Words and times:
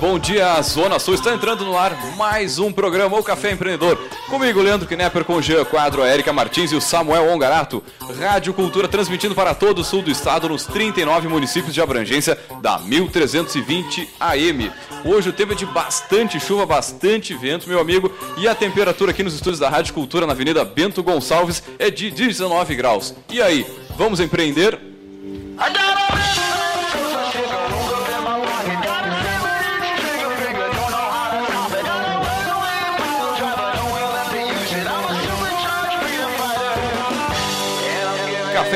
Bom 0.00 0.18
dia, 0.18 0.60
Zona 0.60 0.98
Sul. 0.98 1.14
Está 1.14 1.32
entrando 1.32 1.64
no 1.64 1.76
ar 1.78 1.96
mais 2.16 2.58
um 2.58 2.72
programa, 2.72 3.18
O 3.18 3.22
Café 3.22 3.52
Empreendedor. 3.52 3.96
Comigo, 4.28 4.60
Leandro 4.60 4.86
Knepper, 4.86 5.24
com 5.24 5.40
Jean 5.40 5.64
Quadro, 5.64 6.02
a 6.02 6.08
Erika 6.08 6.32
Martins 6.32 6.72
e 6.72 6.76
o 6.76 6.80
Samuel 6.80 7.32
Ongarato. 7.32 7.82
Rádio 8.20 8.52
Cultura 8.52 8.86
transmitindo 8.86 9.34
para 9.34 9.54
todo 9.54 9.78
o 9.80 9.84
sul 9.84 10.02
do 10.02 10.10
estado, 10.10 10.48
nos 10.48 10.66
39 10.66 11.28
municípios 11.28 11.72
de 11.72 11.80
abrangência 11.80 12.38
da 12.60 12.78
1320 12.78 14.08
AM. 14.20 14.70
Hoje 15.04 15.30
o 15.30 15.32
tempo 15.32 15.52
é 15.52 15.56
de 15.56 15.64
bastante 15.64 16.38
chuva, 16.38 16.66
bastante 16.66 17.32
vento, 17.32 17.68
meu 17.68 17.80
amigo. 17.80 18.12
E 18.36 18.46
a 18.46 18.54
temperatura 18.54 19.12
aqui 19.12 19.22
nos 19.22 19.34
estúdios 19.34 19.58
da 19.58 19.70
Rádio 19.70 19.94
Cultura, 19.94 20.26
na 20.26 20.32
Avenida 20.32 20.64
Bento 20.64 21.02
Gonçalves, 21.02 21.62
é 21.78 21.90
de 21.90 22.10
19 22.10 22.74
graus. 22.74 23.14
E 23.30 23.40
aí, 23.40 23.66
vamos 23.96 24.20
empreender? 24.20 24.91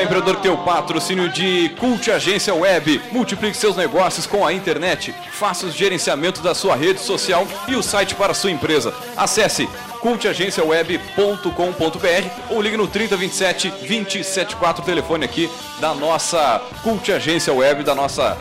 Empreendedor 0.02 0.36
teu 0.36 0.58
patrocínio 0.58 1.28
de 1.30 1.70
Cult 1.78 2.10
Agência 2.10 2.54
Web. 2.54 3.00
Multiplique 3.10 3.56
seus 3.56 3.76
negócios 3.76 4.26
com 4.26 4.46
a 4.46 4.52
internet. 4.52 5.14
Faça 5.32 5.66
o 5.66 5.70
gerenciamento 5.70 6.42
da 6.42 6.54
sua 6.54 6.76
rede 6.76 7.00
social 7.00 7.46
e 7.66 7.74
o 7.74 7.82
site 7.82 8.14
para 8.14 8.32
a 8.32 8.34
sua 8.34 8.50
empresa. 8.50 8.94
Acesse 9.16 9.68
cultagenciaweb.com.br 10.00 11.50
ou 12.50 12.60
ligue 12.60 12.76
no 12.76 12.86
3027 12.86 13.70
274 13.70 14.84
telefone 14.84 15.24
aqui 15.24 15.50
da 15.80 15.94
nossa 15.94 16.60
Cult 16.82 17.10
Agência 17.10 17.52
Web, 17.52 17.82
da 17.82 17.94
nossa 17.94 18.36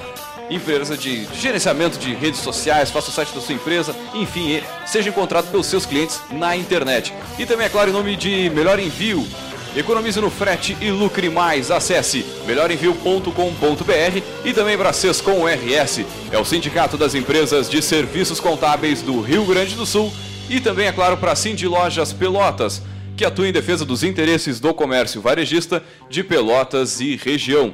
empresa 0.49 0.97
de 0.97 1.25
gerenciamento 1.33 1.97
de 1.97 2.13
redes 2.13 2.41
sociais, 2.41 2.91
faça 2.91 3.09
o 3.09 3.13
site 3.13 3.33
da 3.33 3.41
sua 3.41 3.55
empresa, 3.55 3.95
enfim, 4.13 4.61
seja 4.85 5.09
encontrado 5.09 5.49
pelos 5.49 5.67
seus 5.67 5.85
clientes 5.85 6.21
na 6.29 6.55
internet. 6.55 7.13
E 7.39 7.45
também, 7.45 7.65
é 7.65 7.69
claro, 7.69 7.89
em 7.89 7.93
nome 7.93 8.15
de 8.15 8.49
Melhor 8.51 8.79
Envio, 8.79 9.25
Economize 9.75 10.21
no 10.21 10.29
frete 10.29 10.77
e 10.79 10.89
lucre 10.89 11.29
mais. 11.29 11.69
Acesse 11.69 12.25
melhorenvio.com.br 12.47 14.21
e 14.45 14.53
também 14.53 14.77
Bracês 14.77 15.19
com 15.19 15.45
RS. 15.45 16.05
É 16.31 16.37
o 16.37 16.45
Sindicato 16.45 16.97
das 16.97 17.13
Empresas 17.13 17.69
de 17.69 17.81
Serviços 17.81 18.39
Contábeis 18.39 19.01
do 19.01 19.19
Rio 19.19 19.43
Grande 19.45 19.75
do 19.75 19.85
Sul. 19.85 20.13
E 20.49 20.61
também, 20.61 20.87
é 20.87 20.93
claro, 20.93 21.17
para 21.17 21.33
a 21.33 21.35
Cindy 21.35 21.67
Lojas 21.67 22.13
Pelotas, 22.13 22.81
que 23.17 23.25
atua 23.25 23.47
em 23.47 23.51
defesa 23.51 23.83
dos 23.83 24.01
interesses 24.01 24.61
do 24.61 24.73
comércio 24.73 25.19
varejista 25.19 25.83
de 26.09 26.23
Pelotas 26.23 27.01
e 27.01 27.17
região. 27.17 27.73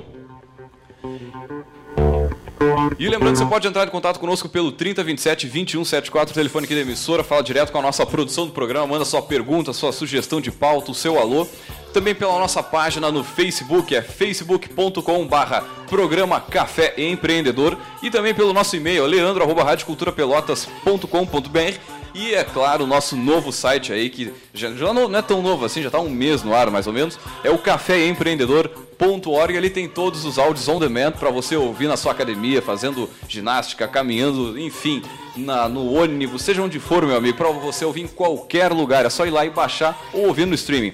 E 2.97 3.09
lembrando, 3.09 3.35
você 3.35 3.45
pode 3.45 3.67
entrar 3.67 3.87
em 3.87 3.89
contato 3.89 4.19
conosco 4.19 4.47
pelo 4.47 4.71
3027 4.71 5.47
2174, 5.47 6.33
telefone 6.33 6.65
aqui 6.65 6.75
da 6.75 6.81
emissora, 6.81 7.23
fala 7.23 7.41
direto 7.41 7.71
com 7.71 7.79
a 7.79 7.81
nossa 7.81 8.05
produção 8.05 8.45
do 8.45 8.53
programa, 8.53 8.85
manda 8.85 9.03
sua 9.03 9.21
pergunta, 9.21 9.73
sua 9.73 9.91
sugestão 9.91 10.39
de 10.39 10.51
pauta, 10.51 10.91
o 10.91 10.95
seu 10.95 11.19
alô. 11.19 11.47
Também 11.93 12.15
pela 12.15 12.39
nossa 12.39 12.63
página 12.63 13.11
no 13.11 13.23
Facebook, 13.23 13.95
é 13.95 14.01
facebook.com 14.01 15.27
barra 15.27 15.63
programa 15.89 16.39
Café 16.39 16.93
Empreendedor. 16.97 17.77
E 18.01 18.09
também 18.09 18.33
pelo 18.33 18.53
nosso 18.53 18.75
e-mail, 18.75 19.05
leandro.radioculturapelotas.com.br 19.05 22.01
e 22.13 22.33
é 22.33 22.43
claro, 22.43 22.83
o 22.83 22.87
nosso 22.87 23.15
novo 23.15 23.53
site 23.53 23.93
aí, 23.93 24.09
que 24.09 24.33
já, 24.53 24.71
já 24.73 24.93
não, 24.93 25.07
não, 25.07 25.19
é 25.19 25.21
tão 25.21 25.41
novo 25.41 25.63
assim, 25.63 25.81
já 25.81 25.87
está 25.87 25.99
um 25.99 26.09
mês 26.09 26.43
no 26.43 26.53
ar 26.53 26.69
mais 26.69 26.85
ou 26.85 26.93
menos, 26.93 27.17
é 27.43 27.49
o 27.49 27.57
caféempreendedor.org. 27.57 29.57
Ali 29.57 29.69
tem 29.69 29.87
todos 29.87 30.25
os 30.25 30.37
áudios 30.37 30.67
on 30.67 30.77
demand 30.77 31.13
para 31.13 31.29
você 31.29 31.55
ouvir 31.55 31.87
na 31.87 31.95
sua 31.95 32.11
academia, 32.11 32.61
fazendo 32.61 33.09
ginástica, 33.29 33.87
caminhando, 33.87 34.59
enfim, 34.59 35.01
na, 35.37 35.69
no 35.69 35.93
ônibus, 35.93 36.41
seja 36.41 36.61
onde 36.61 36.79
for, 36.79 37.05
meu 37.05 37.15
amigo, 37.15 37.37
para 37.37 37.49
você 37.49 37.85
ouvir 37.85 38.01
em 38.01 38.07
qualquer 38.07 38.73
lugar. 38.73 39.05
É 39.05 39.09
só 39.09 39.25
ir 39.25 39.31
lá 39.31 39.45
e 39.45 39.49
baixar 39.49 39.97
ou 40.13 40.27
ouvir 40.27 40.45
no 40.45 40.55
streaming. 40.55 40.93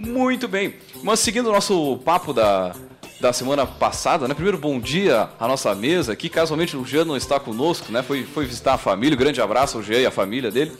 Muito 0.00 0.48
bem, 0.48 0.76
mas 1.02 1.20
seguindo 1.20 1.50
o 1.50 1.52
nosso 1.52 1.98
papo 1.98 2.32
da, 2.32 2.74
da 3.20 3.34
semana 3.34 3.66
passada, 3.66 4.26
né? 4.26 4.32
Primeiro, 4.32 4.56
bom 4.56 4.80
dia 4.80 5.28
à 5.38 5.46
nossa 5.46 5.74
mesa, 5.74 6.16
que 6.16 6.30
casualmente 6.30 6.74
o 6.74 6.86
Jean 6.86 7.04
não 7.04 7.18
está 7.18 7.38
conosco, 7.38 7.92
né? 7.92 8.02
Foi, 8.02 8.24
foi 8.24 8.46
visitar 8.46 8.74
a 8.74 8.78
família, 8.78 9.14
um 9.14 9.18
grande 9.18 9.42
abraço 9.42 9.76
ao 9.76 9.82
Jean 9.82 9.98
e 10.00 10.06
à 10.06 10.10
família 10.10 10.50
dele. 10.50 10.72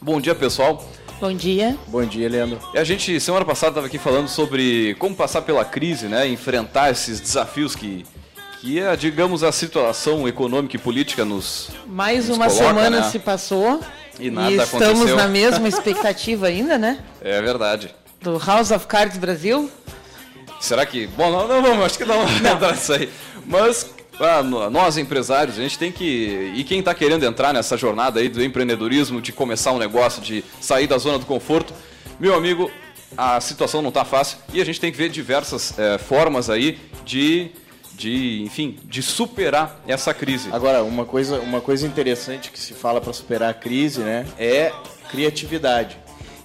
Bom 0.00 0.18
dia, 0.18 0.34
pessoal. 0.34 0.82
Bom 1.20 1.30
dia. 1.34 1.76
Bom 1.88 2.02
dia, 2.06 2.26
Leandro. 2.26 2.58
E 2.72 2.78
a 2.78 2.84
gente, 2.84 3.20
semana 3.20 3.44
passada, 3.44 3.72
estava 3.72 3.86
aqui 3.86 3.98
falando 3.98 4.28
sobre 4.28 4.94
como 4.98 5.14
passar 5.14 5.42
pela 5.42 5.62
crise, 5.62 6.06
né? 6.06 6.26
Enfrentar 6.26 6.90
esses 6.90 7.20
desafios 7.20 7.76
que, 7.76 8.06
que 8.62 8.80
é, 8.80 8.96
digamos, 8.96 9.42
a 9.44 9.52
situação 9.52 10.26
econômica 10.26 10.74
e 10.74 10.78
política 10.78 11.22
nos. 11.22 11.68
Mais 11.86 12.28
nos 12.28 12.38
uma 12.38 12.46
coloca, 12.46 12.66
semana 12.66 13.00
né? 13.00 13.10
se 13.10 13.18
passou. 13.18 13.78
E 14.18 14.30
nada 14.30 14.50
estamos 14.50 15.02
aconteceu. 15.02 15.16
na 15.16 15.28
mesma 15.28 15.68
expectativa 15.68 16.46
ainda, 16.46 16.78
né? 16.78 16.98
É 17.20 17.42
verdade. 17.42 17.94
Do 18.20 18.38
House 18.38 18.70
of 18.70 18.86
Cards 18.86 19.16
Brasil. 19.16 19.70
Será 20.60 20.84
que. 20.84 21.06
Bom, 21.08 21.30
não, 21.30 21.46
não 21.46 21.62
vamos, 21.62 21.84
acho 21.84 21.98
que 21.98 22.04
não 22.04 22.24
vamos 22.24 22.36
entrar 22.40 22.72
nisso 22.72 22.92
aí. 22.92 23.08
Mas. 23.46 23.90
ah, 24.18 24.42
nós 24.42 24.96
empresários, 24.98 25.58
a 25.58 25.62
gente 25.62 25.78
tem 25.78 25.92
que. 25.92 26.52
E 26.56 26.64
quem 26.64 26.80
está 26.80 26.94
querendo 26.94 27.24
entrar 27.24 27.52
nessa 27.52 27.76
jornada 27.76 28.20
aí 28.20 28.28
do 28.28 28.42
empreendedorismo, 28.42 29.20
de 29.20 29.32
começar 29.32 29.72
um 29.72 29.78
negócio, 29.78 30.20
de 30.20 30.44
sair 30.60 30.86
da 30.86 30.98
zona 30.98 31.18
do 31.18 31.26
conforto, 31.26 31.72
meu 32.18 32.34
amigo, 32.34 32.70
a 33.16 33.40
situação 33.40 33.80
não 33.80 33.88
está 33.88 34.04
fácil 34.04 34.38
e 34.52 34.60
a 34.60 34.64
gente 34.64 34.80
tem 34.80 34.90
que 34.90 34.98
ver 34.98 35.08
diversas 35.08 35.78
eh, 35.78 35.98
formas 35.98 36.50
aí 36.50 36.78
de, 37.04 37.50
de, 37.94 38.42
enfim, 38.42 38.78
de 38.84 39.02
superar 39.02 39.80
essa 39.86 40.12
crise. 40.12 40.48
Agora, 40.52 40.82
uma 40.82 41.04
coisa, 41.04 41.38
uma 41.40 41.60
coisa 41.60 41.86
interessante 41.86 42.50
que 42.50 42.58
se 42.58 42.74
fala 42.74 43.00
para 43.00 43.12
superar 43.12 43.50
a 43.50 43.54
crise, 43.54 44.00
né, 44.00 44.26
é 44.38 44.72
criatividade. 45.10 45.96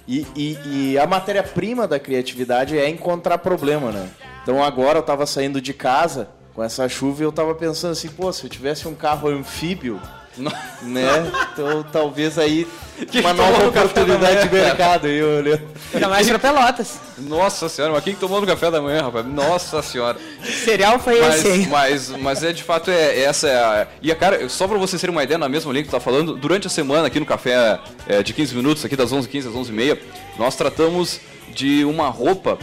E, 0.07 0.25
e- 0.35 0.57
e 0.93 0.97
a 0.97 1.07
matéria-prima 1.07 1.87
da 1.87 1.97
criatividade 1.99 2.77
é 2.77 2.89
encontrar 2.89 3.37
problema, 3.37 3.91
né? 3.91 4.09
Então 4.41 4.61
agora 4.63 4.99
eu 4.99 5.03
tava 5.03 5.25
saindo 5.25 5.61
de 5.61 5.73
casa 5.73 6.27
com 6.53 6.61
essa 6.63 6.87
chuva 6.89 7.21
e 7.21 7.25
eu 7.25 7.31
tava 7.31 7.55
pensando 7.55 7.91
assim, 7.93 8.09
pô, 8.09 8.31
se 8.33 8.43
eu 8.43 8.49
tivesse 8.49 8.87
um 8.87 8.93
carro 8.93 9.29
anfíbio, 9.29 9.99
né? 10.37 11.31
Então 11.53 11.83
talvez 11.91 12.37
aí 12.39 12.67
Que 13.11 13.19
uma 13.21 13.33
nova 13.33 13.67
oportunidade 13.67 14.47
de 14.47 14.53
mercado. 14.53 15.07
Eu 15.07 15.39
olhando. 15.39 15.61
Ainda 15.93 16.07
mais 16.09 16.27
para 16.29 16.37
Pelotas. 16.39 16.99
Nossa 17.17 17.67
senhora, 17.67 17.91
mas 17.93 18.03
quem 18.03 18.13
que 18.13 18.19
tomou 18.19 18.39
no 18.39 18.45
café 18.45 18.69
da 18.69 18.79
manhã, 18.81 19.01
rapaz? 19.01 19.25
Nossa 19.25 19.81
senhora. 19.81 20.17
Cereal 20.63 20.99
foi 20.99 21.17
esse, 21.17 21.27
Mas, 21.27 21.45
hein? 21.45 21.67
mas, 21.71 22.09
mas 22.09 22.43
é 22.43 22.53
de 22.53 22.61
fato 22.63 22.91
é 22.91 23.19
essa 23.21 23.47
é 23.47 23.55
a. 23.55 23.87
E 24.01 24.11
a 24.11 24.15
cara, 24.15 24.47
só 24.47 24.67
pra 24.67 24.77
vocês 24.77 25.01
terem 25.01 25.13
uma 25.13 25.23
ideia, 25.23 25.39
na 25.39 25.49
mesma 25.49 25.71
linha 25.73 25.83
que 25.83 25.89
tu 25.89 25.93
tá 25.93 25.99
falando, 25.99 26.35
durante 26.35 26.67
a 26.67 26.69
semana 26.69 27.07
aqui 27.07 27.19
no 27.19 27.25
café 27.25 27.79
é, 28.07 28.21
de 28.21 28.31
15 28.31 28.55
minutos, 28.55 28.85
aqui 28.85 28.95
das 28.95 29.11
11h15 29.11 29.39
às 29.47 29.53
11h30, 29.55 29.97
nós 30.37 30.55
tratamos 30.55 31.19
de 31.51 31.83
uma 31.85 32.09
roupa 32.09 32.59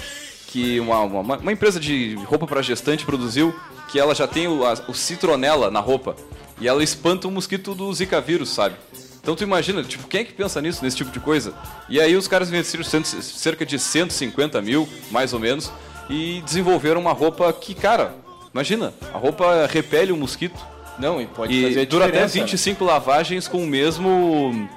que 0.46 0.78
uma, 0.80 1.00
uma, 1.00 1.36
uma 1.38 1.52
empresa 1.52 1.78
de 1.80 2.14
roupa 2.26 2.46
para 2.46 2.62
gestante 2.62 3.04
produziu, 3.04 3.54
que 3.90 3.98
ela 3.98 4.14
já 4.14 4.26
tem 4.28 4.46
o, 4.46 4.64
a- 4.64 4.78
o 4.88 4.94
citronela 4.94 5.70
na 5.72 5.80
roupa. 5.80 6.14
E 6.60 6.68
ela 6.68 6.84
espanta 6.84 7.26
o 7.26 7.30
mosquito 7.30 7.74
do 7.74 7.92
Zika 7.92 8.20
vírus, 8.20 8.50
sabe? 8.50 8.76
Então 9.22 9.34
tu 9.34 9.42
imagina, 9.42 9.82
tipo, 9.82 10.06
quem 10.08 10.20
é 10.20 10.24
que 10.24 10.32
pensa 10.32 10.60
nisso, 10.60 10.82
nesse 10.84 10.96
tipo 10.96 11.10
de 11.10 11.20
coisa? 11.20 11.52
E 11.88 12.00
aí 12.00 12.16
os 12.16 12.26
caras 12.28 12.48
investiram 12.48 12.84
cerca 12.84 13.66
de 13.66 13.78
150 13.78 14.60
mil, 14.62 14.88
mais 15.10 15.32
ou 15.32 15.38
menos, 15.38 15.70
e 16.08 16.42
desenvolveram 16.44 17.00
uma 17.00 17.12
roupa 17.12 17.52
que, 17.52 17.74
cara, 17.74 18.14
imagina, 18.52 18.94
a 19.12 19.18
roupa 19.18 19.66
repele 19.66 20.12
o 20.12 20.16
mosquito. 20.16 20.58
Não, 20.98 21.20
e 21.20 21.26
pode 21.26 21.52
E 21.52 21.62
fazer 21.62 21.86
dura 21.86 22.04
até 22.04 22.12
diferença, 22.12 22.38
né? 22.38 22.44
25 22.44 22.84
lavagens 22.84 23.48
com 23.48 23.62
o 23.62 23.66
mesmo. 23.66 24.68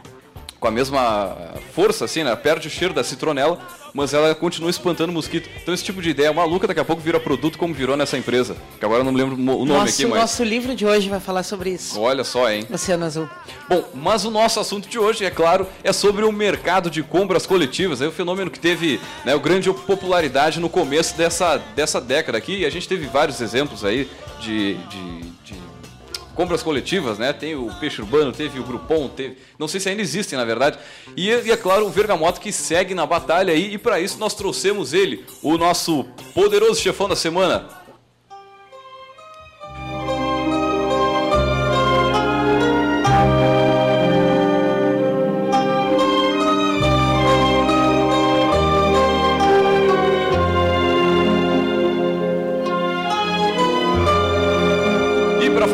com 0.60 0.68
a 0.68 0.72
mesma 0.72 1.36
força, 1.74 2.06
assim, 2.06 2.24
né? 2.24 2.34
Perde 2.36 2.68
o 2.68 2.72
cheiro 2.72 2.94
da 2.94 3.04
citronela, 3.04 3.60
mas 3.94 4.14
ela 4.14 4.34
continua 4.34 4.70
espantando 4.70 5.12
o 5.12 5.14
mosquito. 5.14 5.50
Então 5.62 5.74
esse 5.74 5.84
tipo 5.84 6.02
de 6.02 6.10
ideia 6.10 6.34
maluca 6.34 6.68
daqui 6.68 6.80
a 6.80 6.86
pouco 6.86 7.02
vira 7.02 7.20
produto 7.20 7.58
como 7.58 7.74
virou 7.74 7.96
nessa 7.96 8.18
empresa. 8.18 8.56
Que 8.80 8.86
agora 8.86 9.02
eu 9.02 9.04
não 9.06 9.12
me 9.12 9.22
lembro 9.22 9.36
o 9.36 9.40
nome 9.40 9.66
Nosso, 9.66 9.94
aqui, 9.94 10.06
mas. 10.06 10.20
nosso 10.20 10.44
livro 10.44 10.76
de 10.76 10.86
hoje 10.86 11.10
vai 11.10 11.20
falar 11.20 11.44
sobre 11.44 11.70
isso. 11.72 12.00
Olha 12.00 12.24
só, 12.24 12.50
hein? 12.50 12.66
Oceano 12.72 13.06
Azul. 13.06 13.30
Bom, 13.70 13.84
mas 13.94 14.26
o 14.26 14.32
nosso 14.32 14.60
assunto 14.60 14.90
de 14.90 14.98
hoje, 14.98 15.26
é 15.26 15.30
claro, 15.30 15.68
é 15.84 15.94
sobre 15.94 16.26
o 16.26 16.32
mercado 16.32 16.90
de 16.90 17.04
compras 17.04 17.46
coletivas. 17.46 18.02
É 18.02 18.08
o 18.08 18.12
fenômeno 18.12 18.50
que 18.50 18.60
teve 18.60 19.00
né, 19.24 19.36
o 19.36 19.40
grande 19.40 19.72
popularidade 19.72 20.60
no 20.60 20.70
começo 20.70 21.16
dessa, 21.16 21.58
dessa 21.76 22.02
década 22.02 22.38
aqui. 22.38 22.60
E 22.60 22.66
a 22.66 22.70
gente 22.70 22.88
teve 22.88 23.06
vários 23.08 23.40
exemplos 23.42 23.86
aí 23.86 24.10
de, 24.40 24.76
de, 24.76 25.22
de 25.46 25.73
compras 26.36 26.64
coletivas, 26.64 27.18
né? 27.18 27.32
Tem 27.34 27.56
o 27.56 27.74
Peixe 27.80 28.02
Urbano, 28.02 28.32
teve 28.32 28.60
o 28.60 28.64
Groupon, 28.64 29.08
teve... 29.10 29.38
Não 29.58 29.68
sei 29.68 29.80
se 29.80 29.90
ainda 29.90 30.02
existem, 30.02 30.38
na 30.38 30.46
verdade. 30.46 30.78
E, 31.16 31.30
e 31.30 31.52
é 31.52 31.58
claro, 31.58 31.86
o 31.86 31.90
Vergamoto 31.90 32.42
que 32.42 32.52
segue 32.52 32.94
na 32.94 33.06
batalha 33.06 33.54
aí. 33.54 33.74
E 33.74 33.78
para 33.78 34.00
isso 34.00 34.18
nós 34.20 34.34
trouxemos 34.34 34.94
ele, 34.94 35.26
o 35.42 35.58
nosso 35.58 36.06
poderoso 36.34 36.82
chefão 36.82 37.08
da 37.08 37.16
semana, 37.16 37.68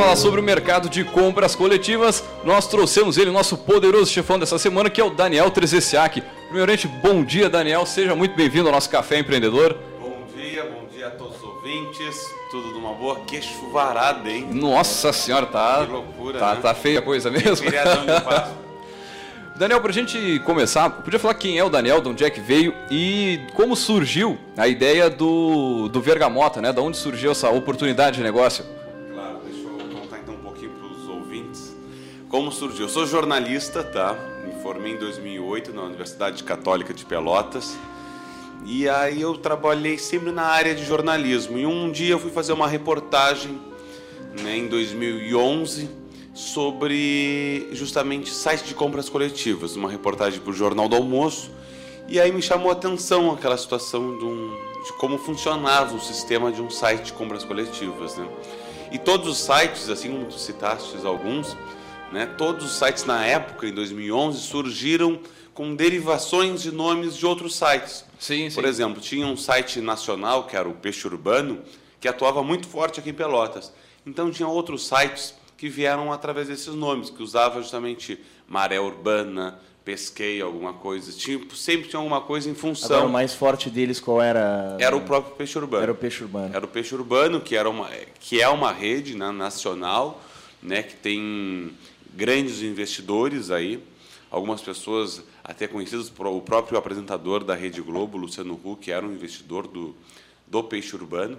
falar 0.09 0.15
sobre 0.15 0.39
o 0.39 0.43
mercado 0.43 0.89
de 0.89 1.03
compras 1.03 1.55
coletivas, 1.55 2.23
nós 2.43 2.65
trouxemos 2.67 3.15
ele, 3.17 3.29
nosso 3.29 3.55
poderoso 3.55 4.11
chefão 4.11 4.39
dessa 4.39 4.57
semana, 4.57 4.89
que 4.89 4.99
é 4.99 5.03
o 5.03 5.11
Daniel 5.11 5.51
Trezessiak. 5.51 6.23
Primeiramente, 6.47 6.87
bom 6.87 7.23
dia, 7.23 7.47
Daniel. 7.47 7.85
Seja 7.85 8.15
muito 8.15 8.35
bem-vindo 8.35 8.67
ao 8.67 8.73
nosso 8.73 8.89
Café 8.89 9.19
Empreendedor. 9.19 9.77
Bom 10.01 10.23
dia, 10.35 10.63
bom 10.63 10.87
dia 10.91 11.07
a 11.07 11.11
todos 11.11 11.37
os 11.37 11.43
ouvintes. 11.43 12.25
Tudo 12.49 12.71
numa 12.71 12.93
boa. 12.93 13.19
Que 13.27 13.39
chuvarada, 13.39 14.27
hein? 14.31 14.47
Nossa 14.51 15.13
senhora, 15.13 15.45
tá. 15.45 15.85
Que 15.85 15.91
loucura, 15.91 16.39
Tá, 16.39 16.55
né? 16.55 16.59
tá 16.61 16.73
feia 16.73 16.97
a 16.99 17.01
coisa 17.03 17.29
mesmo. 17.29 17.57
Feriadão 17.57 18.01
de 18.01 18.21
Páscoa. 18.21 18.57
Daniel, 19.57 19.81
pra 19.81 19.91
gente 19.91 20.39
começar, 20.43 20.89
podia 20.89 21.19
falar 21.19 21.35
quem 21.35 21.59
é 21.59 21.63
o 21.63 21.69
Daniel, 21.69 22.01
de 22.01 22.07
onde 22.09 22.23
é 22.23 22.29
que 22.31 22.39
veio 22.39 22.73
e 22.89 23.41
como 23.53 23.75
surgiu 23.75 24.39
a 24.57 24.67
ideia 24.67 25.07
do, 25.07 25.87
do 25.89 26.01
Vergamota, 26.01 26.59
né? 26.61 26.73
Da 26.73 26.81
onde 26.81 26.97
surgiu 26.97 27.31
essa 27.31 27.49
oportunidade 27.49 28.17
de 28.17 28.23
negócio? 28.23 28.65
Como 32.29 32.51
surgiu? 32.51 32.85
Eu 32.85 32.89
sou 32.89 33.05
jornalista, 33.07 33.83
tá? 33.83 34.15
Me 34.45 34.61
formei 34.61 34.93
em 34.93 34.97
2008 34.97 35.73
na 35.73 35.81
Universidade 35.81 36.43
Católica 36.43 36.93
de 36.93 37.03
Pelotas. 37.03 37.75
E 38.65 38.87
aí 38.87 39.19
eu 39.21 39.35
trabalhei 39.37 39.97
sempre 39.97 40.31
na 40.31 40.43
área 40.43 40.75
de 40.75 40.85
jornalismo. 40.85 41.57
E 41.57 41.65
um 41.65 41.91
dia 41.91 42.11
eu 42.13 42.19
fui 42.19 42.29
fazer 42.29 42.53
uma 42.53 42.67
reportagem, 42.67 43.59
né, 44.43 44.55
em 44.57 44.67
2011, 44.67 45.89
sobre 46.33 47.67
justamente 47.71 48.29
sites 48.31 48.67
de 48.67 48.75
compras 48.75 49.09
coletivas, 49.09 49.75
uma 49.75 49.89
reportagem 49.89 50.39
para 50.39 50.51
o 50.51 50.53
Jornal 50.53 50.87
do 50.87 50.95
Almoço. 50.95 51.49
E 52.07 52.19
aí 52.19 52.31
me 52.31 52.41
chamou 52.41 52.69
a 52.69 52.73
atenção 52.73 53.31
aquela 53.31 53.57
situação 53.57 54.17
de, 54.17 54.25
um- 54.25 54.55
de 54.85 54.93
como 54.93 55.17
funcionava 55.17 55.95
o 55.95 55.99
sistema 55.99 56.51
de 56.51 56.61
um 56.61 56.69
site 56.69 57.05
de 57.05 57.13
compras 57.13 57.43
coletivas, 57.43 58.15
né? 58.17 58.27
E 58.91 58.97
todos 58.97 59.27
os 59.27 59.37
sites, 59.37 59.89
assim 59.89 60.11
como 60.11 60.25
tu 60.25 60.39
citaste 60.39 60.95
alguns, 61.05 61.55
né, 62.11 62.25
todos 62.25 62.65
os 62.65 62.77
sites 62.77 63.05
na 63.05 63.25
época, 63.25 63.67
em 63.67 63.73
2011, 63.73 64.39
surgiram 64.41 65.19
com 65.53 65.75
derivações 65.75 66.61
de 66.61 66.71
nomes 66.71 67.17
de 67.17 67.25
outros 67.25 67.55
sites. 67.55 68.05
Sim, 68.17 68.49
sim. 68.49 68.55
Por 68.55 68.65
exemplo, 68.65 69.01
tinha 69.01 69.27
um 69.27 69.37
site 69.37 69.81
nacional, 69.81 70.45
que 70.47 70.55
era 70.55 70.67
o 70.67 70.73
Peixe 70.73 71.05
Urbano, 71.07 71.59
que 71.99 72.07
atuava 72.07 72.43
muito 72.43 72.67
forte 72.67 72.99
aqui 72.99 73.09
em 73.09 73.13
Pelotas. 73.13 73.71
Então 74.05 74.31
tinha 74.31 74.47
outros 74.47 74.87
sites 74.87 75.33
que 75.57 75.67
vieram 75.67 76.13
através 76.13 76.47
desses 76.47 76.73
nomes, 76.73 77.09
que 77.09 77.21
usava 77.21 77.61
justamente 77.61 78.19
Maré 78.47 78.79
Urbana, 78.79 79.59
Pesquei, 79.83 80.41
alguma 80.41 80.73
coisa. 80.73 81.11
Tinha, 81.11 81.39
sempre 81.55 81.89
tinha 81.89 81.99
alguma 81.99 82.21
coisa 82.21 82.49
em 82.49 82.53
função. 82.53 82.97
Agora, 82.97 83.09
o 83.09 83.11
mais 83.11 83.33
forte 83.33 83.69
deles 83.69 83.99
qual 83.99 84.21
era? 84.21 84.77
Era 84.79 84.95
o 84.95 85.01
próprio 85.01 85.35
Peixe 85.35 85.57
Urbano. 85.57 85.83
Era 85.83 85.91
o 85.91 85.95
peixe 85.95 86.23
urbano. 86.23 86.55
Era 86.55 86.65
o 86.65 86.67
Peixe 86.67 86.95
Urbano, 86.95 87.41
que, 87.41 87.55
era 87.55 87.69
uma, 87.69 87.89
que 88.19 88.41
é 88.41 88.47
uma 88.47 88.71
rede 88.71 89.15
né, 89.15 89.31
nacional, 89.31 90.21
né, 90.61 90.83
que 90.83 90.95
tem 90.95 91.71
grandes 92.13 92.61
investidores 92.61 93.51
aí, 93.51 93.83
algumas 94.29 94.61
pessoas 94.61 95.23
até 95.43 95.67
conhecidas, 95.67 96.11
o 96.17 96.41
próprio 96.41 96.77
apresentador 96.77 97.43
da 97.43 97.55
Rede 97.55 97.81
Globo, 97.81 98.17
Luciano 98.17 98.59
Huck, 98.63 98.91
era 98.91 99.05
um 99.05 99.13
investidor 99.13 99.67
do, 99.67 99.95
do 100.47 100.63
Peixe 100.63 100.95
Urbano, 100.95 101.37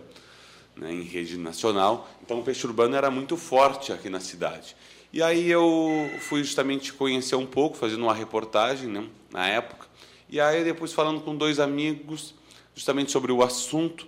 né, 0.76 0.92
em 0.92 1.02
rede 1.02 1.36
nacional. 1.36 2.10
Então 2.22 2.40
o 2.40 2.42
Peixe 2.42 2.66
Urbano 2.66 2.96
era 2.96 3.10
muito 3.10 3.36
forte 3.36 3.92
aqui 3.92 4.08
na 4.08 4.20
cidade. 4.20 4.76
E 5.12 5.22
aí 5.22 5.50
eu 5.50 6.08
fui 6.20 6.42
justamente 6.42 6.92
conhecer 6.92 7.34
um 7.34 7.46
pouco, 7.46 7.76
fazendo 7.76 8.02
uma 8.02 8.14
reportagem 8.14 8.88
né, 8.88 9.06
na 9.32 9.46
época, 9.46 9.86
e 10.28 10.40
aí 10.40 10.62
depois 10.62 10.92
falando 10.92 11.20
com 11.20 11.34
dois 11.34 11.58
amigos, 11.58 12.34
justamente 12.74 13.10
sobre 13.10 13.32
o 13.32 13.42
assunto, 13.42 14.06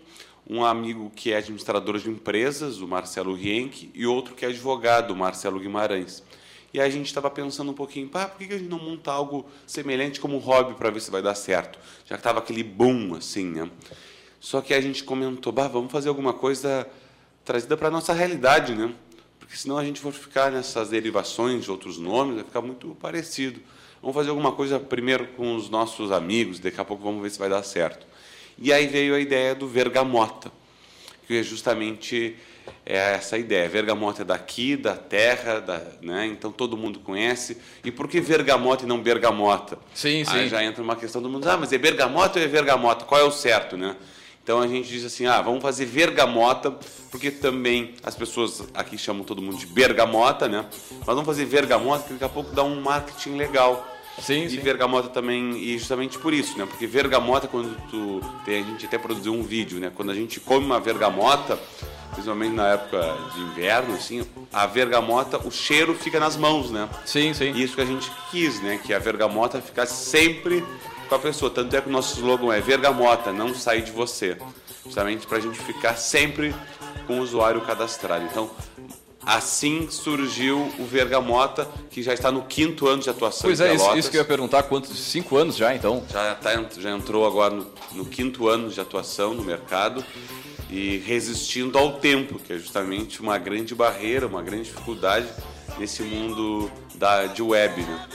um 0.49 0.65
amigo 0.65 1.11
que 1.15 1.33
é 1.33 1.37
administrador 1.37 1.99
de 1.99 2.09
empresas, 2.09 2.81
o 2.81 2.87
Marcelo 2.87 3.35
Rienck, 3.35 3.91
e 3.95 4.07
outro 4.07 4.35
que 4.35 4.45
é 4.45 4.49
advogado, 4.49 5.13
o 5.13 5.17
Marcelo 5.17 5.59
Guimarães. 5.59 6.23
E 6.73 6.81
aí 6.81 6.89
a 6.89 6.91
gente 6.91 7.07
estava 7.07 7.29
pensando 7.29 7.71
um 7.71 7.75
pouquinho, 7.75 8.09
pá, 8.09 8.27
por 8.27 8.47
que 8.47 8.55
a 8.55 8.59
gente 8.59 8.69
não 8.69 8.79
monta 8.79 9.13
algo 9.13 9.47
semelhante 9.67 10.19
como 10.19 10.39
hobby 10.39 10.75
para 10.75 10.91
ver 10.91 11.01
se 11.01 11.11
vai 11.11 11.21
dar 11.21 11.35
certo? 11.35 11.79
Já 12.07 12.15
que 12.17 12.21
estava 12.21 12.39
aquele 12.39 12.63
boom, 12.63 13.15
assim, 13.15 13.45
né? 13.45 13.71
Só 14.41 14.61
que 14.61 14.73
a 14.73 14.81
gente 14.81 15.05
comentou, 15.05 15.53
bah, 15.53 15.69
vamos 15.69 15.93
fazer 15.93 16.09
alguma 16.09 16.33
coisa 16.33 16.89
trazida 17.45 17.77
para 17.77 17.89
a 17.89 17.91
nossa 17.91 18.13
realidade, 18.13 18.75
né? 18.75 18.93
Porque 19.39 19.55
senão 19.55 19.77
a 19.77 19.85
gente 19.85 20.01
for 20.01 20.13
ficar 20.13 20.51
nessas 20.51 20.89
derivações 20.89 21.65
de 21.65 21.71
outros 21.71 21.99
nomes, 21.99 22.37
vai 22.37 22.45
ficar 22.45 22.63
muito 22.63 22.97
parecido. 23.01 23.61
Vamos 24.01 24.17
fazer 24.17 24.31
alguma 24.31 24.53
coisa 24.53 24.81
primeiro 24.81 25.27
com 25.29 25.55
os 25.55 25.69
nossos 25.69 26.11
amigos, 26.11 26.59
daqui 26.59 26.81
a 26.81 26.85
pouco 26.85 27.05
vamos 27.05 27.23
ver 27.23 27.31
se 27.31 27.39
vai 27.39 27.51
dar 27.51 27.63
certo. 27.63 28.07
E 28.59 28.73
aí 28.73 28.87
veio 28.87 29.15
a 29.15 29.21
ideia 29.21 29.55
do 29.55 29.69
Vergamota, 29.69 30.51
que 31.27 31.37
é 31.37 31.43
justamente 31.43 32.37
é 32.85 33.15
essa 33.15 33.39
ideia. 33.39 33.69
Vergamota 33.69 34.23
é 34.23 34.25
daqui, 34.25 34.77
da 34.77 34.95
terra, 34.95 35.61
da, 35.61 35.81
né? 36.01 36.27
então 36.27 36.51
todo 36.51 36.77
mundo 36.77 36.99
conhece. 37.01 37.59
E 37.85 37.91
por 37.91 38.09
que 38.09 38.21
Vergamota 38.21 38.85
e 38.85 38.89
não 38.89 39.01
Bergamota? 39.01 39.79
Sim, 39.95 40.25
Aí 40.29 40.45
sim. 40.45 40.49
já 40.49 40.63
entra 40.63 40.83
uma 40.83 40.97
questão 40.97 41.23
do 41.23 41.29
mundo, 41.29 41.49
ah, 41.49 41.57
mas 41.57 41.73
é 41.73 41.79
Bergamota 41.79 42.39
ou 42.39 42.45
é 42.45 42.49
Vergamota? 42.49 43.05
Qual 43.05 43.21
é 43.21 43.25
o 43.25 43.31
certo, 43.31 43.77
né? 43.77 43.97
Então 44.43 44.61
a 44.61 44.67
gente 44.67 44.89
diz 44.89 45.05
assim, 45.05 45.25
ah, 45.25 45.41
vamos 45.41 45.63
fazer 45.63 45.85
Vergamota, 45.85 46.77
porque 47.11 47.31
também 47.31 47.95
as 48.03 48.17
pessoas 48.17 48.65
aqui 48.75 48.99
chamam 48.99 49.23
todo 49.23 49.41
mundo 49.41 49.57
de 49.57 49.67
Bergamota, 49.67 50.49
né? 50.49 50.65
Mas 50.91 51.07
vamos 51.07 51.25
fazer 51.25 51.45
Vergamota, 51.45 52.05
que 52.05 52.13
daqui 52.15 52.25
a 52.25 52.29
pouco 52.29 52.53
dá 52.53 52.65
um 52.65 52.81
marketing 52.81 53.37
legal. 53.37 53.89
Sim, 54.21 54.45
e 54.45 54.51
sim. 54.51 54.59
Vergamota 54.59 55.09
também, 55.09 55.57
e 55.57 55.79
justamente 55.79 56.19
por 56.19 56.35
isso, 56.35 56.59
né? 56.59 56.67
Porque 56.67 56.87
vergamota, 56.87 57.49
quando 57.49 57.75
tu. 57.89 58.21
Tem, 58.45 58.63
a 58.63 58.67
gente 58.67 58.85
até 58.85 58.99
produziu 58.99 59.33
um 59.33 59.43
vídeo, 59.43 59.79
né? 59.81 59.91
Quando 59.95 60.11
a 60.11 60.15
gente 60.15 60.39
come 60.39 60.67
uma 60.67 60.79
vergamota, 60.79 61.59
principalmente 62.13 62.55
na 62.55 62.69
época 62.69 63.17
de 63.35 63.41
inverno, 63.41 63.95
assim, 63.95 64.25
a 64.53 64.67
vergamota, 64.67 65.39
o 65.39 65.51
cheiro 65.51 65.95
fica 65.95 66.21
nas 66.21 66.37
mãos, 66.37 66.71
né? 66.71 66.89
Sim, 67.05 67.33
sim. 67.35 67.51
Isso 67.53 67.75
que 67.75 67.81
a 67.81 67.87
gente 67.87 68.11
quis, 68.31 68.63
né? 68.63 68.79
Que 68.83 68.93
a 68.93 68.99
vergamota 68.99 69.61
ficasse 69.61 70.11
sempre 70.11 70.65
com 71.09 71.15
a 71.15 71.19
pessoa. 71.19 71.51
Tanto 71.51 71.75
é 71.75 71.81
que 71.81 71.89
o 71.89 71.93
nosso 71.93 72.15
slogan 72.17 72.55
é 72.55 72.61
vergamota, 72.61 73.33
não 73.33 73.55
sair 73.55 73.83
de 73.83 73.91
você. 73.91 74.37
Justamente 74.85 75.27
para 75.27 75.39
a 75.39 75.41
gente 75.41 75.59
ficar 75.59 75.97
sempre 75.97 76.55
com 77.07 77.19
o 77.19 77.23
usuário 77.23 77.61
cadastrado. 77.63 78.25
Então, 78.25 78.51
assim 79.25 79.89
surgiu 79.89 80.73
o 80.79 80.85
Vergamota, 80.85 81.69
que 81.91 82.03
já 82.03 82.13
está 82.13 82.31
no 82.31 82.43
quinto 82.43 82.89
ano 82.89 83.03
de 83.03 83.09
atuação 83.09 83.43
Pois 83.43 83.61
é, 83.61 83.75
isso, 83.75 83.97
isso 83.97 84.11
que 84.11 84.17
eu 84.17 84.23
ia 84.23 84.27
perguntar, 84.27 84.65
quantos? 84.65 84.99
Cinco 84.99 85.37
anos 85.37 85.57
já, 85.57 85.75
então? 85.75 86.03
Já, 86.11 86.35
tá, 86.35 86.51
já 86.79 86.91
entrou 86.91 87.27
agora 87.27 87.55
no, 87.55 87.67
no 87.93 88.05
quinto 88.05 88.49
ano 88.49 88.69
de 88.69 88.81
atuação 88.81 89.35
no 89.35 89.43
mercado 89.43 90.05
e 90.73 91.03
resistindo 91.07 91.77
ao 91.77 91.93
tempo, 91.99 92.39
que 92.39 92.55
é 92.55 92.59
justamente 92.59 93.21
uma 93.21 93.37
grande 93.37 93.75
barreira, 93.75 94.27
uma 94.27 94.43
grande 94.43 94.65
dificuldade 94.65 95.27
nesse 95.79 96.03
mundo 96.03 96.71
da, 96.95 97.27
de 97.27 97.43
web. 97.43 97.83
Né? 97.83 98.07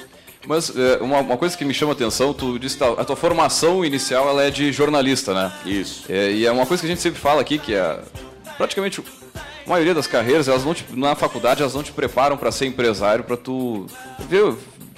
Mas 0.47 0.75
é, 0.75 0.97
uma, 1.01 1.19
uma 1.19 1.37
coisa 1.37 1.55
que 1.55 1.63
me 1.63 1.73
chama 1.73 1.91
a 1.91 1.95
atenção, 1.95 2.33
tu 2.33 2.57
disse 2.57 2.75
que 2.77 2.83
a 2.83 3.05
tua 3.05 3.15
formação 3.15 3.85
inicial 3.85 4.27
ela 4.27 4.43
é 4.43 4.49
de 4.49 4.71
jornalista, 4.71 5.33
né? 5.33 5.53
Isso. 5.65 6.05
É, 6.09 6.31
e 6.31 6.45
é 6.45 6.51
uma 6.51 6.65
coisa 6.65 6.81
que 6.81 6.87
a 6.87 6.89
gente 6.89 7.01
sempre 7.01 7.19
fala 7.19 7.41
aqui, 7.41 7.59
que 7.59 7.73
é 7.75 7.99
praticamente 8.57 9.01
a 9.65 9.69
maioria 9.69 9.93
das 9.93 10.07
carreiras, 10.07 10.47
elas 10.47 10.63
não 10.65 10.73
te- 10.73 10.85
na 10.93 11.15
faculdade, 11.15 11.61
elas 11.61 11.75
não 11.75 11.83
te 11.83 11.91
preparam 11.91 12.37
para 12.37 12.51
ser 12.51 12.65
empresário, 12.65 13.23
para 13.23 13.37
tu 13.37 13.85
ver- 14.29 14.55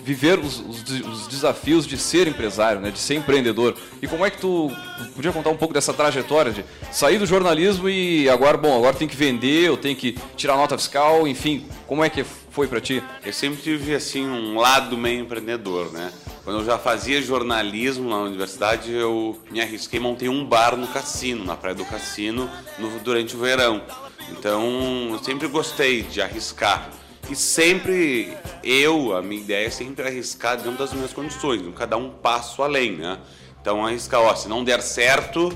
viver 0.09 0.39
os, 0.39 0.59
os 0.59 0.79
os 0.89 1.27
desafios 1.27 1.85
de 1.85 1.95
ser 1.95 2.27
empresário, 2.27 2.81
né, 2.81 2.89
de 2.89 2.97
ser 2.97 3.13
empreendedor. 3.13 3.75
E 4.01 4.07
como 4.07 4.25
é 4.25 4.31
que 4.31 4.39
tu 4.39 4.71
podia 5.15 5.31
contar 5.31 5.51
um 5.51 5.55
pouco 5.57 5.71
dessa 5.73 5.93
trajetória 5.93 6.51
de 6.51 6.65
sair 6.91 7.19
do 7.19 7.27
jornalismo 7.27 7.87
e 7.87 8.27
agora, 8.27 8.57
bom, 8.57 8.75
agora 8.75 8.95
tem 8.95 9.07
que 9.07 9.15
vender, 9.15 9.65
eu 9.67 9.77
tenho 9.77 9.95
que 9.95 10.17
tirar 10.35 10.57
nota 10.57 10.75
fiscal, 10.77 11.27
enfim, 11.27 11.63
como 11.85 12.03
é 12.03 12.09
que 12.09 12.23
foi 12.23 12.67
para 12.67 12.81
ti? 12.81 13.03
Eu 13.23 13.31
sempre 13.31 13.61
tive 13.61 13.93
assim 13.93 14.27
um 14.27 14.57
lado 14.59 14.97
meio 14.97 15.21
empreendedor, 15.21 15.91
né? 15.93 16.11
Quando 16.43 16.59
eu 16.61 16.65
já 16.65 16.79
fazia 16.79 17.21
jornalismo 17.21 18.09
na 18.09 18.17
universidade, 18.17 18.91
eu 18.91 19.39
me 19.51 19.61
arrisquei, 19.61 19.99
montei 19.99 20.27
um 20.27 20.43
bar 20.43 20.75
no 20.75 20.87
cassino, 20.87 21.45
na 21.45 21.55
praia 21.55 21.75
do 21.75 21.85
cassino, 21.85 22.49
no- 22.79 22.99
durante 23.01 23.35
o 23.35 23.39
verão. 23.39 23.83
Então, 24.31 25.09
eu 25.11 25.19
sempre 25.23 25.47
gostei 25.47 26.01
de 26.01 26.19
arriscar. 26.19 26.89
E 27.29 27.35
sempre 27.35 28.35
eu, 28.63 29.15
a 29.15 29.21
minha 29.21 29.39
ideia 29.39 29.67
é 29.67 29.69
sempre 29.69 30.07
arriscar 30.07 30.57
dentro 30.57 30.79
das 30.79 30.91
minhas 30.91 31.13
condições, 31.13 31.61
nunca 31.61 31.85
dar 31.85 31.97
um 31.97 32.09
passo 32.09 32.63
além, 32.63 32.93
né? 32.93 33.19
Então, 33.61 33.85
arriscar, 33.85 34.21
ó, 34.21 34.33
se 34.33 34.47
não 34.47 34.63
der 34.63 34.81
certo, 34.81 35.55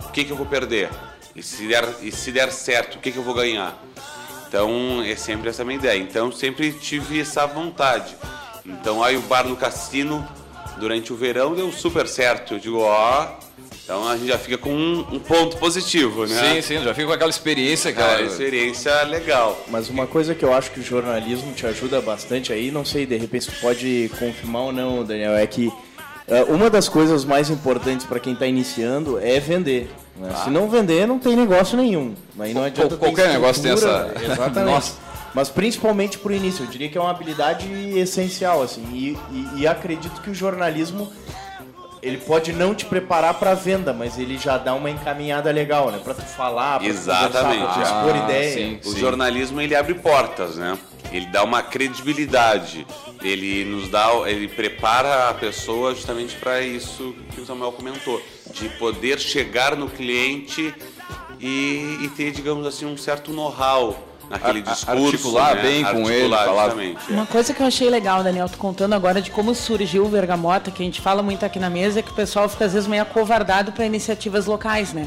o 0.00 0.10
que, 0.10 0.24
que 0.24 0.30
eu 0.30 0.36
vou 0.36 0.46
perder? 0.46 0.88
E 1.34 1.42
se 1.42 1.66
der, 1.66 1.84
e 2.02 2.12
se 2.12 2.30
der 2.30 2.52
certo, 2.52 2.96
o 2.96 3.00
que, 3.00 3.10
que 3.10 3.18
eu 3.18 3.22
vou 3.24 3.34
ganhar? 3.34 3.76
Então, 4.46 5.02
é 5.02 5.16
sempre 5.16 5.48
essa 5.48 5.64
minha 5.64 5.78
ideia. 5.78 5.98
Então, 5.98 6.30
sempre 6.30 6.72
tive 6.72 7.20
essa 7.20 7.46
vontade. 7.46 8.16
Então, 8.64 9.02
aí 9.02 9.16
o 9.16 9.22
bar 9.22 9.46
no 9.46 9.56
cassino, 9.56 10.26
durante 10.78 11.12
o 11.12 11.16
verão, 11.16 11.54
deu 11.54 11.72
super 11.72 12.06
certo. 12.06 12.54
Eu 12.54 12.58
digo, 12.58 12.78
ó, 12.78 13.28
então 13.84 14.06
a 14.08 14.16
gente 14.16 14.28
já 14.28 14.38
fica 14.38 14.58
com 14.58 14.70
um, 14.70 15.00
um 15.12 15.18
ponto 15.18 15.56
positivo, 15.56 16.26
né? 16.26 16.54
Sim, 16.54 16.62
sim, 16.62 16.82
já 16.84 16.92
fica 16.94 17.06
com 17.06 17.12
aquela 17.14 17.30
experiência, 17.30 17.90
Aquela 17.90 18.12
aquela... 18.14 18.28
experiência 18.28 19.02
legal. 19.04 19.58
Mas 19.68 19.88
uma 19.88 20.06
coisa 20.06 20.34
que 20.34 20.44
eu 20.44 20.52
acho 20.52 20.70
que 20.70 20.80
o 20.80 20.82
jornalismo 20.82 21.52
te 21.54 21.66
ajuda 21.66 22.00
bastante 22.00 22.52
aí, 22.52 22.70
não 22.70 22.84
sei, 22.84 23.06
de 23.06 23.16
repente 23.16 23.50
pode 23.60 24.10
confirmar 24.18 24.62
ou 24.62 24.72
não, 24.72 25.02
Daniel, 25.04 25.34
é 25.36 25.46
que 25.46 25.72
eh, 26.26 26.44
uma 26.48 26.68
das 26.68 26.88
coisas 26.88 27.24
mais 27.24 27.48
importantes 27.48 28.04
para 28.04 28.20
quem 28.20 28.34
está 28.34 28.46
iniciando 28.46 29.18
é 29.18 29.40
vender. 29.40 29.90
né? 30.16 30.34
Se 30.44 30.50
não 30.50 30.68
vender, 30.68 31.06
não 31.06 31.18
tem 31.18 31.34
negócio 31.34 31.76
nenhum. 31.76 32.14
Aí 32.38 32.52
não 32.52 32.64
adianta 32.64 32.96
qualquer 32.96 33.28
negócio 33.32 33.62
tem 33.62 33.72
essa- 33.72 34.12
Exatamente. 34.22 34.70
Nossa. 34.74 35.08
Mas 35.34 35.48
principalmente 35.50 36.18
pro 36.18 36.32
início, 36.34 36.64
eu 36.64 36.66
diria 36.68 36.88
que 36.88 36.98
é 36.98 37.00
uma 37.00 37.10
habilidade 37.10 37.66
essencial, 37.98 38.62
assim. 38.62 38.82
E, 38.92 39.16
e, 39.30 39.60
e 39.62 39.66
acredito 39.66 40.20
que 40.22 40.30
o 40.30 40.34
jornalismo 40.34 41.10
ele 42.02 42.18
pode 42.18 42.52
não 42.52 42.74
te 42.74 42.84
preparar 42.84 43.34
para 43.34 43.54
venda, 43.54 43.92
mas 43.92 44.18
ele 44.18 44.38
já 44.38 44.56
dá 44.58 44.74
uma 44.74 44.90
encaminhada 44.90 45.50
legal, 45.50 45.90
né? 45.90 46.00
Para 46.02 46.14
tu 46.14 46.22
falar, 46.22 46.78
para 46.78 46.88
Exatamente. 46.88 47.72
tu 47.74 47.80
expor 47.80 48.14
Ah, 48.14 48.24
ideia. 48.24 48.54
sim. 48.54 48.80
O 48.84 48.96
jornalismo 48.96 49.60
ele 49.60 49.74
abre 49.74 49.94
portas, 49.94 50.56
né? 50.56 50.78
Ele 51.12 51.26
dá 51.26 51.42
uma 51.42 51.62
credibilidade. 51.62 52.86
Ele 53.22 53.64
nos 53.64 53.88
dá, 53.88 54.08
ele 54.26 54.46
prepara 54.48 55.28
a 55.30 55.34
pessoa 55.34 55.94
justamente 55.94 56.36
para 56.36 56.60
isso 56.60 57.14
que 57.34 57.40
o 57.40 57.46
Samuel 57.46 57.72
comentou, 57.72 58.22
de 58.52 58.68
poder 58.70 59.18
chegar 59.18 59.74
no 59.74 59.88
cliente 59.88 60.72
e, 61.40 61.98
e 62.02 62.10
ter, 62.16 62.30
digamos 62.30 62.66
assim, 62.66 62.86
um 62.86 62.96
certo 62.96 63.32
know-how 63.32 64.07
naquele 64.28 64.62
discurso, 64.62 65.04
articular 65.06 65.54
né? 65.56 65.62
bem 65.62 65.84
com 65.84 66.10
ele, 66.10 66.34
Articular, 66.34 66.44
falar- 66.70 66.82
é. 66.82 66.94
Uma 67.12 67.26
coisa 67.26 67.54
que 67.54 67.62
eu 67.62 67.66
achei 67.66 67.88
legal, 67.88 68.22
Daniel, 68.22 68.48
tu 68.48 68.58
contando 68.58 68.94
agora 68.94 69.20
de 69.22 69.30
como 69.30 69.54
surgiu 69.54 70.04
o 70.04 70.08
Vergamota, 70.08 70.70
que 70.70 70.82
a 70.82 70.84
gente 70.86 71.00
fala 71.00 71.22
muito 71.22 71.44
aqui 71.44 71.58
na 71.58 71.70
mesa, 71.70 72.00
é 72.00 72.02
que 72.02 72.10
o 72.10 72.14
pessoal 72.14 72.48
fica 72.48 72.64
às 72.66 72.72
vezes 72.72 72.88
meio 72.88 73.02
acovardado 73.02 73.72
para 73.72 73.84
iniciativas 73.86 74.46
locais, 74.46 74.92
né? 74.92 75.06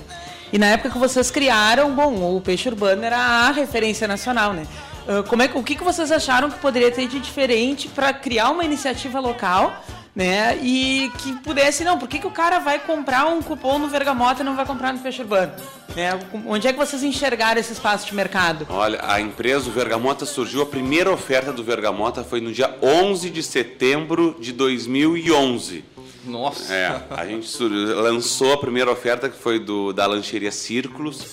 E 0.51 0.57
na 0.57 0.65
época 0.67 0.89
que 0.89 0.97
vocês 0.97 1.31
criaram, 1.31 1.91
bom, 1.93 2.35
o 2.35 2.41
Peixe 2.41 2.67
Urbano 2.67 3.03
era 3.03 3.17
a 3.17 3.51
referência 3.51 4.07
nacional, 4.07 4.53
né? 4.53 4.65
Ah, 5.07 5.23
Como 5.27 5.41
é, 5.41 5.47
que- 5.47 5.57
o 5.57 5.63
que, 5.63 5.75
que 5.75 5.83
vocês 5.83 6.11
acharam 6.11 6.49
que 6.49 6.59
poderia 6.59 6.91
ter 6.91 7.07
de 7.07 7.19
diferente 7.19 7.87
para 7.87 8.11
criar 8.13 8.49
uma 8.49 8.63
iniciativa 8.65 9.19
local, 9.19 9.73
né? 10.15 10.57
E 10.61 11.11
que 11.19 11.33
pudesse, 11.39 11.83
não, 11.83 11.97
por 11.97 12.07
que, 12.07 12.19
que 12.19 12.27
o 12.27 12.31
cara 12.31 12.59
vai 12.59 12.79
comprar 12.79 13.25
um 13.27 13.41
cupom 13.41 13.79
no 13.79 13.87
Vergamota 13.87 14.41
e 14.41 14.45
não 14.45 14.55
vai 14.55 14.65
comprar 14.65 14.93
no 14.93 14.99
Peixe 14.99 15.21
Urbano? 15.21 15.53
Né? 15.95 16.19
Onde 16.45 16.67
é 16.67 16.73
que 16.73 16.79
vocês 16.79 17.03
enxergaram 17.03 17.59
esse 17.59 17.73
espaço 17.73 18.05
de 18.07 18.15
mercado? 18.15 18.65
Olha, 18.69 18.99
a 19.03 19.19
empresa, 19.19 19.69
o 19.69 19.71
Vergamota 19.71 20.25
surgiu, 20.25 20.61
a 20.61 20.65
primeira 20.65 21.11
oferta 21.11 21.51
do 21.51 21.63
Vergamota 21.63 22.23
foi 22.23 22.41
no 22.41 22.51
dia 22.51 22.75
11 22.81 23.29
de 23.29 23.43
setembro 23.43 24.35
de 24.39 24.51
2011. 24.51 25.85
Nossa. 26.23 26.73
É, 26.73 27.01
a 27.09 27.25
gente 27.25 27.47
lançou 27.63 28.53
a 28.53 28.57
primeira 28.57 28.91
oferta 28.91 29.27
que 29.27 29.37
foi 29.37 29.59
do, 29.59 29.91
da 29.91 30.05
lancheria 30.05 30.51
Círculos, 30.51 31.25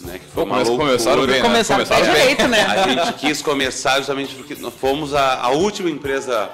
né? 0.00 0.18
Que 0.18 0.26
foi 0.26 0.42
Pô, 0.44 0.50
uma 0.50 0.56
loucura. 0.56 0.88
começaram 0.88 1.26
bem, 1.26 1.36
né? 1.36 1.40
Começar 1.40 1.74
Começaram 1.74 2.04
pé 2.04 2.12
bem. 2.12 2.20
direito, 2.20 2.48
né? 2.48 2.60
A 2.62 2.88
gente 2.88 3.12
quis 3.14 3.40
começar 3.40 3.96
justamente 3.98 4.34
porque 4.34 4.54
nós 4.56 4.74
fomos 4.74 5.14
a, 5.14 5.40
a 5.40 5.48
última 5.50 5.88
empresa 5.88 6.50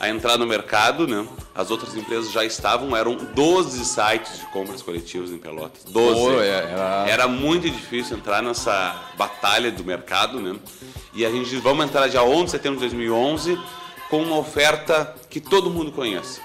a 0.00 0.08
entrar 0.08 0.36
no 0.38 0.46
mercado, 0.46 1.06
né? 1.06 1.26
As 1.54 1.70
outras 1.70 1.96
empresas 1.96 2.30
já 2.30 2.44
estavam, 2.44 2.96
eram 2.96 3.16
12 3.16 3.84
sites 3.84 4.38
de 4.40 4.46
compras 4.46 4.80
coletivas 4.82 5.30
em 5.30 5.38
Pelotas. 5.38 5.82
12. 5.84 6.20
Pô, 6.20 6.40
é, 6.40 6.48
era- 6.48 7.04
Era 7.08 7.28
muito 7.28 7.68
difícil 7.68 8.16
entrar 8.16 8.42
nessa 8.42 8.94
batalha 9.16 9.70
do 9.72 9.82
mercado, 9.84 10.40
né? 10.40 10.56
E 11.12 11.26
a 11.26 11.30
gente 11.30 11.56
vamos 11.56 11.84
entrar 11.84 12.06
dia 12.08 12.22
11 12.22 12.44
de 12.44 12.50
setembro 12.52 12.78
de 12.78 12.84
2011 12.86 13.58
com 14.08 14.22
uma 14.22 14.36
oferta 14.38 15.14
que 15.28 15.40
todo 15.40 15.68
mundo 15.68 15.90
conhece. 15.92 16.40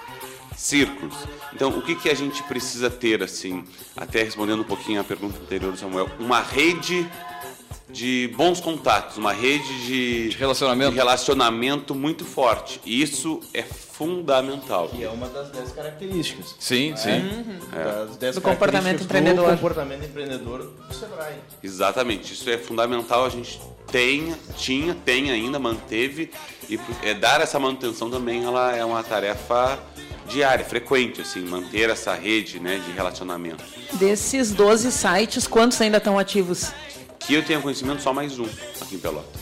Círculos. 0.57 1.15
Então, 1.53 1.69
o 1.69 1.81
que, 1.81 1.95
que 1.95 2.09
a 2.09 2.15
gente 2.15 2.41
precisa 2.43 2.89
ter, 2.89 3.21
assim, 3.23 3.63
até 3.97 4.23
respondendo 4.23 4.61
um 4.61 4.65
pouquinho 4.65 5.01
a 5.01 5.03
pergunta 5.03 5.39
anterior 5.39 5.71
do 5.71 5.77
Samuel, 5.77 6.09
uma 6.19 6.39
rede 6.41 7.07
de 7.93 8.33
bons 8.35 8.59
contatos, 8.59 9.17
uma 9.17 9.31
rede 9.31 9.85
de, 9.85 10.29
De 10.29 10.37
relacionamento. 10.37 10.91
de 10.91 10.97
relacionamento 10.97 11.93
muito 11.93 12.25
forte. 12.25 12.81
E 12.83 13.01
isso 13.01 13.39
é 13.53 13.61
fundamental. 13.61 14.87
Que 14.89 15.03
é 15.03 15.09
uma 15.09 15.29
das 15.29 15.49
10 15.49 15.71
características. 15.71 16.55
Sim, 16.59 16.95
sim. 16.97 17.21
Das 17.71 18.17
10 18.17 18.35
Do 18.35 18.41
comportamento 18.41 19.03
empreendedor. 19.03 19.51
Do 19.51 19.55
comportamento 19.57 20.03
empreendedor 20.05 20.73
do 20.87 20.93
Sebrae. 20.93 21.35
Exatamente, 21.61 22.33
isso 22.33 22.49
é 22.49 22.57
fundamental. 22.57 23.25
A 23.25 23.29
gente 23.29 23.61
tem, 23.91 24.35
tinha, 24.57 24.95
tem 25.05 25.29
ainda, 25.29 25.59
manteve 25.59 26.31
e 26.67 26.79
é, 27.03 27.13
dar 27.13 27.41
essa 27.41 27.59
manutenção 27.59 28.09
também 28.09 28.43
ela 28.43 28.75
é 28.75 28.83
uma 28.83 29.03
tarefa 29.03 29.77
diária, 30.27 30.65
frequente, 30.65 31.21
assim, 31.21 31.41
manter 31.41 31.89
essa 31.89 32.15
rede, 32.15 32.59
né, 32.59 32.81
de 32.83 32.91
relacionamento. 32.91 33.63
Desses 33.93 34.51
12 34.51 34.91
sites, 34.91 35.45
quantos 35.45 35.79
ainda 35.79 35.97
estão 35.97 36.17
ativos? 36.17 36.71
Que 37.25 37.33
eu 37.35 37.43
tenha 37.43 37.59
conhecimento 37.61 38.01
só 38.01 38.13
mais 38.13 38.37
um 38.37 38.45
aqui 38.81 38.95
em 38.95 38.99
Pelotas. 38.99 39.41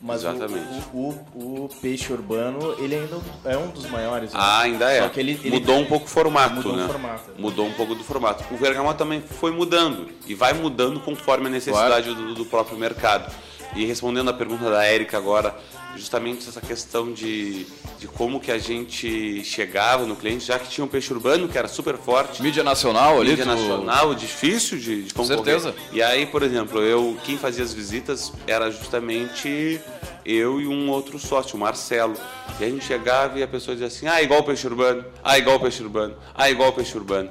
Mas 0.00 0.22
o- 0.22 0.28
Exatamente. 0.28 0.66
O, 0.92 0.98
o- 1.34 1.64
o 1.64 1.68
peixe 1.80 2.12
urbano, 2.12 2.74
ele 2.78 2.94
ainda 2.94 3.18
é 3.46 3.56
um 3.56 3.68
dos 3.68 3.86
maiores. 3.88 4.32
né? 4.32 4.38
Ah, 4.40 4.60
ainda 4.60 4.90
é. 4.90 5.00
Só 5.02 5.08
que 5.08 5.18
ele- 5.18 5.40
ele- 5.42 5.58
mudou 5.58 5.78
um 5.78 5.86
pouco 5.86 6.04
o 6.04 6.08
formato, 6.08 6.56
Mudou 6.56 6.74
o 6.74 6.76
né? 6.76 6.86
formato. 6.86 7.30
Mudou 7.38 7.66
um 7.66 7.72
pouco 7.72 7.94
do 7.94 8.04
formato. 8.04 8.44
O 8.52 8.56
Vergamota 8.58 8.98
também 8.98 9.22
foi 9.22 9.50
mudando 9.50 10.08
e 10.26 10.34
vai 10.34 10.52
mudando 10.52 11.00
conforme 11.00 11.46
a 11.46 11.50
necessidade 11.50 12.14
do, 12.14 12.34
do 12.34 12.44
próprio 12.44 12.76
mercado. 12.76 13.32
E 13.74 13.84
respondendo 13.86 14.28
a 14.28 14.34
pergunta 14.34 14.70
da 14.70 14.84
Érica 14.84 15.16
agora, 15.16 15.56
justamente 15.96 16.48
essa 16.48 16.60
questão 16.60 17.12
de, 17.12 17.66
de 17.98 18.06
como 18.08 18.40
que 18.40 18.50
a 18.50 18.58
gente 18.58 19.42
chegava 19.44 20.04
no 20.06 20.16
cliente, 20.16 20.44
já 20.46 20.58
que 20.58 20.68
tinha 20.68 20.84
um 20.84 20.88
peixe 20.88 21.12
urbano 21.12 21.48
que 21.48 21.56
era 21.56 21.68
super 21.68 21.96
forte, 21.96 22.42
Mídia 22.42 22.62
nacional 22.64 23.20
ali. 23.20 23.30
mídia 23.30 23.44
tu- 23.44 23.48
nacional, 23.50 24.14
difícil 24.14 24.78
de, 24.78 25.04
de 25.04 25.14
concorrer. 25.14 25.44
certeza. 25.60 25.74
E 25.92 26.02
aí, 26.02 26.26
por 26.26 26.42
exemplo, 26.42 26.80
eu 26.80 27.16
quem 27.24 27.36
fazia 27.38 27.62
as 27.64 27.72
visitas 27.72 28.32
era 28.46 28.70
justamente 28.70 29.80
eu 30.24 30.60
e 30.60 30.66
um 30.66 30.90
outro 30.90 31.18
sócio, 31.18 31.56
o 31.56 31.60
Marcelo. 31.60 32.14
E 32.60 32.64
a 32.64 32.68
gente 32.68 32.84
chegava 32.84 33.38
e 33.38 33.42
a 33.42 33.48
pessoa 33.48 33.74
dizia 33.74 33.88
assim: 33.88 34.06
"Ah, 34.06 34.22
igual 34.22 34.40
o 34.40 34.44
peixe 34.44 34.66
urbano. 34.66 35.04
Ah, 35.22 35.38
igual 35.38 35.56
o 35.56 35.60
peixe 35.60 35.82
urbano. 35.82 36.14
Ah, 36.34 36.48
igual 36.50 36.70
o 36.70 36.72
peixe 36.72 36.96
urbano". 36.96 37.30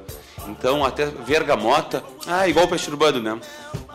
Então, 0.50 0.84
até 0.84 1.06
vergamota, 1.06 2.04
ah, 2.28 2.48
igual 2.48 2.66
o 2.66 2.68
peixe 2.70 2.90
urbano, 2.90 3.22
né? 3.22 3.40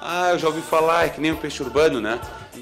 Ah, 0.01 0.31
eu 0.33 0.39
já 0.39 0.47
ouvi 0.49 0.63
falar, 0.63 1.05
é 1.05 1.09
que 1.11 1.21
nem 1.21 1.31
o 1.33 1.37
peixe 1.37 1.63
urbano, 1.63 2.01
né? 2.01 2.19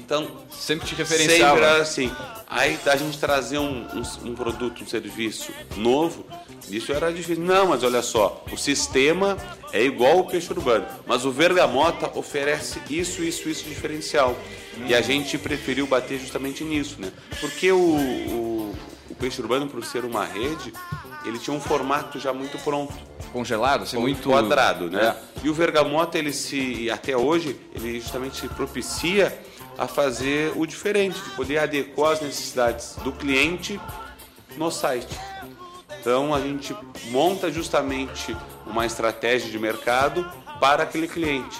Então, 0.07 0.25
Sempre 0.49 0.87
te 0.87 0.95
Sempre 0.95 1.17
referenciava. 1.17 1.57
era 1.59 1.81
assim. 1.81 2.09
Aí 2.49 2.79
a 2.85 2.95
gente 2.95 3.17
trazer 3.17 3.57
um, 3.57 3.85
um, 3.93 4.29
um 4.29 4.35
produto, 4.35 4.81
um 4.81 4.87
serviço 4.87 5.51
novo, 5.75 6.25
isso 6.69 6.93
era 6.93 7.11
difícil. 7.11 7.43
Não, 7.43 7.67
mas 7.67 7.83
olha 7.83 8.01
só, 8.01 8.41
o 8.49 8.55
sistema 8.55 9.37
é 9.73 9.83
igual 9.83 10.19
ao 10.19 10.23
peixe 10.23 10.49
urbano, 10.53 10.85
mas 11.05 11.25
o 11.25 11.31
Vergamota 11.31 12.17
oferece 12.17 12.79
isso, 12.89 13.21
isso, 13.21 13.49
isso 13.49 13.65
diferencial. 13.65 14.33
E 14.85 14.95
a 14.95 15.01
gente 15.01 15.37
preferiu 15.37 15.85
bater 15.85 16.17
justamente 16.19 16.63
nisso, 16.63 16.95
né? 16.99 17.11
Porque 17.41 17.69
o, 17.69 17.77
o, 17.77 18.75
o 19.09 19.15
peixe 19.15 19.41
urbano, 19.41 19.67
por 19.67 19.83
ser 19.83 20.05
uma 20.05 20.23
rede, 20.23 20.71
ele 21.25 21.37
tinha 21.37 21.53
um 21.53 21.59
formato 21.59 22.17
já 22.17 22.31
muito 22.31 22.57
pronto 22.59 22.93
Congelado, 23.33 23.83
assim, 23.83 23.97
muito. 23.97 24.29
quadrado, 24.29 24.89
né? 24.89 25.15
É. 25.43 25.45
E 25.45 25.49
o 25.49 25.53
Vergamota, 25.53 26.17
ele 26.17 26.31
se, 26.31 26.89
até 26.89 27.15
hoje, 27.15 27.59
ele 27.75 27.99
justamente 27.99 28.39
se 28.39 28.47
propicia 28.47 29.37
a 29.77 29.87
fazer 29.87 30.51
o 30.55 30.65
diferente, 30.65 31.19
de 31.21 31.29
poder 31.31 31.59
adequar 31.59 32.13
as 32.13 32.21
necessidades 32.21 32.95
do 33.03 33.11
cliente 33.11 33.79
no 34.57 34.71
site. 34.71 35.15
Então 35.99 36.33
a 36.33 36.39
gente 36.39 36.75
monta 37.11 37.51
justamente 37.51 38.35
uma 38.65 38.85
estratégia 38.85 39.49
de 39.49 39.59
mercado 39.59 40.29
para 40.59 40.83
aquele 40.83 41.07
cliente, 41.07 41.57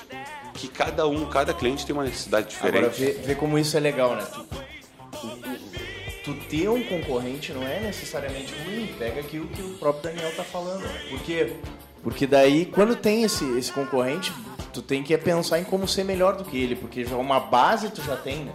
que 0.54 0.68
cada 0.68 1.08
um, 1.08 1.26
cada 1.30 1.54
cliente 1.54 1.86
tem 1.86 1.94
uma 1.94 2.04
necessidade 2.04 2.56
Agora, 2.60 2.90
diferente. 2.90 3.18
vê, 3.20 3.28
vê 3.28 3.36
como 3.36 3.60
isso 3.60 3.78
é 3.78 3.80
legal, 3.80 4.16
né? 4.16 4.26
Tu, 4.26 5.28
o- 5.28 6.24
tu 6.24 6.34
ter 6.50 6.70
um 6.70 6.84
concorrente 6.84 7.54
não 7.54 7.64
é 7.64 7.80
necessariamente 7.80 8.54
ruim. 8.66 8.94
Pega 8.98 9.22
aqui 9.22 9.38
o 9.40 9.48
que 9.48 9.62
o 9.62 9.78
próprio 9.78 10.12
Daniel 10.12 10.36
tá 10.36 10.44
falando. 10.44 10.82
Né? 10.82 11.02
Por 11.10 11.20
quê? 11.22 11.54
Porque 12.04 12.26
daí, 12.26 12.66
quando 12.66 12.96
tem 12.96 13.24
esse, 13.24 13.46
esse 13.58 13.72
concorrente, 13.72 14.34
tu 14.78 14.82
tem 14.84 15.02
que 15.04 15.18
pensar 15.18 15.60
em 15.60 15.64
como 15.64 15.88
ser 15.88 16.04
melhor 16.04 16.36
do 16.36 16.44
que 16.44 16.58
ele. 16.58 16.76
Porque 16.76 17.04
já 17.04 17.16
uma 17.16 17.40
base 17.40 17.90
tu 17.90 18.02
já 18.04 18.16
tem, 18.16 18.46
né? 18.46 18.52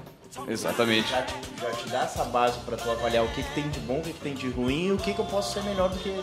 Exatamente. 0.49 1.11
Já 1.11 1.23
te, 1.23 1.35
já 1.61 1.71
te 1.71 1.89
dá 1.91 2.03
essa 2.05 2.25
base 2.25 2.59
pra 2.65 2.77
tu 2.77 2.91
avaliar 2.91 3.25
o 3.25 3.29
que, 3.29 3.43
que 3.43 3.51
tem 3.55 3.69
de 3.69 3.81
bom, 3.81 3.99
o 3.99 4.03
que, 4.03 4.13
que 4.13 4.21
tem 4.21 4.35
de 4.35 4.49
ruim 4.49 4.87
e 4.87 4.93
o 4.93 4.97
que, 4.97 5.13
que 5.13 5.19
eu 5.19 5.25
posso 5.27 5.53
ser 5.55 5.63
melhor 5.65 5.89
do 5.89 5.99
que 5.99 6.09
ele. 6.09 6.23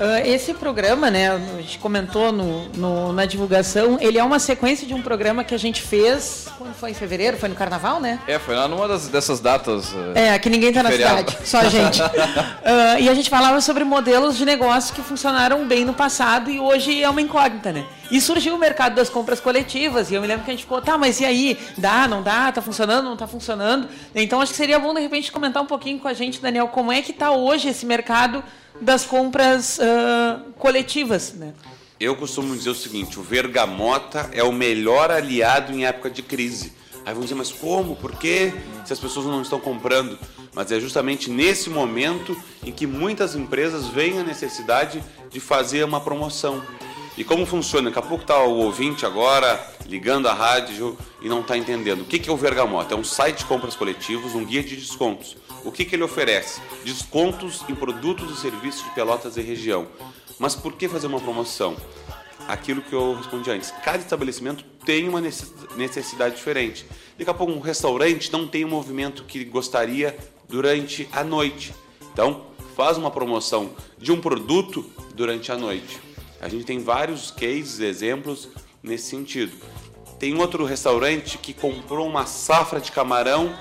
Ah, 0.00 0.20
esse 0.20 0.52
programa, 0.54 1.10
né, 1.10 1.30
a 1.30 1.38
gente 1.60 1.78
comentou 1.78 2.30
no, 2.30 2.68
no- 2.68 3.12
na 3.12 3.24
divulgação, 3.24 3.96
ele 4.00 4.18
é 4.18 4.22
uma 4.22 4.38
sequência 4.38 4.86
de 4.86 4.92
um 4.94 5.00
programa 5.02 5.42
que 5.42 5.54
a 5.54 5.58
gente 5.58 5.80
fez, 5.82 6.46
quando 6.58 6.74
foi 6.74 6.90
em 6.90 6.94
fevereiro, 6.94 7.36
foi 7.38 7.48
no 7.48 7.54
carnaval, 7.54 7.98
né? 7.98 8.20
É, 8.28 8.38
foi 8.38 8.54
lá 8.54 8.68
numa 8.68 8.86
das, 8.86 9.08
dessas 9.08 9.40
datas. 9.40 9.92
eh, 10.14 10.34
É, 10.34 10.38
que 10.38 10.48
ninguém 10.50 10.72
tá 10.72 10.82
na 10.82 10.90
Feriado. 10.90 11.30
cidade, 11.32 11.48
só 11.48 11.58
a 11.60 11.68
gente. 11.68 12.00
Ah, 12.64 13.00
e 13.00 13.08
a 13.08 13.14
gente 13.14 13.30
falava 13.30 13.60
sobre 13.62 13.82
modelos 13.82 14.36
de 14.36 14.44
negócio 14.44 14.94
que 14.94 15.00
funcionaram 15.02 15.66
bem 15.66 15.84
no 15.86 15.94
passado 15.94 16.50
e 16.50 16.60
hoje 16.60 17.02
é 17.02 17.08
uma 17.08 17.22
incógnita, 17.22 17.72
né? 17.72 17.84
E 18.10 18.20
surgiu 18.20 18.54
o 18.54 18.58
mercado 18.58 18.94
das 18.94 19.10
compras 19.10 19.38
coletivas 19.38 20.10
e 20.10 20.14
eu 20.14 20.20
me 20.20 20.26
lembro 20.26 20.44
que 20.44 20.50
a 20.50 20.54
gente 20.54 20.62
ficou, 20.62 20.80
tá, 20.80 20.96
mas 20.96 21.20
e 21.20 21.24
aí? 21.24 21.58
Dá, 21.76 22.08
não 22.08 22.22
dá? 22.22 22.50
Tá 22.50 22.62
funcionando, 22.62 23.04
não 23.04 23.16
tá 23.16 23.26
funcionando? 23.26 23.88
Então 24.14 24.40
acho 24.40 24.52
que 24.52 24.56
seria 24.56 24.78
bom, 24.78 24.94
de 24.94 25.00
repente, 25.00 25.30
comentar 25.30 25.62
um 25.62 25.66
pouquinho 25.66 25.98
com 25.98 26.08
a 26.08 26.14
gente, 26.14 26.40
Daniel, 26.40 26.68
como 26.68 26.90
é 26.90 27.02
que 27.02 27.12
tá 27.12 27.30
hoje 27.30 27.68
esse 27.68 27.84
mercado 27.84 28.42
das 28.80 29.04
compras 29.04 29.78
ah, 29.80 30.40
coletivas, 30.58 31.34
né? 31.34 31.52
Eu 32.00 32.14
costumo 32.14 32.56
dizer 32.56 32.70
o 32.70 32.74
seguinte: 32.74 33.18
o 33.18 33.22
Vergamota 33.22 34.30
é 34.32 34.42
o 34.42 34.52
melhor 34.52 35.10
aliado 35.10 35.72
em 35.72 35.84
época 35.84 36.08
de 36.08 36.22
crise. 36.22 36.72
Aí 37.04 37.14
vão 37.14 37.22
dizer, 37.22 37.34
mas 37.34 37.50
como? 37.50 37.96
Por 37.96 38.16
quê? 38.16 38.52
Se 38.84 38.92
as 38.92 39.00
pessoas 39.00 39.26
não 39.26 39.42
estão 39.42 39.58
comprando. 39.58 40.18
Mas 40.54 40.70
é 40.70 40.78
justamente 40.78 41.30
nesse 41.30 41.70
momento 41.70 42.36
em 42.62 42.70
que 42.70 42.86
muitas 42.86 43.34
empresas 43.34 43.86
veem 43.86 44.18
a 44.18 44.22
necessidade 44.22 45.02
de 45.30 45.40
fazer 45.40 45.84
uma 45.84 46.00
promoção. 46.00 46.62
E 47.18 47.24
como 47.24 47.44
funciona? 47.44 47.90
Daqui 47.90 47.98
a 47.98 48.08
pouco 48.08 48.22
está 48.22 48.40
o 48.44 48.58
ouvinte 48.58 49.04
agora 49.04 49.60
ligando 49.86 50.28
a 50.28 50.32
rádio 50.32 50.96
e 51.20 51.28
não 51.28 51.40
está 51.40 51.58
entendendo. 51.58 52.02
O 52.02 52.04
que, 52.04 52.16
que 52.16 52.30
é 52.30 52.32
o 52.32 52.36
Vergamota? 52.36 52.94
É 52.94 52.96
um 52.96 53.02
site 53.02 53.38
de 53.38 53.44
compras 53.46 53.74
coletivos, 53.74 54.36
um 54.36 54.44
guia 54.44 54.62
de 54.62 54.76
descontos. 54.76 55.36
O 55.64 55.72
que, 55.72 55.84
que 55.84 55.96
ele 55.96 56.04
oferece? 56.04 56.60
Descontos 56.84 57.64
em 57.68 57.74
produtos 57.74 58.30
e 58.30 58.40
serviços 58.40 58.84
de 58.84 58.90
Pelotas 58.90 59.36
e 59.36 59.40
região. 59.40 59.88
Mas 60.38 60.54
por 60.54 60.74
que 60.74 60.86
fazer 60.86 61.08
uma 61.08 61.18
promoção? 61.18 61.76
Aquilo 62.46 62.82
que 62.82 62.92
eu 62.92 63.16
respondi 63.16 63.50
antes. 63.50 63.72
Cada 63.82 63.98
estabelecimento 63.98 64.64
tem 64.86 65.08
uma 65.08 65.20
necessidade 65.20 66.36
diferente. 66.36 66.86
Daqui 67.18 67.28
a 67.28 67.34
pouco 67.34 67.52
um 67.52 67.58
restaurante 67.58 68.32
não 68.32 68.46
tem 68.46 68.64
o 68.64 68.68
movimento 68.68 69.24
que 69.24 69.44
gostaria 69.44 70.16
durante 70.48 71.08
a 71.10 71.24
noite. 71.24 71.74
Então, 72.12 72.44
faz 72.76 72.96
uma 72.96 73.10
promoção 73.10 73.72
de 73.98 74.12
um 74.12 74.20
produto 74.20 74.88
durante 75.16 75.50
a 75.50 75.56
noite. 75.56 76.06
A 76.40 76.48
gente 76.48 76.64
tem 76.64 76.78
vários 76.78 77.30
cases, 77.30 77.80
exemplos 77.80 78.48
nesse 78.82 79.10
sentido. 79.10 79.52
Tem 80.18 80.36
outro 80.36 80.64
restaurante 80.64 81.38
que 81.38 81.52
comprou 81.52 82.06
uma 82.06 82.26
safra 82.26 82.80
de 82.80 82.90
camarão 82.90 83.54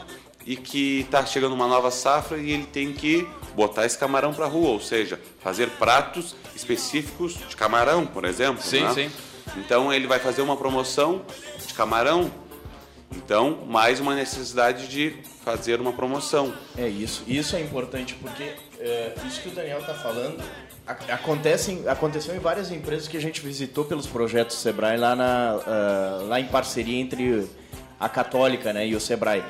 e 0.45 0.55
que 0.55 1.01
está 1.01 1.25
chegando 1.25 1.53
uma 1.53 1.67
nova 1.67 1.91
safra 1.91 2.37
e 2.37 2.51
ele 2.51 2.65
tem 2.65 2.93
que 2.93 3.27
botar 3.55 3.85
esse 3.85 3.97
camarão 3.97 4.33
para 4.33 4.45
a 4.45 4.47
rua, 4.47 4.69
ou 4.69 4.79
seja, 4.79 5.19
fazer 5.39 5.69
pratos 5.71 6.35
específicos 6.55 7.33
de 7.33 7.55
camarão, 7.55 8.05
por 8.05 8.23
exemplo. 8.23 8.63
Sim, 8.63 8.83
né? 8.83 8.93
sim. 8.93 9.11
Então 9.57 9.91
ele 9.91 10.07
vai 10.07 10.19
fazer 10.19 10.41
uma 10.41 10.55
promoção 10.55 11.23
de 11.65 11.73
camarão. 11.73 12.31
Então, 13.15 13.65
mais 13.65 13.99
uma 13.99 14.13
necessidade 14.15 14.87
de 14.87 15.15
fazer 15.43 15.79
uma 15.79 15.93
promoção. 15.93 16.53
É 16.77 16.87
isso. 16.87 17.23
Isso 17.25 17.55
é 17.55 17.61
importante 17.61 18.15
porque 18.15 18.53
é, 18.79 19.15
isso 19.25 19.41
que 19.41 19.49
o 19.49 19.51
Daniel 19.51 19.79
está 19.79 19.93
falando 19.93 20.43
acontece, 20.87 21.83
aconteceu 21.87 22.35
em 22.35 22.39
várias 22.39 22.71
empresas 22.71 23.07
que 23.07 23.17
a 23.17 23.21
gente 23.21 23.41
visitou 23.41 23.85
pelos 23.85 24.07
projetos 24.07 24.57
Sebrae 24.57 24.97
lá, 24.97 25.15
na, 25.15 25.55
uh, 25.57 26.27
lá 26.27 26.39
em 26.39 26.47
parceria 26.47 26.99
entre 26.99 27.47
a 27.99 28.07
Católica 28.07 28.71
né, 28.71 28.87
e 28.87 28.95
o 28.95 28.99
Sebrae. 28.99 29.43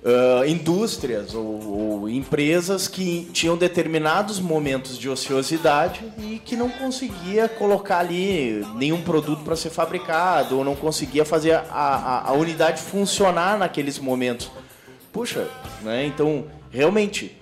Uh, 0.00 0.46
indústrias 0.46 1.34
ou, 1.34 2.00
ou, 2.00 2.08
empresas 2.08 2.86
que 2.86 3.28
tinham 3.32 3.56
determinados 3.56 4.38
momentos 4.38 4.96
de 4.96 5.08
ociosidade 5.08 6.04
e 6.18 6.38
que 6.38 6.54
não 6.54 6.70
conseguia 6.70 7.48
colocar 7.48 7.98
ali 7.98 8.64
nenhum 8.76 9.02
produto 9.02 9.42
para 9.42 9.56
ser 9.56 9.70
fabricado 9.70 10.56
ou 10.56 10.64
não 10.64 10.76
conseguia 10.76 11.24
fazer 11.24 11.54
a, 11.54 11.64
a, 11.72 12.28
a 12.28 12.32
unidade 12.32 12.80
funcionar 12.80 13.58
naqueles 13.58 13.98
momentos. 13.98 14.48
Puxa, 15.12 15.48
né? 15.82 16.06
Então, 16.06 16.44
realmente, 16.70 17.36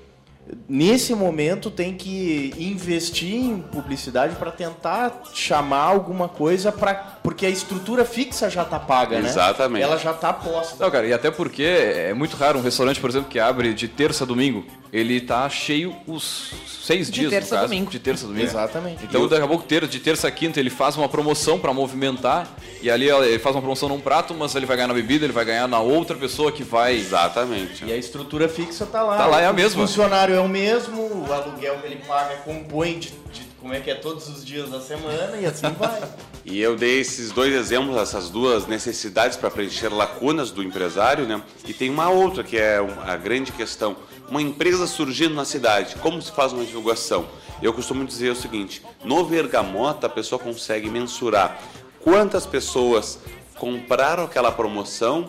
nesse 0.69 1.15
momento 1.15 1.71
tem 1.71 1.95
que 1.95 2.55
investir 2.59 3.35
em 3.35 3.59
publicidade 3.59 4.37
para 4.37 4.51
tentar 4.51 5.23
chamar 5.35 5.83
alguma 5.83 6.29
coisa 6.29 6.71
para 6.71 6.95
porque 7.23 7.45
a 7.45 7.51
estrutura 7.51 8.05
fixa 8.05 8.49
já 8.49 8.63
está 8.63 8.79
paga, 8.79 9.19
né? 9.21 9.29
Exatamente. 9.29 9.83
Ela 9.83 9.99
já 9.99 10.13
está 10.13 10.33
posta. 10.33 10.83
Não, 10.83 10.91
cara, 10.91 11.07
e 11.07 11.13
até 11.13 11.29
porque 11.31 11.65
é 11.65 12.15
muito 12.15 12.37
raro 12.37 12.61
um 12.61 12.63
restaurante, 12.63 13.01
por 13.01 13.11
exemplo, 13.11 13.29
que 13.29 13.41
abre 13.41 13.75
de 13.75 13.89
terça 13.89 14.23
a 14.23 14.27
domingo, 14.27 14.65
ele 14.93 15.21
tá 15.21 15.49
cheio 15.49 15.95
os 16.07 16.53
seis 16.81 17.11
de 17.11 17.21
dias, 17.21 17.31
terça 17.31 17.57
no 17.57 17.61
caso, 17.63 17.73
domingo. 17.73 17.91
de 17.91 17.99
terça 17.99 18.25
a 18.25 18.29
domingo. 18.29 18.47
Exatamente. 18.47 19.05
Então, 19.05 19.27
daqui 19.27 19.43
a 19.43 19.49
pouco, 19.49 19.67
de 19.67 19.99
terça 19.99 20.29
a 20.29 20.31
quinta, 20.31 20.61
ele 20.61 20.71
faz 20.71 20.97
uma 20.97 21.09
promoção 21.09 21.59
para 21.59 21.73
movimentar, 21.73 22.49
e 22.81 22.89
ali 22.89 23.09
ele 23.09 23.41
faz 23.41 23.57
uma 23.57 23.61
promoção 23.61 23.89
num 23.89 24.01
prato, 24.01 24.33
mas 24.33 24.55
ele 24.55 24.65
vai 24.65 24.77
ganhar 24.77 24.89
na 24.89 24.95
bebida, 24.95 25.25
ele 25.25 25.33
vai 25.33 25.45
ganhar 25.45 25.67
na 25.67 25.81
outra 25.81 26.17
pessoa 26.17 26.53
que 26.53 26.63
vai... 26.63 26.95
Exatamente. 26.97 27.85
E 27.85 27.93
a 27.93 27.97
estrutura 27.97 28.49
fixa 28.49 28.85
está 28.85 29.03
lá. 29.03 29.17
Tá 29.17 29.27
lá, 29.27 29.41
é 29.41 29.47
a 29.47 29.53
mesma. 29.53 29.83
O 29.83 29.87
funcionário 29.89 30.36
é 30.37 30.41
o 30.41 30.49
mesmo, 30.49 31.27
o 31.27 31.33
aluguel 31.33 31.79
que 31.79 31.87
ele 31.87 32.03
paga 32.07 32.37
compõe 32.37 32.99
de, 32.99 33.11
de 33.33 33.43
como 33.61 33.75
é 33.75 33.81
que 33.81 33.91
é 33.91 33.95
todos 33.95 34.29
os 34.29 34.45
dias 34.45 34.71
da 34.71 34.81
semana, 34.81 35.37
e 35.37 35.47
assim 35.47 35.69
vai. 35.73 36.03
E 36.49 36.61
eu 36.61 36.77
dei 36.77 37.01
esses 37.01 37.33
dois 37.33 37.53
exemplos, 37.53 37.97
essas 37.97 38.31
duas 38.31 38.69
necessidades 38.69 39.37
para 39.37 39.51
preencher 39.51 39.89
lacunas 39.89 40.53
do 40.53 40.63
empresário, 40.63 41.27
né? 41.27 41.43
E 41.67 41.75
tem 41.75 41.91
uma 41.91 42.09
outra 42.09 42.45
que 42.45 42.57
é 42.57 42.79
a 43.05 43.17
grande 43.17 43.51
questão. 43.51 43.97
Uma 44.29 44.41
empresa 44.41 44.87
surgindo 44.87 45.35
na 45.35 45.45
cidade, 45.45 45.97
como 45.97 46.23
se 46.23 46.31
faz 46.31 46.53
uma 46.53 46.65
divulgação? 46.65 47.27
Eu 47.61 47.73
costumo 47.73 48.05
dizer 48.05 48.31
o 48.31 48.37
seguinte: 48.37 48.81
no 49.03 49.25
Vergamota 49.25 50.07
a 50.07 50.11
pessoa 50.11 50.39
consegue 50.39 50.89
mensurar 50.89 51.61
quantas 52.01 52.47
pessoas 52.47 53.19
compraram 53.57 54.23
aquela 54.23 54.53
promoção 54.53 55.29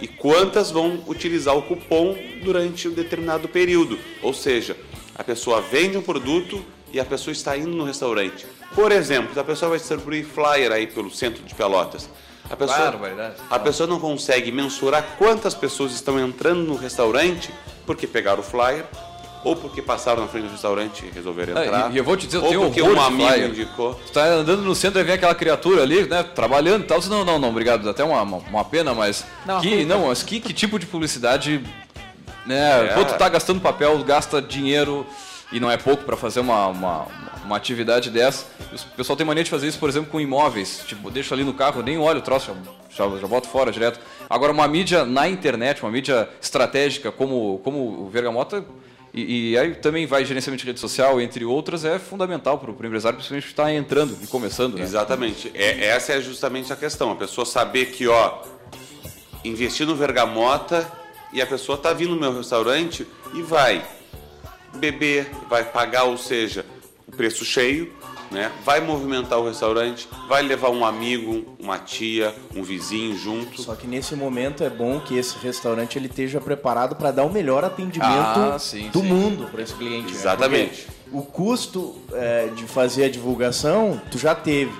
e 0.00 0.06
quantas 0.06 0.70
vão 0.70 1.02
utilizar 1.06 1.56
o 1.56 1.62
cupom 1.62 2.16
durante 2.42 2.88
um 2.88 2.92
determinado 2.92 3.48
período. 3.48 3.98
Ou 4.22 4.34
seja, 4.34 4.76
a 5.14 5.24
pessoa 5.24 5.60
vende 5.60 5.96
um 5.96 6.02
produto 6.02 6.64
e 6.92 7.00
a 7.00 7.04
pessoa 7.04 7.32
está 7.32 7.56
indo 7.56 7.70
no 7.70 7.84
restaurante. 7.84 8.46
Por 8.74 8.92
exemplo, 8.92 9.38
a 9.38 9.44
pessoa 9.44 9.70
vai 9.70 9.78
distribuir 9.78 10.26
flyer 10.26 10.72
aí 10.72 10.86
pelo 10.86 11.10
centro 11.10 11.42
de 11.42 11.54
Pelotas. 11.54 12.08
A 12.48 12.56
pessoa, 12.56 12.94
a 13.50 13.58
pessoa 13.58 13.86
não 13.88 13.98
consegue 13.98 14.52
mensurar 14.52 15.16
quantas 15.18 15.54
pessoas 15.54 15.92
estão 15.92 16.20
entrando 16.20 16.62
no 16.62 16.76
restaurante 16.76 17.52
porque 17.84 18.06
pegaram 18.06 18.40
o 18.40 18.42
flyer 18.42 18.84
ou 19.46 19.54
porque 19.54 19.80
passaram 19.80 20.22
na 20.22 20.28
frente 20.28 20.46
do 20.46 20.50
restaurante 20.50 21.06
e 21.06 21.10
resolveram 21.14 21.56
é, 21.56 21.66
entrar. 21.66 21.92
e 21.92 21.96
eu 21.96 22.02
vou 22.02 22.16
te 22.16 22.26
dizer, 22.26 22.38
eu 22.38 22.42
ou 22.42 22.48
tenho 22.48 22.60
porque 22.62 22.82
horror 22.82 22.96
um 22.96 23.00
amigo 23.00 23.28
flyer. 23.28 23.48
indicou. 23.48 23.94
Tu 23.94 24.12
tá 24.12 24.24
andando 24.24 24.62
no 24.62 24.74
centro 24.74 25.00
e 25.00 25.04
vem 25.04 25.14
aquela 25.14 25.36
criatura 25.36 25.82
ali, 25.82 26.02
né, 26.02 26.24
trabalhando 26.24 26.82
e 26.82 26.86
tal. 26.86 27.00
Você, 27.00 27.08
não, 27.08 27.24
não, 27.24 27.38
não, 27.38 27.50
obrigado, 27.50 27.88
até 27.88 28.02
uma, 28.02 28.20
uma, 28.22 28.38
uma 28.38 28.64
pena, 28.64 28.92
mas. 28.92 29.24
Não, 29.46 29.60
que, 29.60 29.84
não, 29.84 30.08
mas 30.08 30.24
que, 30.24 30.40
que 30.40 30.52
tipo 30.52 30.80
de 30.80 30.86
publicidade. 30.86 31.62
Né? 32.44 32.86
É. 32.86 32.94
Pô, 32.94 33.04
tu 33.04 33.14
tá 33.14 33.28
gastando 33.28 33.60
papel, 33.60 33.96
gasta 34.02 34.42
dinheiro 34.42 35.06
e 35.52 35.60
não 35.60 35.70
é 35.70 35.76
pouco 35.76 36.02
para 36.02 36.16
fazer 36.16 36.40
uma, 36.40 36.66
uma, 36.66 37.06
uma 37.44 37.56
atividade 37.56 38.10
dessa. 38.10 38.46
O 38.72 38.96
pessoal 38.96 39.16
tem 39.16 39.24
mania 39.24 39.44
de 39.44 39.50
fazer 39.50 39.68
isso, 39.68 39.78
por 39.78 39.88
exemplo, 39.88 40.10
com 40.10 40.20
imóveis. 40.20 40.82
Tipo, 40.88 41.08
deixa 41.08 41.36
ali 41.36 41.44
no 41.44 41.54
carro, 41.54 41.82
nem 41.82 41.98
olho 41.98 42.18
o 42.18 42.22
troço, 42.22 42.52
já, 42.90 43.08
já, 43.08 43.16
já 43.16 43.26
boto 43.28 43.48
fora 43.48 43.70
direto. 43.70 44.00
Agora, 44.28 44.52
uma 44.52 44.66
mídia 44.66 45.04
na 45.04 45.28
internet, 45.28 45.84
uma 45.84 45.90
mídia 45.92 46.28
estratégica 46.42 47.12
como, 47.12 47.60
como 47.62 47.78
o 47.78 48.10
Vergamota, 48.10 48.64
e, 49.16 49.52
e 49.52 49.58
aí 49.58 49.74
também 49.74 50.06
vai 50.06 50.26
gerenciamento 50.26 50.62
de 50.62 50.66
rede 50.66 50.78
social, 50.78 51.18
entre 51.18 51.42
outras, 51.42 51.86
é 51.86 51.98
fundamental 51.98 52.58
para 52.58 52.70
o 52.70 52.74
empresário, 52.74 53.16
principalmente 53.16 53.44
que 53.44 53.50
está 53.50 53.72
entrando 53.72 54.14
e 54.22 54.26
começando. 54.26 54.74
Né? 54.74 54.82
Exatamente. 54.82 55.50
É, 55.54 55.86
essa 55.86 56.12
é 56.12 56.20
justamente 56.20 56.70
a 56.70 56.76
questão. 56.76 57.10
A 57.10 57.16
pessoa 57.16 57.46
saber 57.46 57.86
que, 57.86 58.06
ó, 58.06 58.42
investir 59.42 59.86
no 59.86 59.96
Vergamota 59.96 60.86
e 61.32 61.40
a 61.40 61.46
pessoa 61.46 61.78
tá 61.78 61.94
vindo 61.94 62.14
no 62.14 62.20
meu 62.20 62.36
restaurante 62.36 63.06
e 63.32 63.40
vai 63.40 63.82
beber, 64.74 65.30
vai 65.48 65.64
pagar, 65.64 66.04
ou 66.04 66.18
seja, 66.18 66.66
o 67.08 67.12
preço 67.12 67.42
cheio, 67.42 67.90
né? 68.30 68.50
Vai 68.64 68.80
movimentar 68.80 69.38
o 69.38 69.46
restaurante, 69.46 70.08
vai 70.28 70.42
levar 70.42 70.70
um 70.70 70.84
amigo, 70.84 71.56
uma 71.58 71.78
tia, 71.78 72.34
um 72.54 72.62
vizinho 72.62 73.16
junto. 73.16 73.60
Só 73.62 73.74
que 73.74 73.86
nesse 73.86 74.14
momento 74.14 74.62
é 74.64 74.70
bom 74.70 75.00
que 75.00 75.16
esse 75.16 75.36
restaurante 75.38 75.96
ele 75.98 76.06
esteja 76.06 76.40
preparado 76.40 76.96
para 76.96 77.10
dar 77.10 77.24
o 77.24 77.32
melhor 77.32 77.64
atendimento 77.64 78.10
Ah, 78.10 78.56
sim, 78.58 78.88
do 78.90 79.00
sim. 79.00 79.06
mundo 79.06 79.48
para 79.50 79.62
esse 79.62 79.74
cliente. 79.74 80.06
né? 80.12 80.18
Exatamente. 80.18 80.86
Porque 80.86 80.96
O 81.12 81.22
custo 81.22 81.94
é, 82.12 82.48
de 82.54 82.64
fazer 82.64 83.04
a 83.04 83.08
divulgação, 83.08 84.00
tu 84.10 84.18
já 84.18 84.34
teve. 84.34 84.72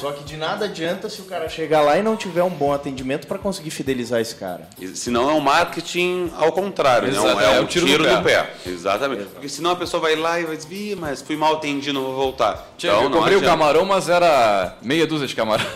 Só 0.00 0.10
que 0.12 0.24
de 0.24 0.36
nada 0.36 0.64
adianta 0.64 1.08
se 1.08 1.20
o 1.20 1.24
cara 1.24 1.48
chegar 1.48 1.82
lá 1.82 1.98
e 1.98 2.02
não 2.02 2.16
tiver 2.16 2.42
um 2.42 2.50
bom 2.50 2.72
atendimento 2.72 3.26
para 3.26 3.38
conseguir 3.38 3.70
fidelizar 3.70 4.20
esse 4.20 4.34
cara. 4.34 4.68
Senão 4.94 5.30
é 5.30 5.34
um 5.34 5.40
marketing 5.40 6.30
ao 6.36 6.50
contrário, 6.52 7.08
né? 7.08 7.14
Exato, 7.18 7.40
é 7.40 7.56
é 7.56 7.60
um 7.60 7.64
um 7.64 7.66
tiro 7.66 7.86
tiro, 7.86 8.04
no 8.04 8.16
no 8.16 8.22
pé. 8.22 8.50
Exatamente. 8.66 9.24
Porque 9.24 9.48
senão 9.48 9.70
a 9.70 9.76
pessoa 9.76 10.00
vai 10.00 10.16
lá 10.16 10.40
e 10.40 10.44
vai 10.44 10.56
dizer, 10.56 10.74
"Ih, 10.74 10.96
mas 10.96 11.20
fui 11.22 11.36
mal 11.36 11.54
atendido, 11.54 11.92
não 11.92 12.04
vou 12.06 12.14
voltar. 12.16 12.72
Tia, 12.76 12.90
Então, 12.90 13.02
eu 13.04 13.10
não 13.10 13.18
comprei 13.18 13.36
o 13.36 13.38
adianta. 13.40 13.56
camarão, 13.58 13.84
mas 13.84 14.08
era 14.08 14.76
meia 14.82 15.06
dúzia 15.06 15.26
de 15.26 15.34
camarão. 15.36 15.66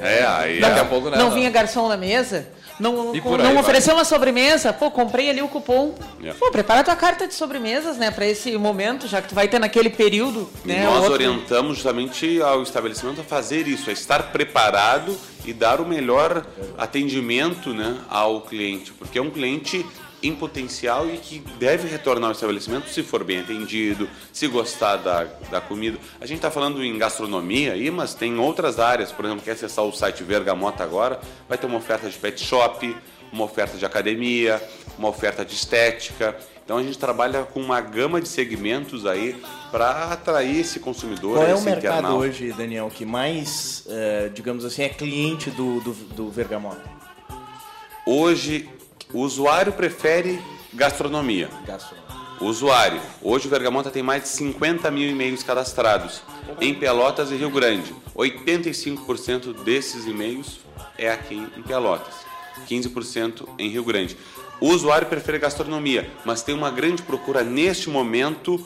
É, 0.00 0.24
aí 0.24 0.60
Daqui 0.60 0.78
é. 0.78 0.82
a 0.82 0.84
pouco, 0.86 1.10
né? 1.10 1.18
Não 1.18 1.30
vinha 1.30 1.50
garçom 1.50 1.88
na 1.88 1.96
mesa? 1.96 2.48
Não, 2.78 3.12
não 3.14 3.20
vai. 3.38 3.56
ofereceu 3.58 3.94
uma 3.94 4.04
sobremesa? 4.04 4.72
Pô, 4.72 4.90
comprei 4.90 5.30
ali 5.30 5.40
o 5.40 5.48
cupom. 5.48 5.94
É. 6.22 6.32
Pô, 6.32 6.50
prepara 6.50 6.82
tua 6.82 6.96
carta 6.96 7.26
de 7.28 7.34
sobremesas, 7.34 7.96
né? 7.96 8.10
Pra 8.10 8.26
esse 8.26 8.56
momento, 8.58 9.06
já 9.06 9.22
que 9.22 9.28
tu 9.28 9.34
vai 9.34 9.46
ter 9.46 9.58
naquele 9.60 9.90
período, 9.90 10.50
E 10.64 10.68
né? 10.68 10.84
nós 10.84 10.96
outro- 10.98 11.12
orientamos 11.12 11.76
justamente 11.76 12.40
ao 12.42 12.62
estabelecimento 12.62 13.20
a 13.20 13.24
fazer 13.24 13.68
isso, 13.68 13.90
a 13.90 13.92
estar 13.92 14.32
preparado 14.32 15.16
e 15.44 15.52
dar 15.52 15.80
o 15.80 15.86
melhor 15.86 16.44
atendimento 16.76 17.72
né, 17.74 17.96
ao 18.08 18.40
cliente, 18.40 18.92
porque 18.92 19.18
é 19.18 19.22
um 19.22 19.30
cliente 19.30 19.84
em 20.24 20.34
potencial 20.34 21.08
e 21.08 21.18
que 21.18 21.38
deve 21.58 21.86
retornar 21.86 22.30
ao 22.30 22.32
estabelecimento 22.32 22.88
se 22.88 23.02
for 23.02 23.22
bem 23.22 23.40
atendido, 23.40 24.08
se 24.32 24.48
gostar 24.48 24.96
da, 24.96 25.24
da 25.50 25.60
comida. 25.60 25.98
A 26.20 26.26
gente 26.26 26.38
está 26.38 26.50
falando 26.50 26.82
em 26.82 26.96
gastronomia 26.96 27.74
aí, 27.74 27.90
mas 27.90 28.14
tem 28.14 28.38
outras 28.38 28.80
áreas, 28.80 29.12
por 29.12 29.24
exemplo, 29.24 29.44
quer 29.44 29.52
acessar 29.52 29.84
o 29.84 29.92
site 29.92 30.24
Vergamota 30.24 30.82
agora, 30.82 31.20
vai 31.48 31.58
ter 31.58 31.66
uma 31.66 31.76
oferta 31.76 32.08
de 32.08 32.16
pet 32.16 32.42
shop, 32.42 32.96
uma 33.30 33.44
oferta 33.44 33.76
de 33.76 33.84
academia, 33.84 34.62
uma 34.98 35.08
oferta 35.08 35.44
de 35.44 35.54
estética. 35.54 36.36
Então 36.64 36.78
a 36.78 36.82
gente 36.82 36.96
trabalha 36.96 37.42
com 37.42 37.60
uma 37.60 37.80
gama 37.80 38.20
de 38.20 38.28
segmentos 38.28 39.04
aí 39.04 39.36
para 39.70 40.04
atrair 40.04 40.60
esse 40.60 40.80
consumidor, 40.80 41.36
Qual 41.36 41.46
é 41.46 41.54
o 41.54 41.60
mercado 41.60 41.98
internauta. 41.98 42.14
hoje, 42.14 42.52
Daniel, 42.52 42.90
que 42.94 43.04
mais, 43.04 43.84
é, 43.88 44.30
digamos 44.32 44.64
assim, 44.64 44.82
é 44.82 44.88
cliente 44.88 45.50
do, 45.50 45.80
do, 45.80 45.92
do 45.92 46.30
Vergamota? 46.30 46.82
Hoje, 48.06 48.68
o 49.14 49.20
usuário 49.20 49.72
prefere 49.72 50.42
gastronomia. 50.72 51.48
Gastronomia. 51.64 52.04
Usuário. 52.40 53.00
Hoje 53.22 53.46
o 53.46 53.50
Vergamota 53.50 53.90
tem 53.90 54.02
mais 54.02 54.24
de 54.24 54.28
50 54.30 54.90
mil 54.90 55.08
e-mails 55.08 55.44
cadastrados. 55.44 56.20
Em 56.60 56.74
Pelotas 56.74 57.30
e 57.30 57.36
Rio 57.36 57.48
Grande, 57.48 57.94
85% 58.14 59.62
desses 59.62 60.04
e-mails 60.04 60.58
é 60.98 61.10
aqui 61.10 61.36
em 61.56 61.62
Pelotas, 61.62 62.14
15% 62.68 63.48
em 63.56 63.68
Rio 63.68 63.84
Grande. 63.84 64.18
O 64.60 64.68
usuário 64.70 65.06
prefere 65.06 65.38
gastronomia, 65.38 66.10
mas 66.24 66.42
tem 66.42 66.54
uma 66.54 66.70
grande 66.70 67.02
procura 67.02 67.44
neste 67.44 67.88
momento 67.88 68.64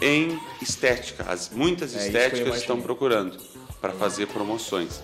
em 0.00 0.38
estética. 0.60 1.24
As, 1.26 1.48
muitas 1.48 1.96
É 1.96 2.06
estéticas 2.06 2.58
estão 2.58 2.82
procurando 2.82 3.38
para 3.80 3.92
fazer 3.92 4.26
promoções. 4.26 5.00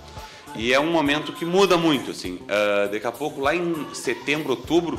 E 0.55 0.73
é 0.73 0.79
um 0.79 0.91
momento 0.91 1.33
que 1.33 1.45
muda 1.45 1.77
muito, 1.77 2.11
assim. 2.11 2.41
Ah, 2.49 2.89
daqui 2.91 3.07
a 3.07 3.13
pouco, 3.13 3.41
lá 3.41 3.55
em 3.55 3.87
setembro, 3.95 4.51
outubro, 4.51 4.99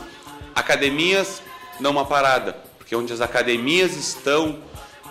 academias 0.55 1.41
dão 1.79 1.91
uma 1.91 2.05
parada, 2.05 2.53
porque 2.77 2.95
onde 2.95 3.11
as 3.11 3.21
academias 3.21 3.95
estão 3.95 4.59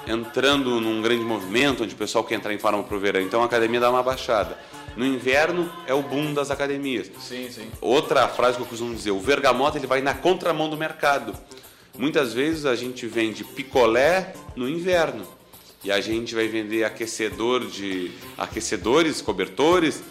entrando 0.07 0.81
num 0.81 1.01
grande 1.01 1.25
movimento, 1.25 1.85
onde 1.85 1.95
o 1.95 1.99
pessoal 1.99 2.25
quer 2.25 2.35
entrar 2.35 2.53
em 2.53 2.59
forma 2.59 2.83
pro 2.83 2.99
verão, 2.99 3.21
então 3.21 3.43
a 3.43 3.47
academia 3.47 3.81
dá 3.81 3.91
uma 3.91 4.03
baixada. 4.03 4.59
No 4.97 5.07
inverno 5.07 5.73
é 5.87 5.95
o 5.95 6.03
boom 6.03 6.35
das 6.35 6.51
academias. 6.51 7.11
Sim, 7.21 7.49
sim. 7.51 7.71
Outra 7.81 8.29
frase 8.29 8.57
que 8.57 8.63
eu 8.63 8.67
costumo 8.67 8.95
dizer, 8.95 9.11
o 9.11 9.21
vergamota 9.21 9.79
ele 9.79 9.87
vai 9.87 10.03
na 10.03 10.13
contramão 10.13 10.69
do 10.69 10.77
mercado. 10.77 11.35
Muitas 11.97 12.33
vezes 12.33 12.67
a 12.67 12.75
gente 12.75 13.07
vende 13.07 13.43
picolé 13.43 14.35
no 14.55 14.69
inverno 14.69 15.27
e 15.85 15.91
a 15.91 16.01
gente 16.01 16.35
vai 16.35 16.47
vender 16.47 16.85
aquecedor 16.85 17.67
de 17.67 18.11
aquecedores, 18.37 19.23
cobertores 19.23 20.03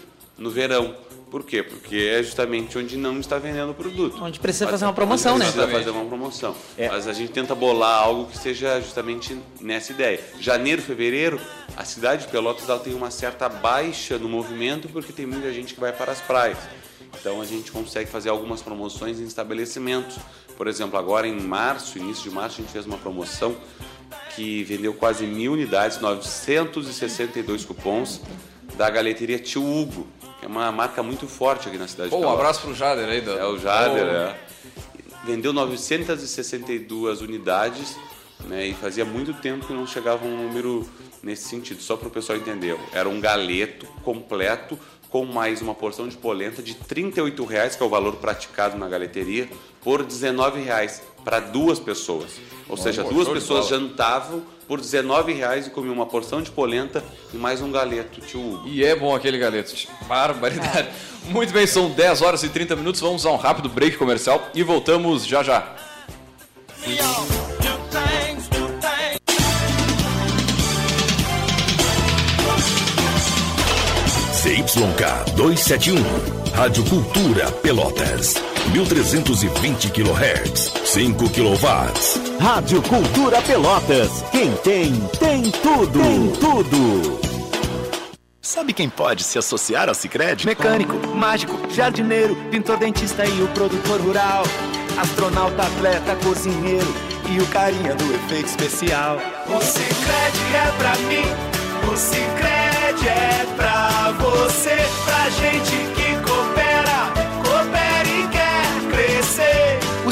no 0.41 0.49
verão. 0.49 0.95
Por 1.29 1.45
quê? 1.45 1.63
Porque 1.63 1.95
é 1.95 2.21
justamente 2.21 2.77
onde 2.77 2.97
não 2.97 3.17
está 3.19 3.37
vendendo 3.37 3.71
o 3.71 3.73
produto. 3.73 4.21
Onde 4.21 4.37
precisa 4.37 4.67
fazer 4.67 4.83
uma 4.83 4.91
promoção, 4.91 5.37
né? 5.37 5.45
Precisa 5.45 5.67
fazer 5.67 5.89
uma 5.91 6.03
promoção. 6.03 6.53
É. 6.77 6.89
Mas 6.89 7.07
a 7.07 7.13
gente 7.13 7.31
tenta 7.31 7.55
bolar 7.55 8.03
algo 8.03 8.29
que 8.29 8.37
seja 8.37 8.81
justamente 8.81 9.37
nessa 9.61 9.93
ideia. 9.93 10.19
Janeiro, 10.41 10.81
fevereiro, 10.81 11.39
a 11.77 11.85
cidade 11.85 12.25
de 12.25 12.31
Pelotas 12.31 12.67
ela 12.67 12.79
tem 12.79 12.93
uma 12.93 13.09
certa 13.09 13.47
baixa 13.47 14.17
no 14.17 14.27
movimento 14.27 14.89
porque 14.89 15.13
tem 15.13 15.25
muita 15.25 15.53
gente 15.53 15.73
que 15.73 15.79
vai 15.79 15.93
para 15.93 16.11
as 16.11 16.19
praias. 16.19 16.57
Então 17.17 17.39
a 17.39 17.45
gente 17.45 17.71
consegue 17.71 18.09
fazer 18.09 18.29
algumas 18.29 18.61
promoções 18.61 19.21
em 19.21 19.23
estabelecimentos. 19.23 20.17
Por 20.57 20.67
exemplo, 20.67 20.99
agora 20.99 21.25
em 21.25 21.39
março, 21.39 21.97
início 21.97 22.29
de 22.29 22.35
março, 22.35 22.59
a 22.59 22.63
gente 22.63 22.73
fez 22.73 22.85
uma 22.85 22.97
promoção 22.97 23.55
que 24.35 24.63
vendeu 24.63 24.93
quase 24.93 25.25
mil 25.25 25.53
unidades, 25.53 25.99
962 26.01 27.63
cupons 27.63 28.21
da 28.75 28.89
galeteria 28.89 29.39
Tio 29.39 29.63
Hugo, 29.63 30.07
é 30.41 30.47
uma 30.47 30.71
marca 30.71 31.03
muito 31.03 31.27
forte 31.27 31.67
aqui 31.67 31.77
na 31.77 31.87
cidade 31.87 32.09
Pô, 32.09 32.17
de 32.17 32.21
um 32.21 32.25
Pelotas. 32.25 32.39
abraço 32.39 32.61
pro 32.61 32.73
Jader 32.73 33.07
aí. 33.07 33.21
Do... 33.21 33.31
É 33.31 33.45
o 33.45 33.57
Jader, 33.57 34.05
é. 34.05 34.39
Vendeu 35.23 35.53
962 35.53 37.21
unidades, 37.21 37.97
né? 38.45 38.67
E 38.67 38.73
fazia 38.73 39.05
muito 39.05 39.33
tempo 39.33 39.67
que 39.67 39.73
não 39.73 39.85
chegava 39.85 40.25
um 40.25 40.47
número 40.47 40.87
nesse 41.21 41.47
sentido. 41.47 41.81
Só 41.81 41.95
para 41.95 42.07
o 42.07 42.11
pessoal 42.11 42.37
entender, 42.37 42.77
era 42.91 43.07
um 43.07 43.19
galeto 43.19 43.85
completo 44.03 44.77
com 45.09 45.25
mais 45.25 45.61
uma 45.61 45.75
porção 45.75 46.07
de 46.07 46.15
polenta 46.15 46.63
de 46.63 46.73
38 46.73 47.43
reais, 47.45 47.75
que 47.75 47.83
é 47.83 47.85
o 47.85 47.89
valor 47.89 48.15
praticado 48.15 48.77
na 48.77 48.87
galeteria, 48.87 49.49
por 49.81 50.03
19 50.03 50.61
reais 50.61 51.03
para 51.23 51.39
duas 51.39 51.79
pessoas. 51.79 52.31
Ou 52.67 52.77
seja, 52.77 53.03
pô, 53.03 53.09
duas 53.09 53.27
pessoas 53.27 53.67
jantavam 53.67 54.41
por 54.71 54.79
19 54.79 55.33
reais 55.33 55.67
e 55.67 55.69
comiam 55.69 55.93
uma 55.93 56.05
porção 56.05 56.41
de 56.41 56.49
polenta 56.49 57.03
e 57.33 57.35
mais 57.35 57.61
um 57.61 57.69
galeto 57.69 58.21
tio 58.21 58.39
Hugo. 58.39 58.69
E 58.69 58.85
é 58.85 58.95
bom 58.95 59.13
aquele 59.13 59.37
galeto. 59.37 59.75
Barbaridade. 60.07 60.87
Muito 61.27 61.51
bem, 61.51 61.67
são 61.67 61.89
10 61.89 62.21
horas 62.21 62.41
e 62.43 62.47
30 62.47 62.77
minutos. 62.77 63.01
Vamos 63.01 63.25
a 63.25 63.31
um 63.31 63.35
rápido 63.35 63.67
break 63.67 63.97
comercial 63.97 64.49
e 64.55 64.63
voltamos 64.63 65.27
já 65.27 65.43
já. 65.43 65.75
CYK 74.41 75.35
271, 75.35 75.95
Rádio 76.55 76.85
Cultura 76.85 77.51
Pelotas, 77.51 78.35
1320 78.69 79.89
kHz, 79.89 80.71
5 80.85 81.29
kW. 81.29 82.37
Rádio 82.39 82.81
Cultura 82.83 83.41
Pelotas. 83.41 84.23
Quem 84.31 84.51
tem, 84.57 84.93
tem 85.19 85.51
tudo. 85.51 85.99
Tem 85.99 86.31
tudo. 86.39 87.19
Sabe 88.41 88.73
quem 88.73 88.89
pode 88.89 89.23
se 89.23 89.37
associar 89.37 89.87
ao 89.89 89.95
Sicredi? 89.95 90.45
Mecânico, 90.45 90.95
mágico, 91.15 91.57
jardineiro, 91.73 92.35
pintor, 92.49 92.77
dentista 92.77 93.25
e 93.25 93.41
o 93.41 93.47
produtor 93.49 93.99
rural. 94.01 94.43
Astronauta, 94.97 95.63
atleta, 95.63 96.15
cozinheiro 96.23 96.93
e 97.29 97.39
o 97.41 97.47
carinha 97.47 97.95
do 97.95 98.13
efeito 98.13 98.47
especial. 98.47 99.17
O 99.47 99.61
Sicredi 99.61 100.55
é 100.55 100.71
pra 100.77 100.95
mim, 101.07 101.91
o 101.91 101.97
Sicredi 101.97 102.70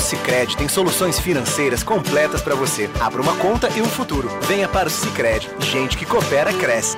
Sicredi 0.09 0.57
tem 0.57 0.67
soluções 0.67 1.19
financeiras 1.19 1.83
completas 1.83 2.41
para 2.41 2.55
você. 2.55 2.89
Abra 2.99 3.21
uma 3.21 3.35
conta 3.35 3.69
e 3.77 3.79
um 3.79 3.85
futuro. 3.85 4.27
Venha 4.47 4.67
para 4.67 4.87
o 4.87 4.91
Sicredi. 4.91 5.47
Gente 5.59 5.95
que 5.95 6.03
coopera 6.03 6.51
cresce. 6.51 6.97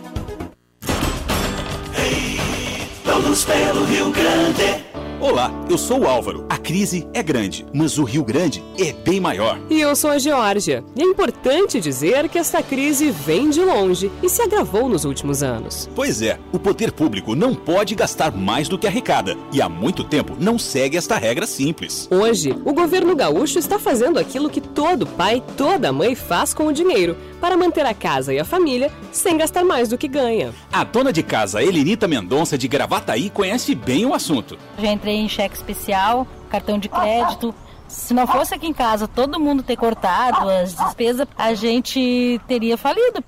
Pelo 3.31 3.85
Rio 3.85 4.11
Grande. 4.11 4.83
Olá, 5.21 5.49
eu 5.69 5.77
sou 5.77 6.01
o 6.01 6.05
Álvaro. 6.05 6.45
A 6.49 6.57
crise 6.57 7.07
é 7.13 7.23
grande, 7.23 7.65
mas 7.73 7.97
o 7.97 8.03
Rio 8.03 8.25
Grande 8.25 8.61
é 8.77 8.91
bem 8.91 9.21
maior. 9.21 9.57
E 9.69 9.79
eu 9.79 9.95
sou 9.95 10.09
a 10.09 10.19
Geórgia. 10.19 10.83
E 10.97 11.01
é 11.01 11.05
importante 11.05 11.79
dizer 11.79 12.27
que 12.27 12.37
esta 12.37 12.61
crise 12.61 13.09
vem 13.09 13.49
de 13.49 13.61
longe 13.63 14.11
e 14.21 14.27
se 14.27 14.41
agravou 14.41 14.89
nos 14.89 15.05
últimos 15.05 15.41
anos. 15.41 15.89
Pois 15.95 16.21
é, 16.21 16.37
o 16.51 16.59
poder 16.59 16.91
público 16.91 17.33
não 17.33 17.55
pode 17.55 17.95
gastar 17.95 18.35
mais 18.35 18.67
do 18.67 18.77
que 18.77 18.85
arrecada 18.85 19.37
e 19.53 19.61
há 19.61 19.69
muito 19.69 20.03
tempo 20.03 20.35
não 20.37 20.59
segue 20.59 20.97
esta 20.97 21.17
regra 21.17 21.47
simples. 21.47 22.09
Hoje, 22.11 22.53
o 22.65 22.73
governo 22.73 23.15
gaúcho 23.15 23.59
está 23.59 23.79
fazendo 23.79 24.19
aquilo 24.19 24.49
que 24.49 24.59
todo 24.59 25.07
pai, 25.07 25.41
toda 25.55 25.93
mãe 25.93 26.15
faz 26.15 26.53
com 26.53 26.67
o 26.67 26.73
dinheiro 26.73 27.15
para 27.41 27.57
manter 27.57 27.85
a 27.85 27.93
casa 27.93 28.31
e 28.33 28.39
a 28.39 28.45
família 28.45 28.91
sem 29.11 29.35
gastar 29.35 29.65
mais 29.65 29.89
do 29.89 29.97
que 29.97 30.07
ganha. 30.07 30.53
A 30.71 30.83
dona 30.83 31.11
de 31.11 31.23
casa 31.23 31.61
Elenita 31.61 32.07
Mendonça 32.07 32.57
de 32.57 32.67
Gravataí 32.67 33.29
conhece 33.31 33.73
bem 33.73 34.05
o 34.05 34.13
assunto. 34.13 34.57
Já 34.77 34.91
entrei 34.91 35.15
em 35.15 35.27
cheque 35.27 35.55
especial, 35.55 36.27
cartão 36.49 36.77
de 36.77 36.87
crédito. 36.87 37.53
Se 37.91 38.13
não 38.13 38.25
fosse 38.25 38.53
aqui 38.53 38.67
em 38.67 38.73
casa 38.73 39.07
todo 39.07 39.39
mundo 39.39 39.61
ter 39.61 39.75
cortado 39.75 40.49
as 40.49 40.73
despesas, 40.73 41.27
a 41.37 41.53
gente 41.53 42.39
teria 42.47 42.77
falido. 42.77 43.23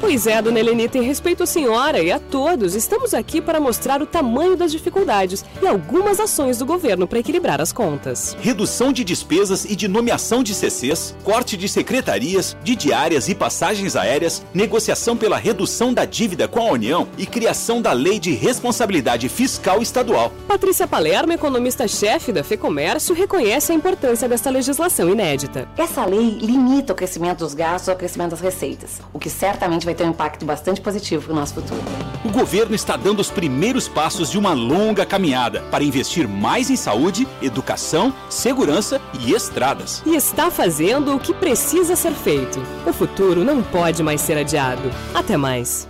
Pois 0.00 0.28
é, 0.28 0.40
dona 0.40 0.60
Helenita, 0.60 0.96
em 0.96 1.02
respeito 1.02 1.42
à 1.42 1.46
senhora 1.46 2.00
e 2.00 2.12
a 2.12 2.20
todos, 2.20 2.76
estamos 2.76 3.12
aqui 3.12 3.40
para 3.40 3.58
mostrar 3.58 4.00
o 4.00 4.06
tamanho 4.06 4.56
das 4.56 4.70
dificuldades 4.70 5.44
e 5.60 5.66
algumas 5.66 6.20
ações 6.20 6.56
do 6.58 6.64
governo 6.64 7.06
para 7.06 7.18
equilibrar 7.18 7.60
as 7.60 7.72
contas. 7.72 8.36
Redução 8.40 8.92
de 8.92 9.02
despesas 9.02 9.64
e 9.64 9.74
de 9.74 9.88
nomeação 9.88 10.42
de 10.42 10.54
CCs, 10.54 11.16
corte 11.24 11.56
de 11.56 11.68
secretarias, 11.68 12.56
de 12.62 12.76
diárias 12.76 13.28
e 13.28 13.34
passagens 13.34 13.96
aéreas, 13.96 14.44
negociação 14.54 15.16
pela 15.16 15.36
redução 15.36 15.92
da 15.92 16.04
dívida 16.04 16.46
com 16.46 16.60
a 16.60 16.72
União 16.72 17.08
e 17.18 17.26
criação 17.26 17.82
da 17.82 17.92
Lei 17.92 18.20
de 18.20 18.32
Responsabilidade 18.32 19.28
Fiscal 19.28 19.82
Estadual. 19.82 20.32
Patrícia 20.46 20.86
Palermo, 20.86 21.32
economista-chefe 21.32 22.32
da 22.32 22.44
FEComércio, 22.44 23.16
reconhece 23.16 23.72
a 23.72 23.74
importância 23.74 24.07
desta 24.16 24.50
legislação 24.50 25.08
inédita. 25.08 25.68
Essa 25.76 26.04
lei 26.04 26.38
limita 26.40 26.92
o 26.92 26.96
crescimento 26.96 27.40
dos 27.40 27.54
gastos 27.54 27.88
ao 27.88 27.96
crescimento 27.96 28.30
das 28.30 28.40
receitas, 28.40 29.00
o 29.12 29.18
que 29.18 29.28
certamente 29.28 29.84
vai 29.84 29.94
ter 29.94 30.04
um 30.04 30.10
impacto 30.10 30.44
bastante 30.44 30.80
positivo 30.80 31.24
para 31.24 31.32
o 31.32 31.36
nosso 31.36 31.54
futuro. 31.54 31.80
O 32.24 32.30
governo 32.30 32.74
está 32.74 32.96
dando 32.96 33.20
os 33.20 33.30
primeiros 33.30 33.88
passos 33.88 34.30
de 34.30 34.38
uma 34.38 34.52
longa 34.52 35.04
caminhada 35.04 35.62
para 35.70 35.84
investir 35.84 36.26
mais 36.26 36.70
em 36.70 36.76
saúde, 36.76 37.28
educação, 37.42 38.14
segurança 38.30 39.00
e 39.20 39.32
estradas. 39.32 40.02
E 40.06 40.16
está 40.16 40.50
fazendo 40.50 41.14
o 41.14 41.20
que 41.20 41.34
precisa 41.34 41.94
ser 41.94 42.12
feito. 42.12 42.60
O 42.86 42.92
futuro 42.92 43.44
não 43.44 43.62
pode 43.62 44.02
mais 44.02 44.20
ser 44.20 44.38
adiado. 44.38 44.90
Até 45.14 45.36
mais. 45.36 45.88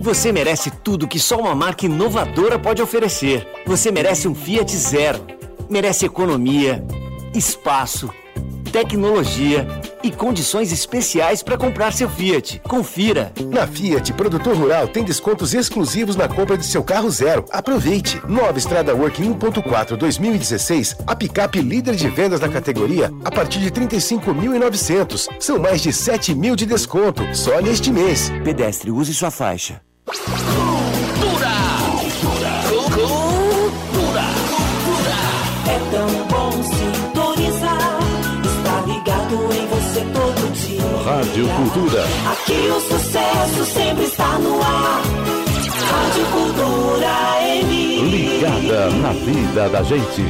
Você 0.00 0.32
merece 0.32 0.70
tudo 0.70 1.08
que 1.08 1.18
só 1.18 1.38
uma 1.38 1.54
marca 1.54 1.86
inovadora 1.86 2.58
pode 2.58 2.82
oferecer. 2.82 3.46
Você 3.66 3.90
merece 3.90 4.26
um 4.28 4.34
Fiat 4.34 4.74
Zero. 4.76 5.24
Merece 5.68 6.06
economia, 6.06 6.84
espaço, 7.34 8.10
tecnologia 8.70 9.66
e 10.02 10.10
condições 10.10 10.72
especiais 10.72 11.42
para 11.42 11.56
comprar 11.56 11.92
seu 11.92 12.08
Fiat. 12.08 12.60
Confira. 12.68 13.32
Na 13.50 13.66
Fiat, 13.66 14.12
produtor 14.12 14.56
rural 14.56 14.88
tem 14.88 15.04
descontos 15.04 15.54
exclusivos 15.54 16.16
na 16.16 16.28
compra 16.28 16.58
de 16.58 16.66
seu 16.66 16.82
carro 16.82 17.10
zero. 17.10 17.44
Aproveite. 17.50 18.20
Nova 18.28 18.58
Estrada 18.58 18.94
Work 18.94 19.22
1.4 19.22 19.96
2016, 19.96 20.96
a 21.06 21.16
picape 21.16 21.60
líder 21.60 21.94
de 21.94 22.08
vendas 22.08 22.40
na 22.40 22.48
categoria 22.48 23.10
a 23.24 23.30
partir 23.30 23.60
de 23.60 23.70
35.900. 23.70 25.28
São 25.38 25.58
mais 25.58 25.80
de 25.80 25.92
7 25.92 26.34
mil 26.34 26.54
de 26.54 26.66
desconto 26.66 27.22
só 27.34 27.60
neste 27.60 27.90
mês. 27.90 28.30
Pedestre, 28.44 28.90
use 28.90 29.14
sua 29.14 29.30
faixa. 29.30 29.80
Rádio 41.24 41.48
Cultura. 41.48 42.04
Aqui 42.32 42.68
o 42.68 42.80
sucesso 42.80 43.64
sempre 43.64 44.04
está 44.04 44.38
no 44.40 44.60
ar. 44.60 45.02
Rádio 45.90 46.24
Cultura 46.26 47.42
M. 47.62 48.10
Ligada 48.10 48.90
na 48.90 49.12
vida 49.12 49.68
da 49.70 49.82
gente. 49.82 50.22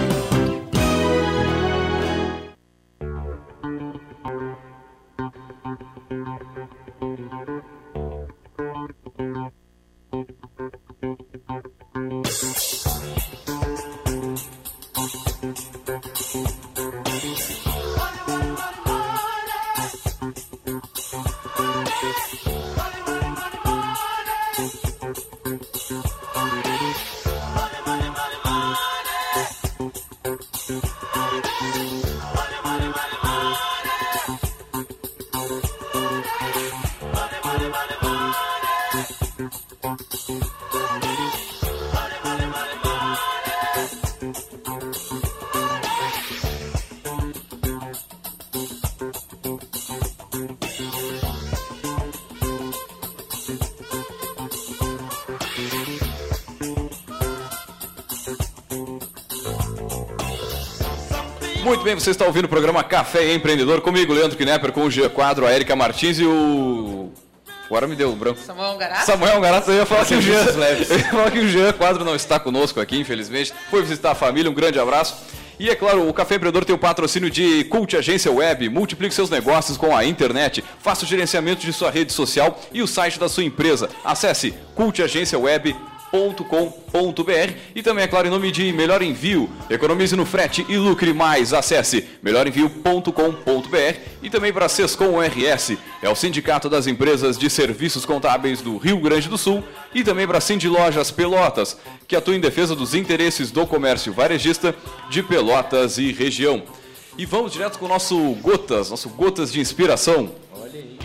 Bem, 61.95 62.01
você 62.01 62.11
está 62.11 62.27
ouvindo 62.27 62.47
o 62.47 62.49
programa 62.49 62.83
Café 62.83 63.33
Empreendedor 63.33 63.81
comigo, 63.81 64.13
Leandro 64.13 64.37
Knepper, 64.37 64.73
com 64.73 64.85
o 64.85 64.91
G 64.91 65.09
Quadro, 65.09 65.47
a 65.47 65.53
Erika 65.53 65.77
Martins 65.77 66.19
e 66.19 66.25
o. 66.25 67.13
Agora 67.67 67.87
me 67.87 67.97
deu 67.97 68.11
um 68.11 68.17
branco. 68.17 68.39
Samuel 68.41 68.77
Garato? 68.77 69.07
Samuel 69.07 69.41
Garato, 69.41 69.71
eu 69.71 69.77
ia 69.77 69.87
falar 69.87 70.05
que 70.05 70.15
o 70.15 70.21
Jean, 70.21 70.45
eu 70.45 70.99
ia 70.99 71.05
falar 71.05 71.31
que 71.31 71.39
o 71.39 71.49
Jean 71.49 71.73
Quadro 71.73 72.05
não 72.05 72.15
está 72.15 72.39
conosco 72.39 72.81
aqui, 72.81 72.99
infelizmente. 72.99 73.53
Foi 73.71 73.83
visitar 73.83 74.11
a 74.11 74.15
família, 74.15 74.51
um 74.51 74.55
grande 74.55 74.79
abraço. 74.79 75.17
E 75.59 75.71
é 75.71 75.75
claro, 75.75 76.09
o 76.09 76.13
Café 76.13 76.35
Empreendedor 76.35 76.65
tem 76.65 76.75
o 76.75 76.79
patrocínio 76.79 77.31
de 77.31 77.65
Cult 77.65 77.97
Agência 77.97 78.31
Web. 78.31 78.69
Multiplique 78.69 79.15
seus 79.15 79.31
negócios 79.31 79.77
com 79.79 79.97
a 79.97 80.05
internet. 80.05 80.65
Faça 80.81 81.05
o 81.05 81.09
gerenciamento 81.09 81.65
de 81.65 81.73
sua 81.73 81.91
rede 81.91 82.13
social 82.13 82.61
e 82.73 82.83
o 82.83 82.87
site 82.89 83.19
da 83.19 83.29
sua 83.29 83.45
empresa. 83.45 83.89
Acesse 84.05 84.53
cultagenciaweb.com.br 86.15 87.55
e 87.75 87.83
também, 87.83 88.05
é 88.05 88.07
claro, 88.07 88.29
em 88.29 88.31
nome 88.31 88.53
de 88.53 88.73
Melhor 88.73 89.03
Envio. 89.03 89.51
Economize 89.69 90.15
no 90.15 90.25
frete 90.25 90.65
e 90.69 90.77
lucre 90.77 91.13
mais. 91.13 91.53
Acesse 91.53 92.09
melhorenvio.com.br 92.23 93.99
e 94.23 94.31
também 94.31 94.53
para 94.53 94.69
Sescom 94.69 95.21
RS. 95.21 95.77
É 96.01 96.09
o 96.09 96.15
Sindicato 96.15 96.69
das 96.69 96.87
Empresas 96.87 97.37
de 97.37 97.51
Serviços 97.51 98.07
Contábeis 98.07 98.63
do 98.63 98.77
Rio 98.77 98.99
Grande 98.99 99.29
do 99.29 99.37
Sul 99.37 99.65
e 99.93 100.05
também 100.05 100.27
para 100.27 100.41
Cindy 100.41 100.69
Lojas 100.69 101.11
Pelotas, 101.11 101.77
que 102.07 102.15
atua 102.15 102.37
em 102.37 102.41
defesa 102.41 102.77
dos 102.77 102.95
interesses 102.95 103.51
do 103.51 103.67
comércio 103.67 104.13
varejista 104.13 104.75
de 105.11 105.23
Pelotas 105.23 105.99
e 105.99 106.13
região. 106.13 106.63
E 107.19 107.27
vamos 107.27 107.53
direto 107.53 107.79
com 107.79 107.87
o 107.87 107.89
nosso 107.89 108.17
Gotas, 108.41 108.91
nosso 108.91 109.09
Gotas 109.09 109.53
de 109.53 109.61
Inspiração. 109.61 110.33
Olha 110.53 110.73
aí. 110.75 110.99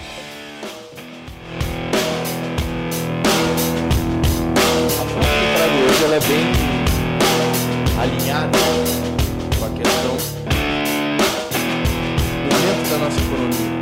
É 6.20 6.28
bem 6.28 6.46
alinhada 8.02 8.58
com 9.58 9.66
a 9.66 9.70
questão 9.70 10.18
do 12.36 12.56
momento 12.56 12.90
da 12.90 12.98
nossa 12.98 13.20
economia. 13.20 13.80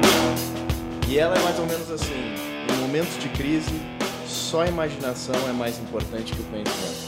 E 1.08 1.18
ela 1.20 1.36
é 1.36 1.40
mais 1.40 1.58
ou 1.60 1.66
menos 1.66 1.90
assim: 1.92 2.36
em 2.70 2.78
momentos 2.82 3.18
de 3.20 3.30
crise, 3.30 3.82
só 4.28 4.62
a 4.62 4.68
imaginação 4.68 5.36
é 5.50 5.54
mais 5.54 5.78
importante 5.80 6.34
que 6.34 6.42
o 6.42 6.46
conhecimento. 6.46 7.08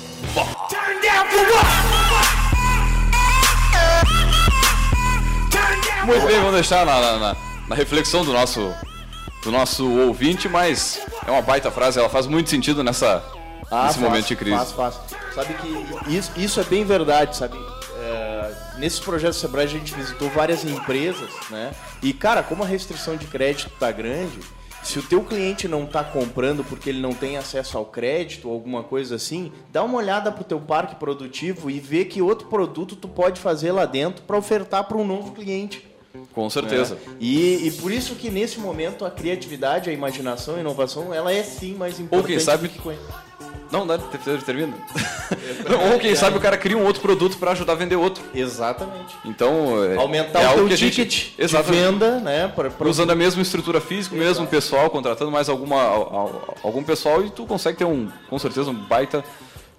Muito 6.06 6.26
bem, 6.26 6.38
vamos 6.38 6.54
deixar 6.54 6.86
na, 6.86 7.00
na- 7.00 7.18
na- 7.20 7.36
na 7.68 7.76
reflexão 7.76 8.24
do 8.26 8.32
nosso, 8.34 8.74
do 9.44 9.52
nosso 9.52 9.88
ouvinte, 9.88 10.50
mas 10.50 11.00
é 11.28 11.30
uma 11.32 11.42
baita 11.42 11.70
frase, 11.70 12.00
ela 12.00 12.10
faz 12.10 12.26
muito 12.26 12.50
sentido 12.50 12.84
nessa, 12.84 13.24
nesse 13.60 13.70
faz, 13.70 13.98
momento 13.98 14.26
de 14.28 14.36
crise. 14.36 14.56
Faz, 14.58 14.72
faz. 14.72 14.96
Sabe 15.34 15.54
que 15.56 16.16
isso, 16.16 16.32
isso 16.36 16.60
é 16.60 16.64
bem 16.64 16.84
verdade, 16.84 17.36
sabe? 17.38 17.58
É, 17.98 18.52
nesses 18.78 19.00
projetos 19.00 19.38
Sebrae 19.38 19.66
a 19.66 19.70
gente 19.70 19.94
visitou 19.94 20.30
várias 20.30 20.64
empresas, 20.64 21.30
né? 21.50 21.72
E, 22.02 22.14
cara, 22.14 22.42
como 22.44 22.64
a 22.64 22.68
restrição 22.68 23.16
de 23.16 23.28
crédito 23.28 23.70
tá 23.80 23.92
grande, 23.92 24.40
se 24.82 24.98
o 24.98 25.04
teu 25.04 25.22
cliente 25.24 25.68
não 25.68 25.86
tá 25.86 26.04
comprando 26.04 26.64
porque 26.64 26.90
ele 26.90 27.02
não 27.02 27.14
tem 27.14 27.38
acesso 27.38 27.78
ao 27.78 27.86
crédito 27.86 28.48
ou 28.48 28.54
alguma 28.54 28.82
coisa 28.84 29.16
assim, 29.16 29.52
dá 29.72 29.84
uma 29.84 29.98
olhada 29.98 30.32
pro 30.32 30.44
teu 30.44 30.60
parque 30.60 30.96
produtivo 30.96 31.70
e 31.70 31.80
vê 31.80 32.06
que 32.06 32.22
outro 32.22 32.48
produto 32.48 32.96
tu 32.96 33.08
pode 33.08 33.40
fazer 33.40 33.72
lá 33.72 33.86
dentro 33.86 34.24
para 34.24 34.38
ofertar 34.38 34.86
para 34.86 34.98
um 34.98 35.06
novo 35.06 35.34
cliente. 35.34 35.86
Com 36.34 36.50
certeza. 36.50 36.98
É. 37.06 37.12
E, 37.20 37.68
e 37.68 37.72
por 37.72 37.92
isso 37.92 38.16
que 38.16 38.32
nesse 38.32 38.60
momento 38.60 39.06
a 39.06 39.12
criatividade, 39.12 39.90
a 39.90 39.94
imaginação, 39.94 40.56
a 40.56 40.60
inovação, 40.60 41.14
ela 41.14 41.32
é 41.32 41.44
sim 41.44 41.76
mais 41.76 42.00
importante. 42.00 42.22
Ou 42.22 42.28
quem 42.28 42.40
sabe- 42.40 42.68
do 42.68 42.74
que 42.74 42.80
Não, 43.72 43.86
não, 43.86 43.98
ter- 43.98 44.42
termina. 44.44 44.74
Ou 45.94 46.00
quem 46.00 46.16
sabe 46.16 46.38
o 46.38 46.42
cara 46.42 46.58
cria 46.58 46.78
um 46.78 46.84
outro 46.86 47.02
produto 47.02 47.38
para 47.38 47.52
ajudar 47.52 47.74
a 47.74 47.76
vender 47.76 47.96
outro. 47.96 48.24
Exatamente. 48.34 49.16
Então, 49.24 49.84
é, 49.84 49.96
Aumentar 49.96 50.42
é 50.42 50.50
o 50.50 50.54
teu 50.56 50.66
a 50.66 50.70
gente- 50.76 50.92
ticket 50.92 51.36
de 51.38 51.62
venda, 51.64 52.20
né? 52.20 52.52
Pra, 52.56 52.70
pra- 52.70 52.88
Usando 52.88 53.12
a 53.12 53.16
mesma 53.16 53.42
estrutura 53.42 53.80
física, 53.80 54.16
o 54.16 54.18
mesmo 54.18 54.48
pessoal, 54.48 54.90
contratando 54.90 55.30
mais 55.32 55.50
alguma, 55.50 55.82
al- 55.82 56.16
al- 56.16 56.58
algum 56.64 56.84
pessoal 56.84 57.24
e 57.24 57.30
tu 57.30 57.46
consegue 57.46 57.78
ter 57.78 57.86
um, 57.86 58.10
com 58.30 58.40
certeza, 58.40 58.72
um 58.72 58.74
baita 58.74 59.24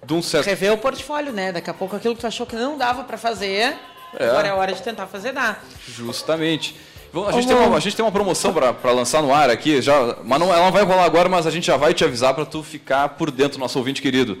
de 0.05 0.13
um 0.13 0.21
sucesso. 0.21 0.47
Rever 0.47 0.73
o 0.73 0.77
portfólio, 0.77 1.33
né? 1.33 1.51
Daqui 1.51 1.69
a 1.69 1.73
pouco 1.73 1.95
aquilo 1.95 2.15
que 2.15 2.21
tu 2.21 2.27
achou 2.27 2.45
que 2.45 2.55
não 2.55 2.77
dava 2.77 3.03
pra 3.03 3.17
fazer, 3.17 3.75
É. 4.17 4.25
agora 4.29 4.47
é 4.47 4.53
hora 4.53 4.73
de 4.73 4.81
tentar 4.81 5.05
fazer 5.07 5.31
dar. 5.33 5.63
Justamente. 5.87 6.75
Vamos- 7.13 7.29
A 7.29 7.31
gente, 7.33 7.47
tem 7.47 7.55
uma, 7.57 7.77
a 7.77 7.79
gente 7.79 7.95
tem 7.95 8.05
uma 8.05 8.11
promoção 8.11 8.53
pra 8.53 8.73
pra 8.73 8.91
lançar 8.91 9.21
no 9.21 9.33
ar 9.33 9.49
aqui, 9.49 9.81
já, 9.81 10.17
mas 10.23 10.39
não, 10.39 10.53
ela 10.53 10.65
não 10.65 10.71
vai 10.71 10.83
rolar 10.83 11.03
agora, 11.03 11.27
mas 11.27 11.45
a 11.45 11.51
gente 11.51 11.67
já 11.67 11.75
vai 11.77 11.93
te 11.93 12.03
avisar 12.05 12.33
pra 12.33 12.45
tu 12.45 12.63
ficar 12.63 13.09
por 13.09 13.29
dentro, 13.31 13.59
nosso 13.59 13.77
ouvinte 13.77 14.01
querido. 14.01 14.37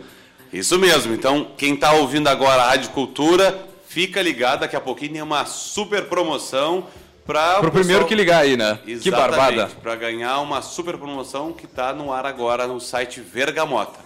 Isso 0.53 0.77
mesmo. 0.79 1.13
Então, 1.13 1.47
quem 1.57 1.73
está 1.75 1.93
ouvindo 1.93 2.27
agora 2.27 2.61
a 2.63 2.69
Rádio 2.69 2.89
Cultura, 2.91 3.57
fica 3.87 4.21
ligado. 4.21 4.61
Daqui 4.61 4.75
a 4.75 4.81
pouquinho 4.81 5.13
tem 5.13 5.21
uma 5.21 5.45
super 5.45 6.05
promoção 6.05 6.85
para 7.25 7.59
Pro 7.59 7.71
primeiro 7.71 8.05
que 8.05 8.15
ligar 8.15 8.41
aí, 8.43 8.57
né? 8.57 8.79
Que 9.01 9.11
barbada. 9.11 9.69
Para 9.81 9.95
ganhar 9.95 10.39
uma 10.39 10.61
super 10.61 10.97
promoção 10.97 11.53
que 11.53 11.65
está 11.65 11.93
no 11.93 12.11
ar 12.11 12.25
agora 12.25 12.67
no 12.67 12.79
site 12.81 13.21
Vergamota. 13.21 13.99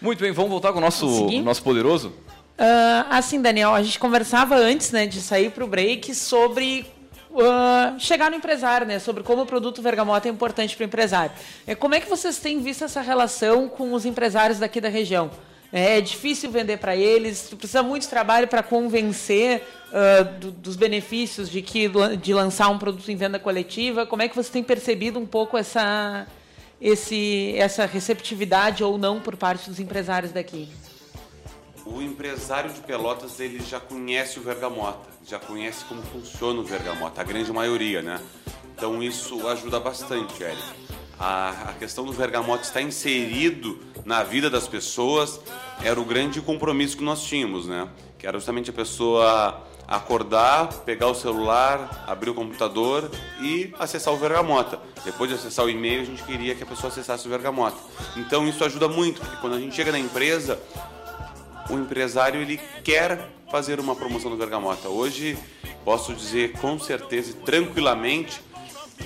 Muito 0.00 0.20
bem, 0.20 0.32
vamos 0.32 0.50
voltar 0.50 0.72
com 0.72 0.78
o 0.78 0.80
nosso, 0.82 1.06
nosso 1.42 1.62
poderoso? 1.62 2.12
Ah, 2.58 3.06
assim, 3.10 3.40
Daniel, 3.40 3.74
a 3.74 3.82
gente 3.82 3.98
conversava 3.98 4.56
antes 4.56 4.90
né, 4.92 5.06
de 5.06 5.20
sair 5.20 5.50
para 5.50 5.64
o 5.64 5.66
break 5.68 6.14
sobre 6.14 6.86
ah, 7.36 7.94
chegar 7.98 8.30
no 8.30 8.36
empresário, 8.36 8.86
né? 8.86 8.98
Sobre 8.98 9.22
como 9.22 9.42
o 9.42 9.46
produto 9.46 9.82
Vergamota 9.82 10.28
é 10.28 10.30
importante 10.30 10.76
para 10.76 10.84
o 10.84 10.86
empresário. 10.86 11.32
É, 11.66 11.74
como 11.74 11.94
é 11.94 12.00
que 12.00 12.08
vocês 12.08 12.38
têm 12.38 12.60
visto 12.60 12.84
essa 12.84 13.00
relação 13.00 13.68
com 13.68 13.92
os 13.92 14.04
empresários 14.06 14.58
daqui 14.58 14.80
da 14.80 14.88
região? 14.88 15.30
É 15.70 16.00
difícil 16.00 16.50
vender 16.50 16.78
para 16.78 16.96
eles, 16.96 17.42
precisa 17.58 17.82
muito 17.82 18.08
trabalho 18.08 18.48
para 18.48 18.62
convencer 18.62 19.62
ah, 19.92 20.22
do- 20.22 20.50
dos 20.50 20.76
benefícios 20.76 21.50
de, 21.50 21.60
que, 21.60 21.90
de 22.20 22.32
lançar 22.32 22.68
um 22.68 22.78
produto 22.78 23.10
em 23.10 23.16
venda 23.16 23.38
coletiva. 23.38 24.06
Como 24.06 24.22
é 24.22 24.28
que 24.28 24.34
você 24.36 24.50
tem 24.50 24.62
percebido 24.62 25.18
um 25.18 25.26
pouco 25.26 25.58
essa, 25.58 26.26
esse, 26.80 27.54
essa 27.56 27.84
receptividade 27.84 28.82
ou 28.82 28.96
não 28.96 29.20
por 29.20 29.36
parte 29.36 29.68
dos 29.68 29.78
empresários 29.78 30.32
daqui? 30.32 30.68
O 31.90 32.02
empresário 32.02 32.70
de 32.70 32.80
Pelotas 32.82 33.40
ele 33.40 33.60
já 33.60 33.80
conhece 33.80 34.38
o 34.38 34.42
Vergamota, 34.42 35.08
já 35.26 35.38
conhece 35.38 35.84
como 35.86 36.02
funciona 36.02 36.60
o 36.60 36.62
Vergamota, 36.62 37.22
a 37.22 37.24
grande 37.24 37.50
maioria, 37.50 38.02
né? 38.02 38.20
Então 38.76 39.02
isso 39.02 39.48
ajuda 39.48 39.80
bastante, 39.80 40.42
Eric. 40.42 40.62
A, 41.18 41.70
a 41.70 41.72
questão 41.78 42.04
do 42.04 42.12
Vergamota 42.12 42.62
estar 42.62 42.82
inserido 42.82 43.80
na 44.04 44.22
vida 44.22 44.50
das 44.50 44.68
pessoas 44.68 45.40
era 45.82 45.98
o 45.98 46.04
grande 46.04 46.42
compromisso 46.42 46.96
que 46.96 47.02
nós 47.02 47.22
tínhamos, 47.22 47.66
né? 47.66 47.88
Que 48.18 48.26
era 48.26 48.38
justamente 48.38 48.68
a 48.68 48.74
pessoa 48.74 49.66
acordar, 49.88 50.68
pegar 50.84 51.06
o 51.06 51.14
celular, 51.14 52.04
abrir 52.06 52.28
o 52.28 52.34
computador 52.34 53.10
e 53.40 53.72
acessar 53.78 54.12
o 54.12 54.18
Vergamota. 54.18 54.78
Depois 55.06 55.30
de 55.30 55.36
acessar 55.36 55.64
o 55.64 55.70
e-mail, 55.70 56.02
a 56.02 56.04
gente 56.04 56.22
queria 56.22 56.54
que 56.54 56.62
a 56.62 56.66
pessoa 56.66 56.92
acessasse 56.92 57.26
o 57.26 57.30
Vergamota. 57.30 57.78
Então 58.14 58.46
isso 58.46 58.62
ajuda 58.62 58.86
muito, 58.88 59.22
porque 59.22 59.36
quando 59.38 59.54
a 59.54 59.58
gente 59.58 59.74
chega 59.74 59.90
na 59.90 59.98
empresa, 59.98 60.60
o 61.70 61.74
empresário 61.74 62.40
ele 62.40 62.60
quer 62.82 63.28
fazer 63.50 63.80
uma 63.80 63.94
promoção 63.94 64.30
do 64.30 64.36
Vergamota. 64.36 64.88
Hoje 64.88 65.38
posso 65.84 66.14
dizer 66.14 66.52
com 66.52 66.78
certeza 66.78 67.30
e 67.30 67.34
tranquilamente 67.34 68.40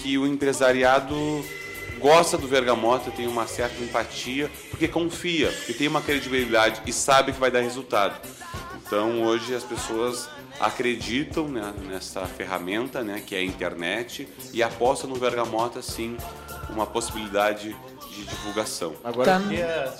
que 0.00 0.18
o 0.18 0.26
empresariado 0.26 1.14
gosta 1.98 2.36
do 2.36 2.48
Vergamota, 2.48 3.10
tem 3.10 3.28
uma 3.28 3.46
certa 3.46 3.80
empatia, 3.82 4.50
porque 4.70 4.88
confia, 4.88 5.52
porque 5.52 5.72
tem 5.72 5.86
uma 5.86 6.00
credibilidade 6.00 6.82
e 6.84 6.92
sabe 6.92 7.32
que 7.32 7.38
vai 7.38 7.50
dar 7.50 7.60
resultado. 7.60 8.18
Então 8.84 9.22
hoje 9.22 9.54
as 9.54 9.62
pessoas 9.62 10.28
acreditam 10.58 11.48
né, 11.48 11.72
nessa 11.86 12.26
ferramenta, 12.26 13.02
né, 13.02 13.22
que 13.24 13.34
é 13.34 13.38
a 13.38 13.44
internet, 13.44 14.28
e 14.52 14.62
apostam 14.62 15.08
no 15.10 15.16
Vergamota 15.16 15.80
sim 15.82 16.16
uma 16.70 16.86
possibilidade 16.86 17.76
de 18.10 18.24
divulgação. 18.24 18.94
Agora 19.04 19.32
Tá. 19.32 19.36
eu 19.38 19.48
queria... 19.48 19.94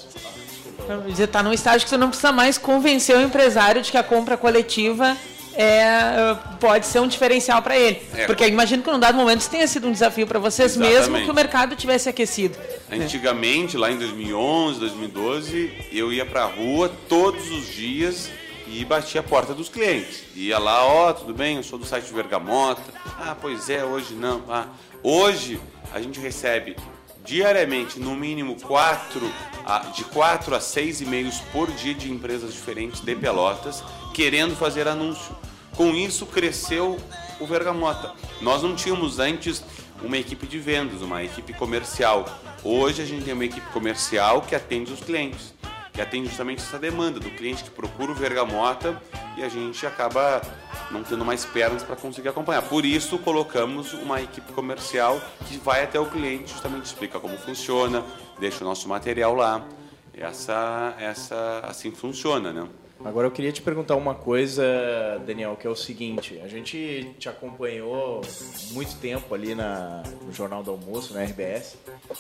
Quer 0.87 1.11
dizer, 1.11 1.27
tá 1.29 1.43
num 1.43 1.53
estágio 1.53 1.85
que 1.85 1.91
você 1.91 1.97
não 1.97 2.09
precisa 2.09 2.33
mais 2.33 2.59
convencer 2.59 3.17
o 3.17 3.21
empresário 3.21 3.83
de 3.83 3.91
que 3.91 3.97
a 3.97 4.03
compra 4.03 4.37
coletiva 4.37 5.17
é, 5.55 5.83
eh, 5.83 6.37
pode 6.59 6.87
ser 6.87 7.01
um 7.01 7.07
diferencial 7.07 7.63
para 7.63 7.77
ele. 7.77 8.03
É. 8.15 8.27
Porque 8.27 8.45
eu 8.45 8.49
imagino 8.49 8.83
que 8.83 8.91
num 8.91 8.99
dado 8.99 9.17
momento 9.17 9.41
isso 9.41 9.51
tenha 9.51 9.67
sido 9.67 9.89
um 9.89 9.93
desafio 9.93 10.27
para 10.27 10.39
vocês, 10.39 10.77
mesmo 10.77 10.95
Exatamente. 10.95 11.25
que 11.25 11.31
o 11.31 11.35
mercado 11.35 11.77
tivesse 11.77 12.09
aquecido. 12.09 12.57
Antigamente, 12.91 13.77
lá 13.77 13.91
em 13.91 13.99
2011, 13.99 14.81
2012, 14.81 15.73
eu 15.93 16.13
ia 16.13 16.25
pra 16.25 16.45
rua 16.45 16.91
todos 17.09 17.51
os 17.51 17.67
dias 17.67 18.31
e 18.67 18.85
batia 18.85 19.21
a 19.21 19.25
porta 19.25 19.53
dos 19.53 19.69
clientes. 19.69 20.25
Ia 20.35 20.59
lá, 20.59 20.85
ó, 20.87 21.13
tudo 21.13 21.35
bem, 21.35 21.57
eu 21.57 21.63
sou 21.63 21.79
do 21.79 21.85
site 21.85 22.13
Vergamota. 22.13 22.83
Ah, 23.19 23.37
pois 23.39 23.69
é, 23.69 23.85
hoje 23.85 24.15
não. 24.15 24.43
Ah, 24.49 24.67
hoje 25.03 25.61
a 25.93 26.01
gente 26.01 26.19
recebe 26.19 26.77
diariamente, 27.25 27.99
no 27.99 28.15
mínimo, 28.15 28.57
quatro, 28.61 29.31
a- 29.65 29.81
de 29.95 30.05
4 30.05 30.55
a 30.55 30.61
6 30.61 31.01
e-mails 31.01 31.41
por 31.53 31.71
dia 31.71 31.95
de 31.95 32.11
empresas 32.11 32.53
diferentes 32.53 33.01
de 33.01 33.15
Pelotas 33.15 33.83
querendo 34.13 34.57
fazer 34.57 34.89
anúncio. 34.89 35.35
Com 35.77 35.91
isso, 35.95 36.27
cresceu 36.27 36.99
o 37.41 37.47
Vergamota. 37.47 38.13
Nós 38.41 38.63
não 38.63 38.75
tínhamos 38.75 39.19
antes 39.19 39.65
uma 40.03 40.19
equipe 40.19 40.47
de 40.47 40.59
vendas, 40.59 41.01
uma 41.01 41.23
equipe 41.23 41.53
comercial. 41.55 42.27
Hoje 42.63 43.03
a 43.03 43.07
gente 43.07 43.25
tem 43.25 43.33
uma 43.35 43.45
equipe 43.45 43.67
comercial 43.71 44.43
que 44.43 44.55
atende 44.55 44.93
os 44.93 45.01
clientes, 45.01 45.55
que 45.93 46.01
atende 46.01 46.29
justamente 46.29 46.61
essa 46.61 46.79
demanda 46.79 47.21
do 47.21 47.31
cliente 47.31 47.65
que 47.65 47.71
procura 47.71 48.13
o 48.13 48.15
Vergamota 48.15 49.01
e 49.37 49.43
a 49.43 49.49
gente 49.49 49.87
acaba 49.87 50.41
não 50.91 51.03
tendo 51.03 51.25
mais 51.25 51.45
pernas 51.45 51.83
para 51.83 51.97
conseguir 51.97 52.29
acompanhar. 52.29 52.63
Por 52.63 52.85
isso 52.85 53.19
colocamos 53.19 53.93
uma 53.93 54.21
equipe 54.21 54.53
comercial 54.53 55.21
que 55.47 55.59
vai 55.59 55.85
até 55.85 56.01
o 56.01 56.07
cliente, 56.07 56.53
justamente 56.53 56.87
explica 56.87 57.21
como 57.21 57.37
funciona, 57.37 58.05
deixa 58.39 58.65
o 58.65 58.67
nosso 58.67 58.89
material 58.89 59.35
lá. 59.35 59.67
Essa, 60.15 60.95
essa 60.99 61.61
assim 61.65 61.91
funciona, 61.91 62.53
né? 62.53 62.69
Agora 63.05 63.27
eu 63.27 63.33
queria 63.33 63.51
te 63.51 63.61
perguntar 63.61 63.97
uma 63.97 64.15
coisa, 64.15 64.63
Daniel, 65.27 65.57
que 65.57 65.67
é 65.67 65.71
o 65.71 65.75
seguinte: 65.75 66.41
a 66.45 66.47
gente 66.47 67.15
te 67.19 67.29
acompanhou 67.29 68.21
muito 68.71 68.95
tempo 68.97 69.35
ali 69.35 69.55
na, 69.55 70.03
no 70.25 70.33
Jornal 70.33 70.63
do 70.63 70.71
Almoço, 70.71 71.13
na 71.13 71.25
RBS, 71.25 71.77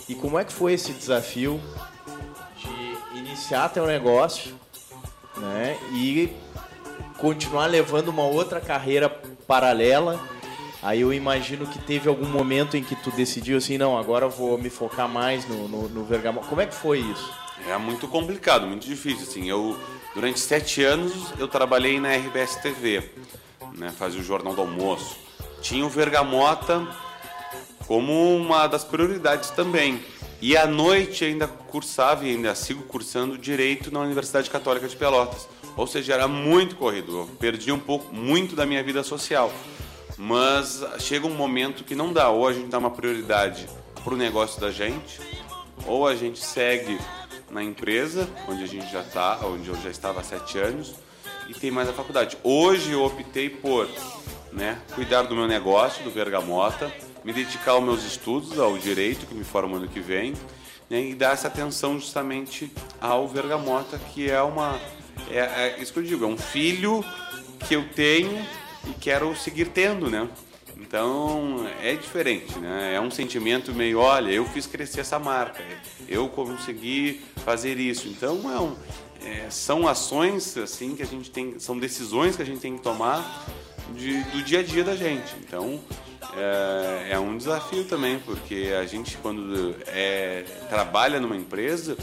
e 0.08 0.14
como 0.14 0.38
é 0.38 0.44
que 0.44 0.52
foi 0.52 0.72
esse 0.72 0.92
desafio 0.92 1.60
de 2.56 2.91
iniciar 3.14 3.68
teu 3.68 3.86
negócio, 3.86 4.54
né, 5.36 5.78
e 5.92 6.30
continuar 7.18 7.66
levando 7.66 8.08
uma 8.08 8.24
outra 8.24 8.60
carreira 8.60 9.08
paralela? 9.46 10.20
Aí 10.82 11.00
eu 11.00 11.12
imagino 11.12 11.64
que 11.66 11.78
teve 11.78 12.08
algum 12.08 12.26
momento 12.26 12.76
em 12.76 12.82
que 12.82 12.96
tu 12.96 13.10
decidiu 13.12 13.58
assim, 13.58 13.78
não, 13.78 13.96
agora 13.96 14.24
eu 14.24 14.30
vou 14.30 14.58
me 14.58 14.68
focar 14.68 15.08
mais 15.08 15.46
no, 15.48 15.68
no, 15.68 15.88
no. 15.88 16.42
Como 16.48 16.60
é 16.60 16.66
que 16.66 16.74
foi 16.74 16.98
isso? 16.98 17.32
É 17.68 17.76
muito 17.78 18.08
complicado, 18.08 18.66
muito 18.66 18.84
difícil. 18.84 19.22
Assim, 19.22 19.48
eu 19.48 19.78
durante 20.12 20.40
sete 20.40 20.82
anos 20.82 21.32
eu 21.38 21.46
trabalhei 21.46 22.00
na 22.00 22.12
RBS 22.16 22.56
TV, 22.56 23.10
né, 23.76 23.90
fazia 23.96 24.20
o 24.20 24.24
jornal 24.24 24.54
do 24.54 24.60
almoço. 24.60 25.16
Tinha 25.60 25.86
o 25.86 25.88
Vergamota 25.88 26.84
como 27.86 28.36
uma 28.36 28.66
das 28.66 28.82
prioridades 28.82 29.50
também. 29.50 30.02
E 30.42 30.56
à 30.56 30.66
noite 30.66 31.24
ainda 31.24 31.46
cursava 31.46 32.26
e 32.26 32.30
ainda 32.30 32.52
sigo 32.56 32.82
cursando 32.82 33.38
direito 33.38 33.92
na 33.92 34.00
Universidade 34.00 34.50
Católica 34.50 34.88
de 34.88 34.96
Pelotas. 34.96 35.48
Ou 35.76 35.86
seja, 35.86 36.14
era 36.14 36.26
muito 36.26 36.74
corrido. 36.74 37.18
Eu 37.20 37.26
perdi 37.38 37.70
um 37.70 37.78
pouco, 37.78 38.12
muito 38.12 38.56
da 38.56 38.66
minha 38.66 38.82
vida 38.82 39.04
social. 39.04 39.52
Mas 40.18 40.82
chega 40.98 41.28
um 41.28 41.34
momento 41.34 41.84
que 41.84 41.94
não 41.94 42.12
dá. 42.12 42.28
Ou 42.28 42.48
a 42.48 42.52
gente 42.52 42.66
dá 42.66 42.78
uma 42.78 42.90
prioridade 42.90 43.68
para 44.02 44.14
o 44.14 44.16
negócio 44.16 44.60
da 44.60 44.72
gente, 44.72 45.20
ou 45.86 46.08
a 46.08 46.16
gente 46.16 46.44
segue 46.44 46.98
na 47.48 47.62
empresa, 47.62 48.28
onde 48.48 48.64
a 48.64 48.66
gente 48.66 48.90
já 48.90 49.02
está, 49.02 49.38
onde 49.44 49.68
eu 49.68 49.76
já 49.80 49.90
estava 49.90 50.22
há 50.22 50.24
sete 50.24 50.58
anos, 50.58 50.94
e 51.48 51.54
tem 51.54 51.70
mais 51.70 51.88
a 51.88 51.92
faculdade. 51.92 52.36
Hoje 52.42 52.90
eu 52.90 53.04
optei 53.04 53.48
por 53.48 53.88
né, 54.50 54.76
cuidar 54.92 55.22
do 55.22 55.36
meu 55.36 55.46
negócio, 55.46 56.02
do 56.02 56.10
Vergamota, 56.10 56.92
me 57.24 57.32
dedicar 57.32 57.72
aos 57.72 57.84
meus 57.84 58.04
estudos, 58.04 58.58
ao 58.58 58.76
direito, 58.76 59.26
que 59.26 59.34
me 59.34 59.44
formo 59.44 59.76
ano 59.76 59.88
que 59.88 60.00
vem, 60.00 60.34
né, 60.90 61.00
e 61.00 61.14
dar 61.14 61.32
essa 61.32 61.48
atenção 61.48 61.98
justamente 61.98 62.70
ao 63.00 63.28
Vergamota, 63.28 63.98
que 63.98 64.30
é 64.30 64.42
uma. 64.42 64.78
É, 65.30 65.38
é 65.38 65.76
isso 65.80 65.92
que 65.92 65.98
eu 65.98 66.02
digo, 66.02 66.24
é 66.24 66.28
um 66.28 66.36
filho 66.38 67.04
que 67.66 67.74
eu 67.74 67.88
tenho 67.94 68.44
e 68.88 68.92
quero 69.00 69.34
seguir 69.36 69.66
tendo, 69.66 70.10
né? 70.10 70.28
Então 70.76 71.66
é 71.80 71.94
diferente, 71.94 72.58
né? 72.58 72.94
É 72.94 73.00
um 73.00 73.10
sentimento 73.10 73.72
meio, 73.72 73.98
olha, 74.00 74.30
eu 74.30 74.44
fiz 74.44 74.66
crescer 74.66 75.00
essa 75.00 75.18
marca, 75.18 75.62
eu 76.08 76.28
consegui 76.28 77.20
fazer 77.44 77.78
isso. 77.78 78.08
Então 78.08 78.40
é 78.52 78.60
um, 78.60 78.76
é, 79.24 79.48
são 79.48 79.86
ações 79.86 80.56
assim 80.58 80.96
que 80.96 81.02
a 81.02 81.06
gente 81.06 81.30
tem, 81.30 81.58
são 81.58 81.78
decisões 81.78 82.34
que 82.36 82.42
a 82.42 82.44
gente 82.44 82.60
tem 82.60 82.76
que 82.76 82.82
tomar 82.82 83.46
de- 83.94 84.22
do 84.24 84.42
dia 84.42 84.58
a 84.60 84.62
dia 84.62 84.82
da 84.82 84.96
gente. 84.96 85.34
Então 85.40 85.80
é, 86.36 87.08
é 87.12 87.18
um 87.18 87.36
desafio 87.36 87.84
também, 87.84 88.18
porque 88.18 88.72
a 88.80 88.84
gente 88.86 89.16
quando 89.18 89.74
é, 89.86 90.44
trabalha 90.68 91.20
numa 91.20 91.36
empresa 91.36 91.96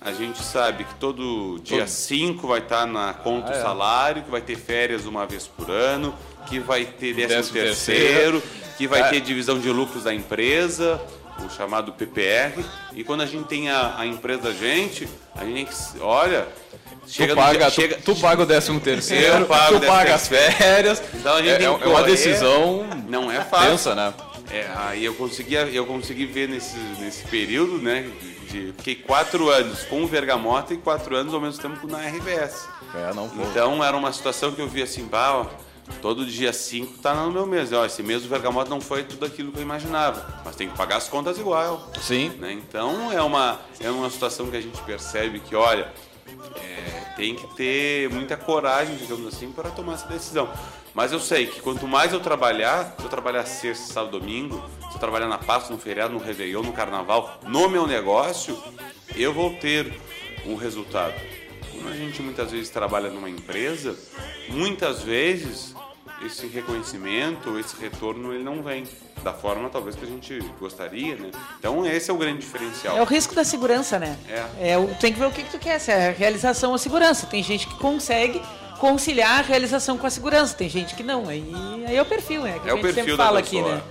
a 0.00 0.12
gente 0.12 0.42
sabe 0.44 0.84
que 0.84 0.94
todo 0.94 1.58
dia 1.64 1.86
5 1.86 2.46
vai 2.46 2.60
estar 2.60 2.86
na 2.86 3.12
conta 3.12 3.50
Ah, 3.52 3.56
é. 3.56 3.58
o 3.58 3.62
salário, 3.62 4.22
que 4.22 4.30
vai 4.30 4.40
ter 4.40 4.56
férias 4.56 5.06
uma 5.06 5.26
vez 5.26 5.48
por 5.48 5.68
ano, 5.70 6.14
que 6.46 6.60
vai 6.60 6.84
ter 6.84 7.14
décimo 7.14 7.36
Décimo 7.36 7.52
terceiro, 7.54 8.40
terceiro. 8.40 8.42
que 8.76 8.86
vai 8.86 9.00
É. 9.00 9.08
ter 9.10 9.20
divisão 9.20 9.58
de 9.58 9.68
lucros 9.70 10.04
da 10.04 10.14
empresa. 10.14 11.00
O 11.44 11.50
chamado 11.50 11.92
PPR. 11.92 12.64
E 12.94 13.04
quando 13.04 13.22
a 13.22 13.26
gente 13.26 13.44
tem 13.46 13.70
a, 13.70 13.94
a 13.98 14.06
empresa 14.06 14.42
da 14.42 14.52
gente, 14.52 15.08
a 15.36 15.44
gente 15.44 15.70
olha, 16.00 16.46
chega 17.06 17.34
tu, 17.34 17.36
paga, 17.36 17.58
dia- 17.58 17.70
tu, 17.70 17.74
chega, 17.74 17.98
tu 18.04 18.16
paga 18.16 18.42
o 18.42 18.46
décimo 18.46 18.80
terceiro, 18.80 19.38
Eu 19.38 19.46
pago 19.46 19.80
tu 19.80 19.86
paga 19.86 20.14
as 20.14 20.28
férias. 20.28 21.02
Então 21.14 21.34
a 21.36 21.42
gente 21.42 21.62
é, 21.62 21.64
é 21.64 21.70
uma 21.70 22.02
decisão 22.02 22.86
não 23.08 23.30
é 23.30 23.40
fácil. 23.42 23.70
tensa, 23.70 23.94
né? 23.94 24.14
É, 24.50 24.66
aí 24.76 25.04
eu 25.04 25.14
consegui, 25.14 25.54
eu 25.54 25.84
consegui 25.84 26.24
ver 26.24 26.48
nesse, 26.48 26.76
nesse 26.98 27.24
período, 27.24 27.78
né? 27.78 28.08
De, 28.50 28.72
fiquei 28.78 28.94
quatro 28.94 29.50
anos 29.50 29.82
com 29.82 30.02
o 30.02 30.06
Vergamota 30.06 30.72
e 30.72 30.78
quatro 30.78 31.14
anos 31.14 31.34
ao 31.34 31.40
mesmo 31.40 31.60
tempo 31.60 31.86
na 31.86 31.98
RBS. 31.98 32.66
É, 32.94 33.12
não. 33.14 33.26
Então 33.50 33.84
era 33.84 33.94
uma 33.94 34.10
situação 34.10 34.50
que 34.52 34.60
eu 34.62 34.66
vi 34.66 34.80
assim, 34.82 35.06
pá, 35.06 35.32
ó, 35.32 35.46
todo 36.00 36.24
dia 36.24 36.52
5 36.52 36.98
tá 36.98 37.14
no 37.14 37.30
meu 37.30 37.46
mês. 37.46 37.72
Ó, 37.72 37.84
esse 37.84 38.02
mês 38.02 38.24
o 38.24 38.28
Vergamota 38.28 38.70
não 38.70 38.80
foi 38.80 39.04
tudo 39.04 39.26
aquilo 39.26 39.52
que 39.52 39.58
eu 39.58 39.62
imaginava, 39.62 40.42
mas 40.44 40.56
tem 40.56 40.68
que 40.68 40.76
pagar 40.76 40.96
as 40.96 41.08
contas 41.08 41.38
igual. 41.38 41.90
Sim. 42.00 42.30
Né? 42.38 42.52
Então 42.52 43.12
é 43.12 43.22
uma, 43.22 43.60
é 43.80 43.90
uma 43.90 44.10
situação 44.10 44.50
que 44.50 44.56
a 44.56 44.60
gente 44.60 44.80
percebe 44.82 45.40
que, 45.40 45.54
olha, 45.54 45.92
é, 46.56 47.14
tem 47.16 47.34
que 47.34 47.46
ter 47.54 48.10
muita 48.10 48.36
coragem, 48.36 48.96
digamos 48.96 49.26
assim, 49.26 49.50
para 49.50 49.70
tomar 49.70 49.94
essa 49.94 50.06
decisão. 50.06 50.48
Mas 50.94 51.12
eu 51.12 51.20
sei 51.20 51.46
que 51.46 51.60
quanto 51.60 51.86
mais 51.86 52.12
eu 52.12 52.20
trabalhar, 52.20 52.94
se 52.98 53.04
eu 53.04 53.08
trabalhar 53.08 53.44
sexta, 53.46 53.92
sábado, 53.92 54.18
domingo, 54.18 54.62
se 54.88 54.96
eu 54.96 54.98
trabalhar 54.98 55.28
na 55.28 55.38
Páscoa, 55.38 55.74
no 55.74 55.80
feriado, 55.80 56.12
no 56.12 56.18
Réveillon, 56.18 56.62
no 56.62 56.72
Carnaval, 56.72 57.38
no 57.46 57.68
meu 57.68 57.86
negócio, 57.86 58.60
eu 59.14 59.32
vou 59.32 59.54
ter 59.54 60.00
um 60.46 60.56
resultado. 60.56 61.14
Como 61.70 61.88
a 61.88 61.92
gente 61.92 62.20
muitas 62.22 62.50
vezes 62.50 62.70
trabalha 62.70 63.10
numa 63.10 63.30
empresa, 63.30 63.96
muitas 64.48 65.02
vezes 65.02 65.74
esse 66.24 66.46
reconhecimento, 66.46 67.58
esse 67.58 67.76
retorno, 67.80 68.32
ele 68.32 68.42
não 68.42 68.62
vem 68.62 68.84
da 69.22 69.32
forma 69.32 69.68
talvez 69.68 69.94
que 69.96 70.04
a 70.04 70.08
gente 70.08 70.38
gostaria, 70.60 71.16
né? 71.16 71.30
Então 71.58 71.84
esse 71.86 72.10
é 72.10 72.14
o 72.14 72.16
grande 72.16 72.40
diferencial. 72.40 72.96
É 72.96 73.02
o 73.02 73.04
risco 73.04 73.34
da 73.34 73.44
segurança, 73.44 73.98
né? 73.98 74.16
É. 74.28 74.70
É, 74.72 74.78
o- 74.78 74.88
tem 75.00 75.12
que 75.12 75.18
ver 75.18 75.26
o 75.26 75.30
que, 75.30 75.42
que 75.42 75.50
tu 75.50 75.58
quer, 75.58 75.78
se 75.78 75.90
é 75.90 76.08
a 76.08 76.12
realização 76.12 76.70
ou 76.70 76.76
a 76.76 76.78
segurança. 76.78 77.26
Tem 77.26 77.42
gente 77.42 77.66
que 77.66 77.74
consegue 77.76 78.40
conciliar 78.78 79.40
a 79.40 79.42
realização 79.42 79.98
com 79.98 80.06
a 80.06 80.10
segurança, 80.10 80.54
tem 80.54 80.68
gente 80.68 80.94
que 80.94 81.02
não. 81.02 81.28
Aí, 81.28 81.44
aí 81.86 81.96
é 81.96 82.02
o 82.02 82.06
perfil, 82.06 82.42
né? 82.42 82.58
Que 82.62 82.68
É 82.68 82.72
a 82.72 82.74
o 82.74 82.76
gente 82.76 82.82
perfil 82.86 83.04
sempre 83.04 83.16
da 83.16 83.24
fala 83.24 83.38
aqui, 83.40 83.60
né? 83.60 83.82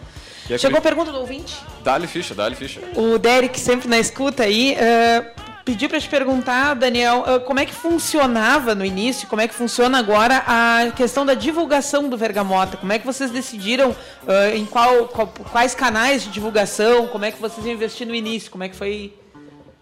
Chegou 0.57 0.77
a 0.77 0.81
pergunta 0.81 1.11
do 1.11 1.19
ouvinte? 1.19 1.53
Dá-lhe 1.83 2.07
ficha, 2.07 2.33
dá-lhe 2.33 2.55
ficha. 2.55 2.79
O 2.95 3.17
Derek, 3.19 3.59
sempre 3.59 3.89
na 3.89 3.99
escuta 3.99 4.43
aí, 4.43 4.75
eh, 4.75 5.33
pediu 5.67 5.89
para 5.89 5.99
te 5.99 6.07
perguntar, 6.07 6.75
Daniel, 6.75 7.25
eh, 7.27 7.39
como 7.39 7.59
é 7.59 7.65
que 7.65 7.73
funcionava 7.73 8.73
no 8.73 8.85
início, 8.85 9.27
como 9.27 9.41
é 9.41 9.49
que 9.49 9.53
funciona 9.53 9.99
agora 9.99 10.41
a 10.47 10.91
questão 10.95 11.25
da 11.25 11.33
divulgação 11.33 12.07
do 12.07 12.17
Vergamota? 12.17 12.77
Como 12.77 12.93
é 12.93 12.97
que 12.97 13.05
vocês 13.05 13.29
decidiram 13.31 13.93
eh, 14.25 14.55
em 14.55 14.65
qual, 14.65 15.07
qual- 15.09 15.27
quais 15.51 15.75
canais 15.75 16.23
de 16.23 16.29
divulgação? 16.29 17.07
Como 17.07 17.25
é 17.25 17.31
que 17.33 17.41
vocês 17.41 17.65
iam 17.65 17.73
investir 17.75 18.07
no 18.07 18.15
início? 18.15 18.49
Como 18.49 18.63
é 18.63 18.69
que 18.69 18.77
foi? 18.77 19.13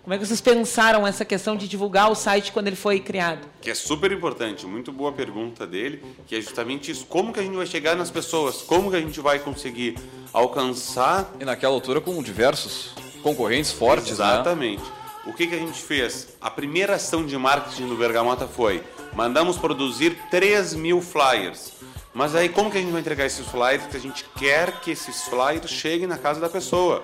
Como 0.04 0.14
é 0.14 0.18
que 0.18 0.26
vocês 0.26 0.42
pensaram 0.42 1.06
essa 1.06 1.24
questão 1.24 1.56
de 1.56 1.68
divulgar 1.68 2.12
o 2.12 2.16
site 2.16 2.52
quando 2.52 2.66
ele 2.68 2.76
foi 2.76 3.00
criado? 3.00 3.48
Que 3.62 3.70
é 3.70 3.76
super 3.76 4.12
importante, 4.12 4.66
muito 4.66 4.92
boa 4.92 5.12
pergunta 5.12 5.68
dele, 5.68 6.04
que 6.28 6.36
é 6.36 6.42
justamente 6.42 6.90
isso, 6.92 7.06
como 7.06 7.32
que 7.32 7.40
a 7.40 7.44
gente 7.44 7.56
vai 7.56 7.66
chegar 7.68 7.96
nas 7.96 8.10
pessoas, 8.12 8.62
como 8.64 8.90
que 8.90 8.98
a 8.98 9.02
gente 9.02 9.20
vai 9.20 9.38
conseguir 9.40 9.98
alcançar... 10.32 11.32
E 11.40 11.46
naquela 11.46 11.74
altura 11.74 12.00
com 12.02 12.22
diversos 12.24 12.92
concorrentes 13.24 13.72
fortes, 13.72 14.12
Exatamente. 14.12 14.84
O 15.26 15.34
que, 15.34 15.48
que 15.48 15.56
a 15.56 15.60
gente 15.60 15.82
fez? 15.82 16.30
A 16.40 16.50
primeira 16.52 16.96
ação 16.96 17.26
de 17.26 17.36
marketing 17.38 17.88
do 17.88 17.96
Bergamota 17.96 18.48
foi, 18.48 18.84
mandamos 19.14 19.58
produzir 19.58 20.16
3 20.30 20.74
mil 20.76 21.02
flyers. 21.02 21.74
Mas 22.14 22.36
aí 22.36 22.48
como 22.48 22.70
que 22.72 22.78
a 22.78 22.82
gente 22.82 22.92
vai 22.92 23.02
entregar 23.02 23.26
esses 23.26 23.46
flyers? 23.48 23.82
Porque 23.84 23.98
a 23.98 24.00
gente 24.00 24.24
quer 24.38 24.80
que 24.82 24.92
esses 24.92 25.24
flyers 25.24 25.70
cheguem 25.70 26.08
na 26.08 26.18
casa 26.18 26.40
da 26.40 26.48
pessoa. 26.48 27.04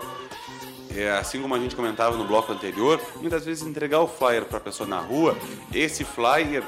É, 0.96 1.10
assim 1.18 1.42
como 1.42 1.56
a 1.56 1.60
gente 1.60 1.76
comentava 1.76 2.16
no 2.18 2.26
bloco 2.26 2.52
anterior, 2.52 3.00
muitas 3.22 3.46
vezes 3.46 3.66
entregar 3.66 4.00
o 4.02 4.08
flyer 4.08 4.46
para 4.46 4.58
a 4.58 4.62
pessoa 4.62 4.88
na 4.88 5.00
rua, 5.00 5.38
esse 5.74 6.04
flyer 6.04 6.64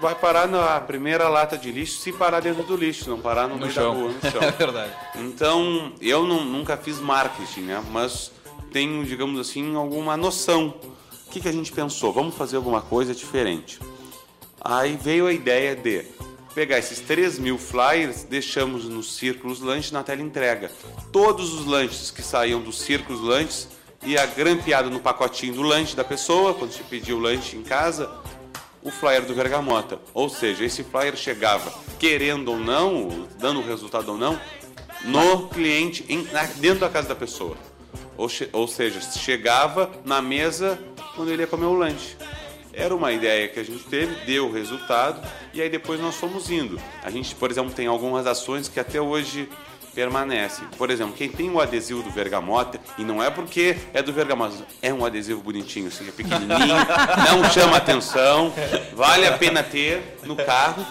vai 0.00 0.14
parar 0.14 0.48
na 0.48 0.80
primeira 0.80 1.28
lata 1.28 1.56
de 1.56 1.70
lixo, 1.70 1.98
se 2.00 2.10
parar 2.12 2.40
dentro 2.40 2.62
do 2.64 2.74
lixo, 2.76 3.08
não 3.08 3.20
parar 3.20 3.42
no, 3.46 3.54
No 3.54 3.60
meio 3.60 3.72
chão. 3.72 3.92
da 3.94 4.00
rua, 4.00 4.10
no 4.12 4.20
chão. 4.30 4.42
É 4.42 4.50
verdade. 4.50 4.92
Então, 5.16 5.92
eu 6.00 6.24
não- 6.26 6.44
nunca 6.44 6.76
fiz 6.76 6.98
marketing, 6.98 7.60
né? 7.62 7.84
Mas 7.90 8.30
tenho, 8.74 9.04
digamos 9.04 9.38
assim, 9.38 9.76
alguma 9.76 10.16
noção. 10.16 10.74
O 11.28 11.30
que, 11.30 11.40
que 11.40 11.48
a 11.48 11.52
gente 11.52 11.70
pensou? 11.70 12.12
Vamos 12.12 12.34
fazer 12.34 12.56
alguma 12.56 12.82
coisa 12.82 13.14
diferente. 13.14 13.78
Aí 14.60 14.98
veio 15.00 15.28
a 15.28 15.32
ideia 15.32 15.76
de 15.76 16.04
pegar 16.56 16.76
esses 16.78 16.98
3 16.98 17.38
mil 17.38 17.56
flyers, 17.56 18.24
deixamos 18.24 18.86
nos 18.86 19.14
círculos 19.14 19.60
lanches 19.60 19.92
na 19.92 20.02
tela 20.02 20.22
entrega. 20.22 20.72
Todos 21.12 21.52
os 21.54 21.66
lanches 21.66 22.10
que 22.10 22.20
saíam 22.20 22.60
dos 22.60 22.80
círculos 22.80 23.20
lanches 23.20 23.68
ia 24.02 24.26
grampeado 24.26 24.90
no 24.90 24.98
pacotinho 24.98 25.54
do 25.54 25.62
lanche 25.62 25.94
da 25.94 26.02
pessoa, 26.02 26.52
quando 26.52 26.72
você 26.72 26.82
pedia 26.82 27.14
o 27.14 27.20
lanche 27.20 27.56
em 27.56 27.62
casa, 27.62 28.10
o 28.82 28.90
flyer 28.90 29.24
do 29.24 29.34
Vergamota. 29.36 30.00
Ou 30.12 30.28
seja, 30.28 30.64
esse 30.64 30.82
flyer 30.82 31.14
chegava, 31.16 31.72
querendo 32.00 32.48
ou 32.50 32.58
não, 32.58 33.28
dando 33.38 33.62
resultado 33.62 34.08
ou 34.10 34.18
não, 34.18 34.38
no 35.04 35.48
cliente, 35.48 36.04
em- 36.08 36.26
dentro 36.56 36.80
da 36.80 36.88
casa 36.88 37.06
da 37.06 37.14
pessoa. 37.14 37.56
Ou, 38.16 38.28
ou 38.52 38.68
seja, 38.68 39.00
chegava 39.00 39.90
na 40.04 40.20
mesa 40.22 40.78
quando 41.14 41.30
ele 41.30 41.42
ia 41.42 41.46
comer 41.46 41.66
o 41.66 41.74
lanche. 41.74 42.16
Era 42.72 42.94
uma 42.94 43.12
ideia 43.12 43.48
que 43.48 43.60
a 43.60 43.64
gente 43.64 43.84
teve, 43.84 44.14
deu 44.24 44.50
resultado, 44.50 45.20
e 45.52 45.62
aí 45.62 45.68
depois 45.68 46.00
nós 46.00 46.16
fomos 46.16 46.50
indo. 46.50 46.80
A 47.04 47.10
gente, 47.10 47.34
por 47.34 47.50
exemplo, 47.50 47.72
tem 47.72 47.86
algumas 47.86 48.26
ações 48.26 48.66
que 48.66 48.80
até 48.80 49.00
hoje 49.00 49.48
permanecem. 49.94 50.66
Por 50.76 50.90
exemplo, 50.90 51.14
quem 51.14 51.28
tem 51.28 51.48
o 51.50 51.60
adesivo 51.60 52.02
do 52.02 52.10
Vergamota, 52.10 52.80
e 52.98 53.04
não 53.04 53.22
é 53.22 53.30
porque 53.30 53.76
é 53.94 54.02
do 54.02 54.12
Vergamota, 54.12 54.66
é 54.82 54.92
um 54.92 55.04
adesivo 55.04 55.40
bonitinho, 55.40 55.86
assim, 55.86 56.08
é 56.08 56.10
pequenininho, 56.10 56.74
não 57.30 57.48
chama 57.50 57.76
atenção, 57.76 58.52
vale 58.92 59.26
a 59.26 59.38
pena 59.38 59.62
ter 59.62 60.18
no 60.24 60.34
carro. 60.34 60.84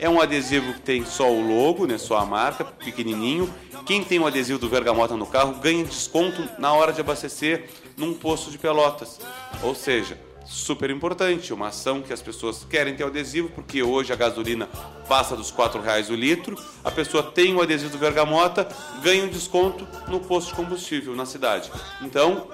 É 0.00 0.08
um 0.08 0.18
adesivo 0.18 0.72
que 0.72 0.80
tem 0.80 1.04
só 1.04 1.30
o 1.30 1.46
logo, 1.46 1.86
né, 1.86 1.98
só 1.98 2.16
a 2.16 2.24
marca, 2.24 2.64
pequenininho. 2.64 3.52
Quem 3.84 4.02
tem 4.02 4.18
o 4.18 4.26
adesivo 4.26 4.58
do 4.58 4.66
Vergamota 4.66 5.14
no 5.14 5.26
carro 5.26 5.52
ganha 5.60 5.84
desconto 5.84 6.48
na 6.58 6.72
hora 6.72 6.90
de 6.90 7.02
abastecer 7.02 7.68
num 7.98 8.14
posto 8.14 8.50
de 8.50 8.56
pelotas. 8.56 9.20
Ou 9.62 9.74
seja, 9.74 10.18
super 10.46 10.88
importante, 10.88 11.52
uma 11.52 11.68
ação 11.68 12.00
que 12.00 12.14
as 12.14 12.22
pessoas 12.22 12.64
querem 12.64 12.96
ter 12.96 13.04
o 13.04 13.08
adesivo, 13.08 13.50
porque 13.50 13.82
hoje 13.82 14.10
a 14.10 14.16
gasolina 14.16 14.70
passa 15.06 15.36
dos 15.36 15.50
R$ 15.50 15.78
reais 15.84 16.08
o 16.08 16.14
litro, 16.14 16.56
a 16.82 16.90
pessoa 16.90 17.22
tem 17.22 17.54
o 17.54 17.60
adesivo 17.60 17.90
do 17.90 17.98
Vergamota, 17.98 18.66
ganha 19.02 19.22
um 19.22 19.28
desconto 19.28 19.86
no 20.08 20.18
posto 20.18 20.48
de 20.48 20.54
combustível 20.54 21.14
na 21.14 21.26
cidade. 21.26 21.70
Então, 22.00 22.48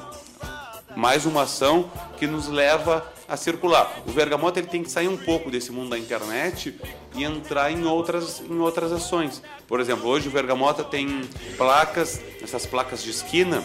mais 0.97 1.25
uma 1.25 1.43
ação 1.43 1.89
que 2.19 2.27
nos 2.27 2.49
leva 2.49 3.07
a 3.29 3.37
circular. 3.37 4.03
O 4.07 4.11
Vergamota 4.11 4.59
ele 4.59 4.69
tem 4.69 4.83
que 4.83 4.91
sair 4.91 5.09
um 5.09 5.17
pouco 5.17 5.51
desse 5.51 5.73
mundo 5.73 5.91
da 5.91 5.99
internet 5.99 6.79
e 7.15 7.25
entrar 7.25 7.71
em 7.71 7.85
outras, 7.85 8.41
em 8.41 8.59
outras 8.59 8.93
ações. 8.93 9.43
Por 9.67 9.81
exemplo, 9.81 10.09
hoje 10.09 10.29
o 10.29 10.31
Vergamota 10.31 10.85
tem 10.85 11.23
placas, 11.57 12.21
essas 12.43 12.67
placas 12.67 13.03
de 13.03 13.11
esquina, 13.11 13.65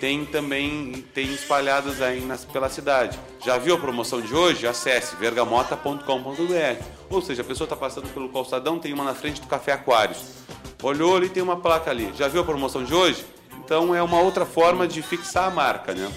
tem 0.00 0.24
também 0.24 1.04
tem 1.14 1.32
espalhadas 1.32 2.00
aí 2.00 2.20
nas, 2.22 2.44
pela 2.44 2.70
cidade. 2.70 3.18
Já 3.44 3.58
viu 3.58 3.74
a 3.74 3.78
promoção 3.78 4.20
de 4.20 4.34
hoje? 4.34 4.66
Acesse 4.66 5.14
vergamota.com.br. 5.16 6.84
Ou 7.10 7.20
seja, 7.20 7.42
a 7.42 7.44
pessoa 7.44 7.66
está 7.66 7.76
passando 7.76 8.08
pelo 8.14 8.30
calçadão, 8.30 8.78
tem 8.78 8.92
uma 8.94 9.04
na 9.04 9.14
frente 9.14 9.40
do 9.40 9.46
Café 9.46 9.72
Aquários. 9.72 10.40
Olhou 10.82 11.16
ali, 11.16 11.28
tem 11.28 11.42
uma 11.42 11.58
placa 11.58 11.90
ali. 11.90 12.10
Já 12.16 12.28
viu 12.28 12.40
a 12.40 12.44
promoção 12.44 12.82
de 12.82 12.94
hoje? 12.94 13.26
Então 13.62 13.94
é 13.94 14.02
uma 14.02 14.20
outra 14.20 14.46
forma 14.46 14.88
de 14.88 15.02
fixar 15.02 15.44
a 15.44 15.50
marca, 15.50 15.94
né? 15.94 16.10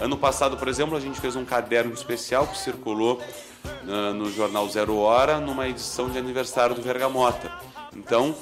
Ano 0.00 0.16
passado, 0.16 0.56
por 0.56 0.68
exemplo, 0.68 0.96
a 0.96 1.00
gente 1.00 1.20
fez 1.20 1.34
um 1.34 1.44
caderno 1.44 1.92
especial 1.92 2.46
que 2.46 2.56
circulou 2.56 3.20
ah, 3.64 4.12
no 4.12 4.30
jornal 4.32 4.68
Zero 4.68 4.96
Hora 4.96 5.40
numa 5.40 5.68
edição 5.68 6.08
de 6.08 6.18
aniversário 6.18 6.74
do 6.74 6.82
Vergamota. 6.82 7.50
Então, 7.96 8.34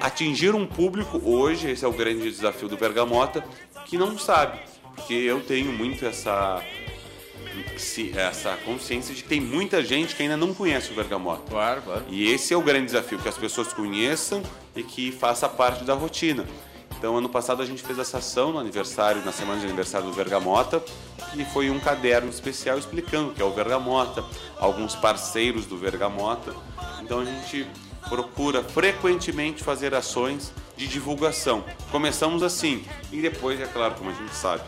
atingir 0.00 0.54
um 0.54 0.66
público 0.66 1.20
hoje, 1.24 1.70
esse 1.70 1.84
é 1.84 1.88
o 1.88 1.92
grande 1.92 2.30
desafio 2.30 2.68
do 2.68 2.76
Bergamota, 2.76 3.44
que 3.86 3.98
não 3.98 4.16
sabe, 4.16 4.60
porque 4.94 5.14
eu 5.14 5.40
tenho 5.40 5.72
muito 5.72 6.06
essa 6.06 6.62
essa 8.16 8.56
consciência 8.64 9.14
de 9.14 9.22
que 9.22 9.28
tem 9.28 9.40
muita 9.40 9.82
gente 9.84 10.16
que 10.16 10.22
ainda 10.22 10.36
não 10.36 10.52
conhece 10.52 10.90
o 10.90 10.94
Bergamota. 10.94 11.42
Claro, 11.48 11.82
claro. 11.82 12.04
E 12.08 12.32
esse 12.32 12.52
é 12.52 12.56
o 12.56 12.62
grande 12.62 12.86
desafio, 12.86 13.18
que 13.18 13.28
as 13.28 13.38
pessoas 13.38 13.72
conheçam 13.72 14.42
e 14.74 14.82
que 14.82 15.12
faça 15.12 15.48
parte 15.48 15.84
da 15.84 15.94
rotina. 15.94 16.44
Então, 17.04 17.18
ano 17.18 17.28
passado 17.28 17.60
a 17.60 17.66
gente 17.66 17.82
fez 17.82 17.98
essa 17.98 18.16
ação 18.16 18.50
no 18.50 18.58
aniversário, 18.58 19.22
na 19.26 19.30
semana 19.30 19.60
de 19.60 19.66
aniversário 19.66 20.06
do 20.06 20.12
Vergamota, 20.14 20.82
e 21.36 21.44
foi 21.44 21.68
um 21.68 21.78
caderno 21.78 22.30
especial 22.30 22.78
explicando 22.78 23.28
o 23.28 23.34
que 23.34 23.42
é 23.42 23.44
o 23.44 23.50
Vergamota, 23.50 24.24
alguns 24.58 24.94
parceiros 24.94 25.66
do 25.66 25.76
Vergamota. 25.76 26.54
Então 27.02 27.20
a 27.20 27.24
gente 27.26 27.66
procura 28.08 28.62
frequentemente 28.62 29.62
fazer 29.62 29.94
ações 29.94 30.50
de 30.78 30.88
divulgação. 30.88 31.62
Começamos 31.90 32.42
assim, 32.42 32.82
e 33.12 33.20
depois, 33.20 33.60
é 33.60 33.66
claro, 33.66 33.96
como 33.96 34.08
a 34.08 34.14
gente 34.14 34.34
sabe, 34.34 34.62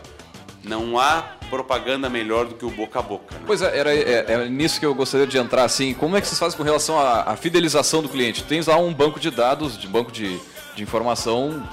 não 0.63 0.99
há 0.99 1.23
propaganda 1.49 2.07
melhor 2.07 2.45
do 2.45 2.53
que 2.53 2.65
o 2.65 2.69
boca 2.69 2.99
a 2.99 3.01
boca. 3.01 3.33
né? 3.33 3.41
Pois 3.47 3.63
é, 3.63 3.75
era 3.75 3.95
é, 3.95 4.25
é 4.31 4.47
nisso 4.47 4.79
que 4.79 4.85
eu 4.85 4.93
gostaria 4.93 5.25
de 5.25 5.39
entrar, 5.39 5.63
assim, 5.63 5.91
como 5.95 6.15
é 6.15 6.21
que 6.21 6.27
vocês 6.27 6.37
fazem 6.37 6.55
com 6.55 6.63
relação 6.63 6.99
à, 6.99 7.31
à 7.31 7.35
fidelização 7.35 8.03
do 8.03 8.09
cliente? 8.09 8.43
Tens 8.43 8.67
lá 8.67 8.77
um 8.77 8.93
banco 8.93 9.19
de 9.19 9.31
dados, 9.31 9.75
de 9.75 9.87
banco 9.87 10.11
de, 10.11 10.39
de 10.77 10.83
informação 10.83 11.67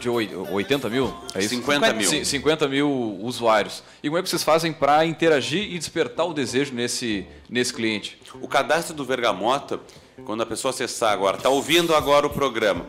de 0.00 0.08
oi- 0.08 0.30
80 0.50 0.88
mil? 0.88 1.14
É 1.34 1.40
isso? 1.40 1.50
50 1.50 1.92
mil. 1.92 2.08
Ci- 2.08 2.24
50 2.24 2.66
mil 2.66 2.90
usuários. 3.20 3.82
E 4.02 4.08
como 4.08 4.18
é 4.18 4.22
que 4.22 4.28
vocês 4.30 4.42
fazem 4.42 4.72
para 4.72 5.04
interagir 5.04 5.70
e 5.70 5.78
despertar 5.78 6.24
o 6.24 6.32
desejo 6.32 6.72
nesse, 6.72 7.26
nesse 7.50 7.74
cliente? 7.74 8.18
O 8.40 8.48
cadastro 8.48 8.94
do 8.94 9.04
Vergamota, 9.04 9.78
quando 10.24 10.42
a 10.42 10.46
pessoa 10.46 10.70
acessar 10.70 11.12
agora, 11.12 11.36
está 11.36 11.50
ouvindo 11.50 11.94
agora 11.94 12.26
o 12.26 12.30
programa, 12.30 12.86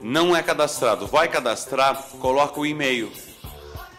não 0.00 0.34
é 0.34 0.42
cadastrado, 0.42 1.06
vai 1.06 1.28
cadastrar, 1.28 1.94
coloca 2.18 2.58
o 2.58 2.64
e-mail. 2.64 3.12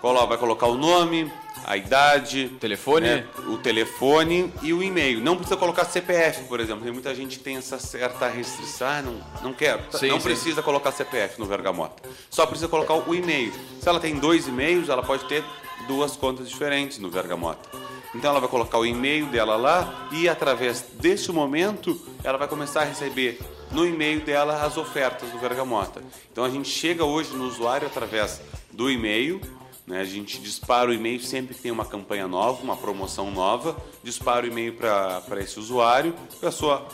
Vai 0.02 0.38
colocar 0.38 0.66
o 0.66 0.76
nome, 0.76 1.32
a 1.66 1.78
idade, 1.78 2.50
telefone, 2.60 3.26
o 3.48 3.58
telefone 3.58 4.54
e 4.62 4.74
o 4.74 4.84
e-mail. 4.84 5.20
Não 5.22 5.36
precisa 5.36 5.58
colocar 5.58 5.86
CPF, 5.86 6.44
por 6.44 6.60
exemplo. 6.60 6.84
Tem 6.84 6.92
muita 6.92 7.14
gente 7.16 7.38
que 7.38 7.44
tem 7.44 7.58
essa 7.58 7.80
certa 7.80 8.28
restrição. 8.28 8.88
Ah, 8.88 9.02
não, 9.02 9.22
não 9.42 9.54
quero. 9.54 9.82
Sim, 9.92 10.08
não 10.08 10.20
sim. 10.20 10.28
precisa 10.28 10.62
colocar 10.62 10.92
CPF 10.92 11.40
no 11.40 11.46
Vergamota. 11.46 12.04
Só 12.30 12.46
precisa 12.46 12.68
colocar 12.68 12.96
o 12.96 13.16
e-mail. 13.16 13.54
Se 13.80 13.88
ela 13.88 14.00
tem 14.00 14.16
dois 14.16 14.48
e-mails, 14.48 14.90
ela 14.90 15.04
pode 15.04 15.26
ter 15.26 15.44
duas 15.88 16.16
contas 16.16 16.50
diferentes 16.50 16.98
no 17.00 17.10
Vergamota. 17.10 17.70
Então 18.16 18.30
ela 18.30 18.40
vai 18.40 18.50
colocar 18.50 18.78
o 18.78 18.86
e-mail 18.86 19.26
dela 19.28 19.56
lá 19.56 20.08
e 20.12 20.30
através 20.30 20.82
deste 21.00 21.32
momento 21.32 22.00
ela 22.24 22.38
vai 22.38 22.48
começar 22.48 22.82
a 22.82 22.86
receber 22.86 23.40
no 23.72 23.88
e-mail 23.88 24.22
dela 24.22 24.64
as 24.64 24.78
ofertas 24.78 25.30
do 25.32 25.40
Vergamota. 25.40 26.02
Então 26.32 26.44
a 26.44 26.50
gente 26.50 26.70
chega 26.70 27.04
hoje 27.04 27.34
no 27.34 27.46
usuário 27.46 27.88
através 27.88 28.40
do 28.72 28.90
e-mail, 28.90 29.42
né? 29.86 30.00
A 30.00 30.06
gente 30.06 30.40
dispara 30.40 30.90
o 30.90 30.94
e-mail 30.94 31.20
sempre 31.20 31.54
que 31.54 31.62
tem 31.62 31.72
uma 31.72 31.86
campanha 31.86 32.28
nova, 32.28 32.64
uma 32.64 32.78
promoção 32.78 33.32
nova, 33.32 33.76
dispara 34.04 34.46
o 34.46 34.50
e-mail 34.50 34.74
para 34.74 35.42
esse 35.42 35.60
usuário, 35.60 36.16
a 36.38 36.46
pessoa 36.46 36.88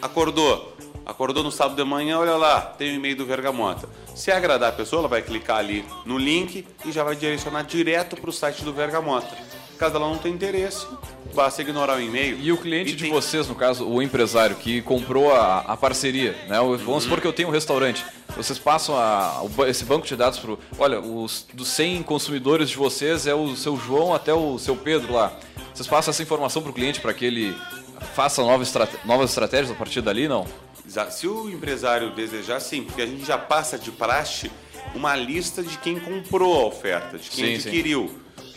acordou, 0.00 0.76
acordou 1.04 1.42
no 1.42 1.50
sábado 1.50 1.76
de 1.76 1.88
manhã, 1.88 2.18
olha 2.18 2.36
lá, 2.36 2.60
tem 2.60 2.92
o 2.92 2.94
e-mail 2.94 3.16
do 3.16 3.26
Vergamota. 3.26 3.88
Se 4.14 4.30
agradar 4.30 4.70
a 4.70 4.72
pessoa, 4.72 5.00
ela 5.00 5.08
vai 5.08 5.22
clicar 5.22 5.58
ali 5.58 5.84
no 6.04 6.18
link 6.18 6.66
e 6.84 6.92
já 6.92 7.02
vai 7.02 7.16
direcionar 7.16 7.62
direto 7.64 8.16
para 8.16 8.30
o 8.30 8.32
site 8.32 8.62
do 8.62 8.72
Vergamota. 8.72 9.36
Caso 9.78 9.96
ela 9.96 10.06
não 10.06 10.18
tenha 10.18 10.34
interesse, 10.34 10.86
basta 11.34 11.60
ignorar 11.60 11.96
o 11.96 12.00
e-mail. 12.00 12.38
E 12.38 12.52
o 12.52 12.56
cliente 12.56 12.94
de 12.94 13.08
vocês, 13.08 13.48
no 13.48 13.54
caso, 13.56 13.84
o 13.84 14.00
empresário 14.00 14.54
que 14.54 14.80
comprou 14.82 15.32
a, 15.32 15.58
a 15.60 15.76
parceria, 15.76 16.32
né? 16.46 16.58
Vamos 16.84 17.02
supor 17.02 17.20
que 17.20 17.26
eu 17.26 17.32
tenho 17.32 17.48
um 17.48 17.52
restaurante. 17.52 18.04
Vocês 18.36 18.58
passam 18.58 18.96
a- 18.96 19.42
esse 19.68 19.84
banco 19.84 20.06
de 20.06 20.16
dados 20.16 20.38
para 20.38 20.56
Olha, 20.78 21.00
os, 21.00 21.46
dos 21.52 21.68
100 21.68 22.02
consumidores 22.02 22.70
de 22.70 22.76
vocês 22.76 23.26
é 23.26 23.34
o 23.34 23.54
seu 23.56 23.76
João 23.76 24.14
até 24.14 24.32
o 24.32 24.58
seu 24.58 24.74
Pedro 24.76 25.12
lá. 25.12 25.32
Vocês 25.74 25.86
passam 25.86 26.10
essa 26.10 26.22
informação 26.22 26.62
para 26.62 26.70
o 26.70 26.74
cliente 26.74 27.00
para 27.00 27.12
que 27.14 27.24
ele 27.24 27.56
faça 28.14 28.42
novas, 28.42 28.68
estrate- 28.68 28.96
novas 29.04 29.30
estratégias 29.30 29.70
a 29.70 29.74
partir 29.74 30.00
dali, 30.00 30.28
não? 30.28 30.46
Se 31.10 31.26
o 31.28 31.48
empresário 31.48 32.10
desejar, 32.10 32.60
sim, 32.60 32.82
porque 32.82 33.02
a 33.02 33.06
gente 33.06 33.24
já 33.24 33.38
passa 33.38 33.78
de 33.78 33.90
praxe 33.90 34.50
uma 34.94 35.14
lista 35.14 35.62
de 35.62 35.78
quem 35.78 35.98
comprou 36.00 36.62
a 36.62 36.66
oferta, 36.66 37.16
de 37.18 37.30
quem 37.30 37.56
Sim, 37.56 37.60
sim. 37.60 37.70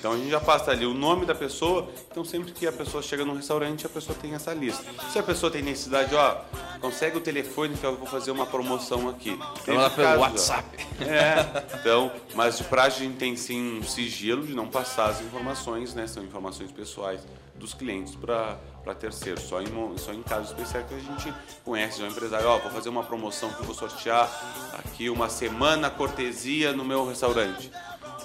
Então 0.06 0.14
a 0.14 0.18
gente 0.20 0.30
já 0.30 0.40
passa 0.40 0.70
ali 0.70 0.86
o 0.86 0.94
nome 0.94 1.26
da 1.26 1.34
pessoa, 1.34 1.90
então 2.12 2.24
sempre 2.24 2.52
que 2.52 2.68
a 2.68 2.72
pessoa 2.72 3.02
chega 3.02 3.26
num 3.26 3.34
restaurante, 3.34 3.88
a 3.88 3.90
pessoa 3.90 4.16
tem 4.16 4.36
essa 4.36 4.54
lista. 4.54 4.86
Se 5.10 5.18
a 5.18 5.24
pessoa 5.24 5.52
tem 5.52 5.64
necessidade, 5.64 6.14
ó, 6.14 6.42
consegue 6.80 7.18
o 7.18 7.22
telefone 7.22 7.76
que 7.76 7.84
eu 7.84 7.96
vou 7.96 8.06
fazer 8.06 8.30
uma 8.30 8.46
promoção 8.46 9.10
aqui. 9.10 9.36
Teve 9.64 9.76
Manda 9.76 9.90
pelo 9.90 10.08
casos, 10.08 10.20
ó. 10.20 10.22
WhatsApp. 10.22 10.88
É, 11.02 11.64
então, 11.80 12.12
mas 12.36 12.60
de 12.60 12.66
praxe 12.66 12.98
a 12.98 13.04
gente 13.04 13.18
tem 13.18 13.36
sim 13.36 13.80
um 13.80 13.84
sigilo 13.84 14.46
de 14.46 14.54
não 14.54 14.68
passar 14.68 15.10
as 15.10 15.22
informações, 15.22 15.96
né? 15.96 16.06
São 16.06 16.24
informações 16.24 16.72
pessoais 16.72 17.22
dos 17.56 17.74
clientes 17.74 18.16
para 18.16 18.60
terceiros. 19.00 19.42
Só 19.46 19.60
em, 19.60 19.98
só 19.98 20.14
em 20.14 20.22
casos 20.22 20.52
especiais 20.52 20.86
que 20.88 20.94
a 20.94 21.00
gente 21.00 21.34
conhece 21.64 22.00
já 22.00 22.06
o 22.06 22.12
empresário. 22.12 22.48
Ó, 22.48 22.60
vou 22.60 22.70
fazer 22.70 22.90
uma 22.90 23.04
promoção 23.04 23.52
que 23.52 23.60
eu 23.60 23.66
vou 23.66 23.74
sortear 23.74 24.30
aqui 24.78 25.10
uma 25.10 25.30
semana 25.30 25.90
cortesia 25.90 26.74
no 26.74 26.86
meu 26.86 27.08
restaurante. 27.08 27.72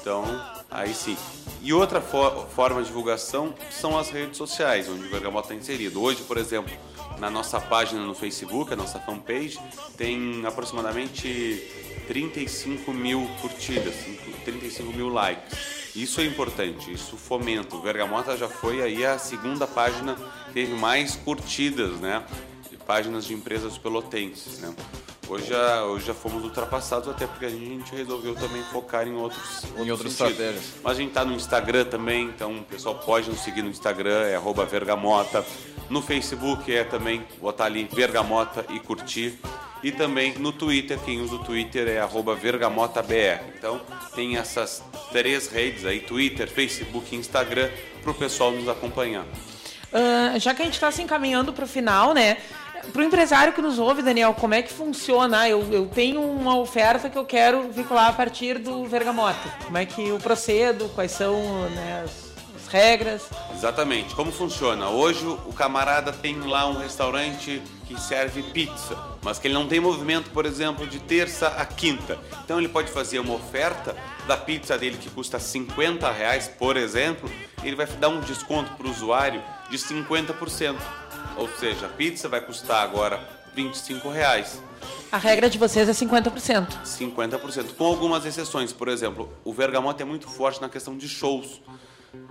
Então, 0.00 0.24
aí 0.70 0.94
sim. 0.94 1.16
E 1.62 1.72
outra 1.72 2.00
fo- 2.00 2.46
forma 2.54 2.80
de 2.80 2.88
divulgação 2.88 3.54
são 3.70 3.98
as 3.98 4.08
redes 4.10 4.38
sociais, 4.38 4.88
onde 4.88 5.06
o 5.06 5.10
Bergamota 5.10 5.48
está 5.52 5.54
inserido. 5.54 6.00
Hoje, 6.02 6.22
por 6.22 6.38
exemplo, 6.38 6.72
na 7.18 7.28
nossa 7.28 7.60
página 7.60 8.02
no 8.04 8.14
Facebook, 8.14 8.72
a 8.72 8.76
nossa 8.76 8.98
fanpage, 8.98 9.58
tem 9.96 10.44
aproximadamente 10.46 11.62
35 12.08 12.92
mil 12.92 13.28
curtidas, 13.42 13.94
35 14.44 14.90
mil 14.92 15.08
likes. 15.08 15.80
Isso 15.94 16.20
é 16.20 16.24
importante, 16.24 16.90
isso 16.92 17.16
fomenta. 17.16 17.76
O 17.76 17.82
Vergamota 17.82 18.36
já 18.36 18.48
foi 18.48 18.80
aí 18.80 19.04
a 19.04 19.18
segunda 19.18 19.66
página 19.66 20.16
que 20.46 20.52
teve 20.54 20.72
mais 20.74 21.16
curtidas, 21.16 22.00
né? 22.00 22.24
Páginas 22.86 23.24
de 23.24 23.34
empresas 23.34 23.76
pelotenses, 23.78 24.58
né? 24.60 24.74
Hoje 25.30 25.46
já, 25.46 25.84
hoje 25.84 26.06
já 26.06 26.14
fomos 26.14 26.42
ultrapassados, 26.42 27.08
até 27.08 27.24
porque 27.24 27.44
a 27.46 27.50
gente 27.50 27.94
resolveu 27.94 28.34
também 28.34 28.62
focar 28.64 29.06
em 29.06 29.14
outros, 29.14 29.62
Em 29.78 29.88
outras 29.88 30.12
sentidos. 30.12 30.32
estratégias. 30.32 30.64
Mas 30.82 30.92
a 30.92 31.00
gente 31.00 31.12
tá 31.12 31.24
no 31.24 31.34
Instagram 31.34 31.84
também, 31.84 32.24
então 32.24 32.58
o 32.58 32.64
pessoal 32.64 32.96
pode 32.96 33.30
nos 33.30 33.38
seguir 33.40 33.62
no 33.62 33.70
Instagram, 33.70 34.22
é 34.26 34.34
arroba 34.34 34.64
Vergamota. 34.64 35.44
No 35.88 36.02
Facebook 36.02 36.74
é 36.74 36.82
também 36.82 37.24
botar 37.40 37.66
ali 37.66 37.88
Vergamota 37.92 38.66
e 38.70 38.80
curtir. 38.80 39.38
E 39.84 39.92
também 39.92 40.34
no 40.36 40.50
Twitter, 40.50 40.98
quem 40.98 41.20
usa 41.20 41.36
o 41.36 41.44
Twitter 41.44 41.86
é 41.86 42.00
arroba 42.00 42.34
VergamotaBR. 42.34 43.40
Então 43.56 43.80
tem 44.14 44.36
essas 44.36 44.82
três 45.12 45.46
redes 45.48 45.86
aí, 45.86 46.00
Twitter, 46.00 46.50
Facebook 46.50 47.14
e 47.14 47.18
Instagram, 47.18 47.70
para 48.02 48.10
o 48.10 48.14
pessoal 48.14 48.50
nos 48.50 48.68
acompanhar. 48.68 49.24
Ah, 49.92 50.38
já 50.38 50.54
que 50.54 50.62
a 50.62 50.64
gente 50.64 50.74
está 50.74 50.90
se 50.90 51.02
encaminhando 51.02 51.52
para 51.52 51.64
o 51.64 51.68
final, 51.68 52.14
né? 52.14 52.36
Para 52.92 53.02
o 53.02 53.04
empresário 53.04 53.52
que 53.52 53.60
nos 53.60 53.78
ouve, 53.78 54.02
Daniel, 54.02 54.34
como 54.34 54.54
é 54.54 54.62
que 54.62 54.72
funciona? 54.72 55.48
Eu, 55.48 55.62
eu 55.72 55.86
tenho 55.86 56.22
uma 56.22 56.56
oferta 56.56 57.10
que 57.10 57.18
eu 57.18 57.24
quero 57.24 57.70
vincular 57.70 58.08
a 58.08 58.12
partir 58.12 58.58
do 58.58 58.84
Vergamota. 58.84 59.48
Como 59.64 59.76
é 59.76 59.84
que 59.84 60.08
eu 60.08 60.18
procedo? 60.18 60.88
Quais 60.94 61.12
são 61.12 61.68
né, 61.70 62.04
as, 62.04 62.32
as 62.56 62.72
regras? 62.72 63.22
Exatamente. 63.54 64.14
Como 64.14 64.32
funciona? 64.32 64.88
Hoje 64.88 65.24
o 65.26 65.52
camarada 65.52 66.12
tem 66.12 66.40
lá 66.40 66.66
um 66.66 66.78
restaurante 66.78 67.62
que 67.86 68.00
serve 68.00 68.42
pizza, 68.42 68.96
mas 69.22 69.38
que 69.38 69.48
ele 69.48 69.54
não 69.54 69.66
tem 69.66 69.80
movimento, 69.80 70.30
por 70.30 70.46
exemplo, 70.46 70.86
de 70.86 70.98
terça 71.00 71.48
a 71.48 71.66
quinta. 71.66 72.18
Então 72.44 72.58
ele 72.58 72.68
pode 72.68 72.90
fazer 72.90 73.18
uma 73.18 73.34
oferta 73.34 73.96
da 74.26 74.36
pizza 74.36 74.78
dele 74.78 74.96
que 74.96 75.10
custa 75.10 75.38
50 75.38 76.10
reais, 76.10 76.48
por 76.48 76.76
exemplo, 76.76 77.30
ele 77.62 77.76
vai 77.76 77.86
dar 77.86 78.08
um 78.08 78.20
desconto 78.20 78.72
para 78.72 78.86
o 78.86 78.90
usuário 78.90 79.42
de 79.68 79.76
50%. 79.76 80.76
Ou 81.40 81.48
seja, 81.58 81.86
a 81.86 81.88
pizza 81.88 82.28
vai 82.28 82.40
custar 82.42 82.82
agora 82.84 83.18
25 83.54 84.08
reais. 84.10 84.62
A 85.10 85.16
regra 85.16 85.48
de 85.48 85.56
vocês 85.58 85.88
é 85.88 85.92
50%. 85.92 86.68
50%, 86.84 87.74
com 87.76 87.84
algumas 87.86 88.24
exceções. 88.26 88.72
Por 88.72 88.88
exemplo, 88.88 89.28
o 89.42 89.52
Vergamota 89.52 90.02
é 90.02 90.06
muito 90.06 90.28
forte 90.28 90.60
na 90.60 90.68
questão 90.68 90.96
de 90.96 91.08
shows. 91.08 91.60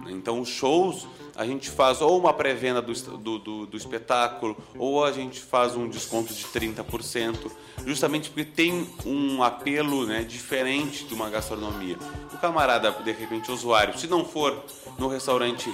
Então, 0.07 0.39
os 0.41 0.49
shows, 0.49 1.07
a 1.35 1.45
gente 1.45 1.69
faz 1.69 2.01
ou 2.01 2.19
uma 2.19 2.33
pré-venda 2.33 2.81
do, 2.81 2.93
do, 3.17 3.65
do- 3.65 3.77
espetáculo, 3.77 4.55
ou 4.77 5.03
a 5.05 5.11
gente 5.11 5.39
faz 5.39 5.75
um 5.75 5.87
desconto 5.89 6.33
de 6.33 6.43
30%, 6.45 7.49
justamente 7.85 8.29
porque 8.29 8.43
tem 8.45 8.87
um 9.05 9.41
apelo 9.41 10.05
né, 10.05 10.21
diferente 10.23 11.05
de 11.05 11.13
uma 11.13 11.29
gastronomia. 11.29 11.97
O 12.33 12.37
camarada, 12.37 12.91
de 12.91 13.11
repente, 13.11 13.51
usuário, 13.51 13.97
se 13.97 14.05
não 14.07 14.23
for 14.25 14.63
no 14.97 15.07
restaurante 15.07 15.73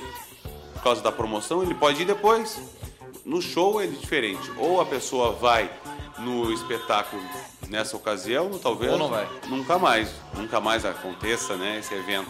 por 0.73 0.83
causa 0.83 1.01
da 1.01 1.11
promoção, 1.11 1.63
ele 1.63 1.73
pode 1.73 2.03
ir 2.03 2.05
depois. 2.05 2.59
No 3.25 3.41
show 3.41 3.81
é 3.81 3.87
diferente. 3.87 4.51
Ou 4.55 4.79
a 4.79 4.85
pessoa 4.85 5.31
vai 5.31 5.69
no 6.19 6.53
espetáculo 6.53 7.21
nessa 7.67 7.97
ocasião, 7.97 8.51
ou 8.51 8.59
talvez 8.59 8.91
Ou 8.91 8.99
não 8.99 9.09
vai. 9.09 9.27
nunca 9.47 9.79
mais, 9.79 10.13
nunca 10.37 10.61
mais 10.61 10.85
aconteça, 10.85 11.57
né, 11.57 11.79
esse 11.79 11.93
evento. 11.95 12.29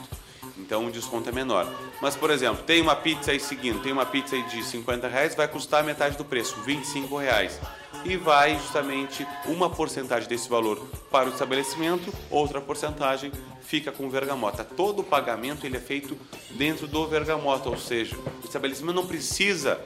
Então 0.57 0.85
o 0.85 0.91
desconto 0.91 1.27
é 1.27 1.33
menor. 1.33 1.67
Mas, 2.01 2.15
por 2.15 2.31
exemplo, 2.31 2.63
tem 2.63 2.81
uma 2.81 2.95
pizza 2.95 3.31
aí 3.31 3.39
seguindo, 3.41 3.81
tem 3.83 3.91
uma 3.91 4.05
pizza 4.05 4.35
aí 4.37 4.43
de 4.43 4.63
50 4.63 5.07
reais, 5.09 5.35
vai 5.35 5.49
custar 5.49 5.83
metade 5.83 6.17
do 6.17 6.23
preço, 6.23 6.55
25 6.61 7.17
reais. 7.17 7.59
E 8.05 8.15
vai 8.15 8.57
justamente 8.57 9.27
uma 9.45 9.69
porcentagem 9.69 10.29
desse 10.29 10.47
valor 10.47 10.77
para 11.11 11.27
o 11.27 11.33
estabelecimento, 11.33 12.13
outra 12.31 12.61
porcentagem 12.61 13.31
fica 13.61 13.91
com 13.91 14.05
o 14.05 14.09
Vergamota. 14.09 14.63
Todo 14.63 14.99
o 14.99 15.03
pagamento 15.03 15.65
ele 15.65 15.75
é 15.75 15.79
feito 15.81 16.17
dentro 16.51 16.87
do 16.87 17.05
Vergamota, 17.05 17.69
ou 17.69 17.77
seja, 17.77 18.15
o 18.15 18.45
estabelecimento 18.45 18.95
não 18.95 19.05
precisa 19.05 19.81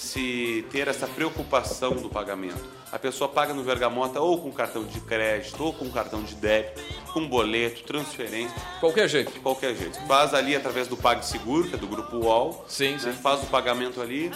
se 0.00 0.64
ter 0.70 0.88
essa 0.88 1.06
preocupação 1.06 1.92
do 1.92 2.08
pagamento. 2.08 2.64
A 2.90 2.98
pessoa 2.98 3.28
paga 3.28 3.52
no 3.52 3.62
Vergamota 3.62 4.18
ou 4.18 4.40
com 4.40 4.50
cartão 4.50 4.82
de 4.82 4.98
crédito, 5.00 5.62
ou 5.62 5.74
com 5.74 5.90
cartão 5.90 6.22
de 6.22 6.34
débito, 6.34 6.82
com 7.12 7.28
boleto, 7.28 7.82
transferência. 7.84 8.56
Qualquer 8.80 9.08
jeito. 9.08 9.38
Qualquer 9.40 9.76
jeito. 9.76 10.00
Faz 10.06 10.32
ali 10.32 10.56
através 10.56 10.88
do 10.88 10.96
PagSeguro, 10.96 11.68
que 11.68 11.74
é 11.74 11.78
do 11.78 11.86
grupo 11.86 12.16
UOL. 12.16 12.64
Sim, 12.66 12.96
né? 13.02 13.12
Faz 13.22 13.42
o 13.42 13.46
pagamento 13.46 14.00
ali 14.00 14.32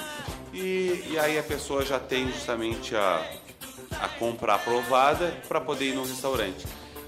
e, 0.52 1.02
e 1.10 1.18
aí 1.18 1.38
a 1.38 1.42
pessoa 1.42 1.84
já 1.84 1.98
tem 1.98 2.30
justamente 2.30 2.94
a, 2.94 3.26
a 4.00 4.08
compra 4.08 4.54
aprovada 4.54 5.34
para 5.48 5.60
poder 5.62 5.86
ir 5.86 5.94
no 5.94 6.04
restaurante. 6.04 6.66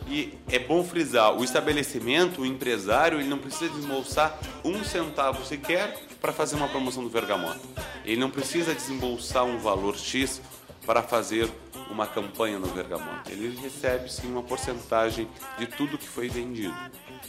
E 0.08 0.34
é 0.50 0.58
bom 0.58 0.84
frisar, 0.84 1.36
o 1.36 1.42
estabelecimento, 1.42 2.42
o 2.42 2.46
empresário, 2.46 3.18
ele 3.18 3.28
não 3.28 3.38
precisa 3.38 3.72
desembolsar 3.72 4.38
um 4.64 4.84
centavo 4.84 5.44
sequer 5.44 5.98
para 6.20 6.32
fazer 6.32 6.54
uma 6.54 6.68
promoção 6.68 7.02
do 7.02 7.08
Vergamota. 7.08 7.60
Ele 8.04 8.20
não 8.20 8.30
precisa 8.30 8.72
desembolsar 8.72 9.44
um 9.44 9.58
valor 9.58 9.96
X 9.96 10.40
para 10.86 11.02
fazer 11.02 11.50
uma 11.90 12.06
campanha 12.06 12.58
no 12.58 12.66
Vergamota. 12.68 13.30
Ele 13.30 13.58
recebe 13.60 14.10
sim 14.10 14.28
uma 14.28 14.42
porcentagem 14.42 15.26
de 15.58 15.66
tudo 15.66 15.98
que 15.98 16.08
foi 16.08 16.28
vendido. 16.28 16.74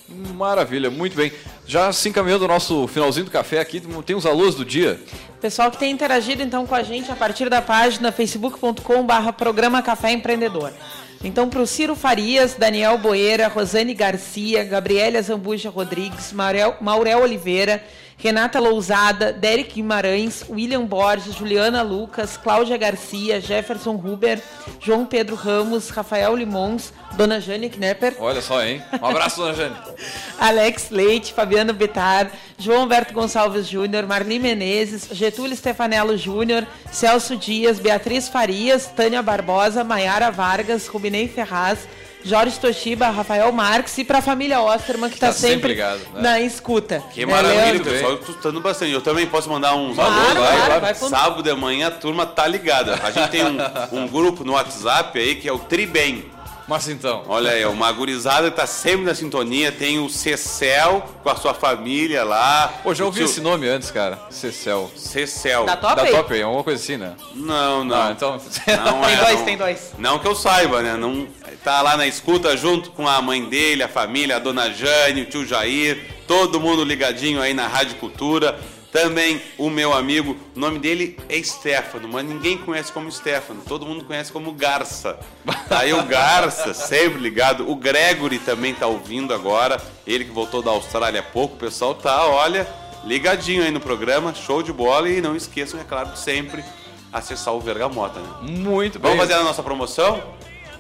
Maravilha, 0.08 0.92
muito 0.92 1.16
bem. 1.16 1.32
Já 1.66 1.92
se 1.92 2.08
encaminhando 2.10 2.46
o 2.46 2.48
nosso 2.48 2.88
finalzinho 2.88 3.26
do 3.26 3.32
café 3.32 3.60
aqui, 3.60 3.82
tem 4.06 4.16
os 4.16 4.26
alôs 4.26 4.54
do 4.54 4.64
dia. 4.64 5.02
Pessoal 5.42 5.72
que 5.72 5.78
tem 5.78 5.92
interagido 5.92 6.44
então 6.44 6.66
com 6.66 6.76
a 6.76 6.84
gente 6.84 7.12
a 7.12 7.16
partir 7.16 7.50
da 7.50 7.62
página 7.62 8.12
facebook.com/barra 8.12 9.34
programa 9.34 9.82
Café 9.82 10.12
Empreendedor. 10.12 10.72
Então, 11.24 11.50
para 11.50 11.62
o 11.62 11.68
Ciro 11.68 11.96
Farias, 11.96 12.56
Daniel 12.56 12.98
Boeira, 13.00 13.48
Rosane 13.48 13.94
Garcia, 13.94 14.64
Gabriela 14.64 15.22
Zambuja 15.22 15.70
Rodrigues, 15.70 16.32
Maurel, 16.32 16.76
Maurel 16.80 17.22
Oliveira, 17.22 17.84
Renata 18.20 18.60
Lousada, 18.60 19.32
Derek 19.32 19.76
Guimarães, 19.76 20.44
William 20.50 20.84
Borges, 20.84 21.36
Juliana 21.36 21.84
Lucas, 21.84 22.36
Cláudia 22.36 22.76
Garcia, 22.76 23.40
Jefferson 23.40 23.94
Huber, 23.94 24.42
João 24.82 25.06
Pedro 25.06 25.36
Ramos, 25.36 25.90
Rafael 25.90 26.36
Limons, 26.36 26.92
Dona 27.14 27.40
Jane 27.40 27.70
Knepper, 27.70 28.16
Olha 28.20 28.42
só, 28.42 28.64
hein? 28.64 28.82
Um 29.00 29.06
abraço, 29.06 29.40
dona 29.40 29.54
Jane. 29.54 29.76
Alex 30.40 30.90
Leite, 30.90 31.32
Fabiano 31.32 31.74
Bitar, 31.74 32.32
João 32.58 32.82
Alberto 32.82 33.14
Gonçalves 33.14 33.68
Júnior, 33.68 34.08
Marli 34.08 34.40
Menezes, 34.40 35.10
Getúlio 35.12 35.56
Stefanello 35.56 36.18
Júnior, 36.18 36.66
Celso 36.92 37.36
Dias, 37.36 37.80
Beatriz 37.80 38.28
Farias, 38.28 38.88
Tânia 38.88 39.22
Barbosa, 39.22 39.84
Maiara 39.84 40.32
Vargas, 40.32 40.88
Rubinei 40.88 41.28
Ferraz, 41.28 41.88
Jorge 42.28 42.60
Toshiba, 42.60 43.08
Rafael 43.10 43.52
Marques 43.52 43.98
e 43.98 44.04
para 44.04 44.20
a 44.20 44.22
família 44.22 44.62
Osterman 44.62 45.10
que 45.10 45.16
está 45.16 45.28
Tá 45.28 45.34
sempre 45.34 45.54
sempre, 45.56 45.68
ligado, 45.70 46.00
né? 46.14 46.22
na 46.22 46.40
escuta. 46.42 47.04
Que 47.14 47.26
Né, 47.26 47.32
maravilha, 47.32 47.64
Leandro? 47.64 47.82
o 47.90 47.94
pessoal 47.94 48.14
escutando 48.16 48.62
bastante. 48.62 48.92
Eu 48.92 49.02
também 49.02 49.26
posso 49.28 49.50
mandar 49.50 49.76
uns 49.76 49.96
Claro, 49.96 50.14
claro, 50.36 50.82
vai. 50.82 50.94
com- 50.94 51.10
Sábado 51.10 51.42
de 51.44 51.54
manhã 51.54 51.88
a 51.88 51.92
turma 51.92 52.26
tá 52.26 52.46
ligada. 52.48 53.00
A 53.04 53.12
gente 53.12 53.30
tem 53.30 53.44
um, 53.46 53.58
um 54.04 54.08
grupo 54.08 54.44
no 54.44 54.54
WhatsApp 54.54 55.18
aí 55.20 55.36
que 55.36 55.48
é 55.48 55.52
o 55.54 55.60
Tribem. 55.60 56.32
Mas 56.70 56.90
então. 56.90 57.24
Olha 57.30 57.52
aí, 57.52 57.66
uma 57.66 57.90
gurizada 57.94 58.52
que 58.52 58.58
tá 58.58 58.68
sempre 58.68 59.06
na 59.06 59.16
sintonia. 59.16 59.72
Tem 59.72 60.00
o 60.00 60.10
Cecel 60.10 61.02
com 61.24 61.30
a 61.30 61.36
sua 61.38 61.54
família 61.54 62.26
lá. 62.26 62.74
Pô, 62.84 62.94
já 62.94 63.06
ouvi 63.06 63.22
O 63.22 63.24
esse 63.26 63.40
nome 63.40 63.70
antes, 63.70 63.90
cara. 63.90 64.20
Cecel. 64.30 64.92
Cecel. 64.94 65.64
Da 65.64 65.78
Top 65.78 65.96
Da 65.96 66.02
aí? 66.02 66.12
Top 66.12 66.34
aí, 66.34 66.42
alguma 66.42 66.66
coisa 66.66 66.84
assim, 66.84 66.98
né? 66.98 67.14
Não, 67.34 67.86
não. 67.86 67.96
Ah, 67.96 68.12
então. 68.12 68.32
Não 68.34 69.02
Tem 69.02 69.14
é, 69.14 69.18
dois, 69.18 69.38
não. 69.40 69.46
tem 69.46 69.58
dois. 69.58 69.94
Não 69.98 70.20
que 70.20 70.28
eu 70.28 70.36
saiba, 70.36 70.82
né? 70.82 70.98
Não, 70.98 71.26
tá 71.64 71.82
lá 71.82 71.98
na 71.98 72.08
escuta 72.08 72.56
junto 72.56 72.92
com 72.92 73.08
a 73.08 73.22
mãe 73.22 73.44
dele, 73.46 73.84
a 73.84 73.88
família, 73.88 74.36
a 74.36 74.40
dona 74.40 74.72
Jane, 74.72 75.22
o 75.22 75.26
tio 75.26 75.46
Jair, 75.46 76.06
todo 76.28 76.60
mundo 76.60 76.84
ligadinho 76.84 77.42
aí 77.42 77.54
na 77.54 77.68
Rádio 77.68 77.96
Cultura. 77.96 78.60
Também 78.92 79.42
o 79.58 79.70
meu 79.70 79.94
amigo, 79.94 80.38
o 80.56 80.60
nome 80.60 80.80
dele 80.80 81.20
é 81.28 81.44
Stefano, 81.44 82.08
mas 82.08 82.26
ninguém 82.26 82.58
conhece 82.58 82.92
como 82.92 83.12
Stefano, 83.12 83.62
todo 83.68 83.86
mundo 83.86 84.06
conhece 84.06 84.32
como 84.32 84.52
Garça. 84.54 85.20
Tá 85.68 85.80
aí 85.80 85.94
o 85.94 86.04
Garça, 86.04 86.74
sempre 86.74 87.20
ligado. 87.20 87.70
O 87.70 87.76
Gregory 87.76 88.40
também 88.40 88.74
tá 88.74 88.88
ouvindo 88.88 89.34
agora, 89.34 89.80
ele 90.06 90.24
que 90.24 90.32
voltou 90.32 90.62
da 90.62 90.72
Austrália 90.72 91.20
há 91.20 91.24
pouco. 91.24 91.56
O 91.56 91.60
pessoal 91.60 91.94
tá, 91.94 92.26
olha, 92.26 92.66
ligadinho 93.04 93.62
aí 93.62 93.72
no 93.72 93.82
programa, 93.82 94.34
show 94.34 94.64
de 94.64 94.72
bola. 94.72 95.10
E 95.10 95.22
não 95.22 95.36
esqueçam, 95.36 95.80
é 95.80 95.84
claro, 95.84 96.16
sempre 96.16 96.64
acessar 97.12 97.54
o 97.54 97.60
Vergamota, 97.60 98.20
né? 98.20 98.30
Muito 98.42 99.00
bem. 99.00 99.12
Vamos 99.12 99.26
fazer 99.26 99.40
a 99.40 99.44
nossa 99.44 99.62
promoção? 99.62 100.24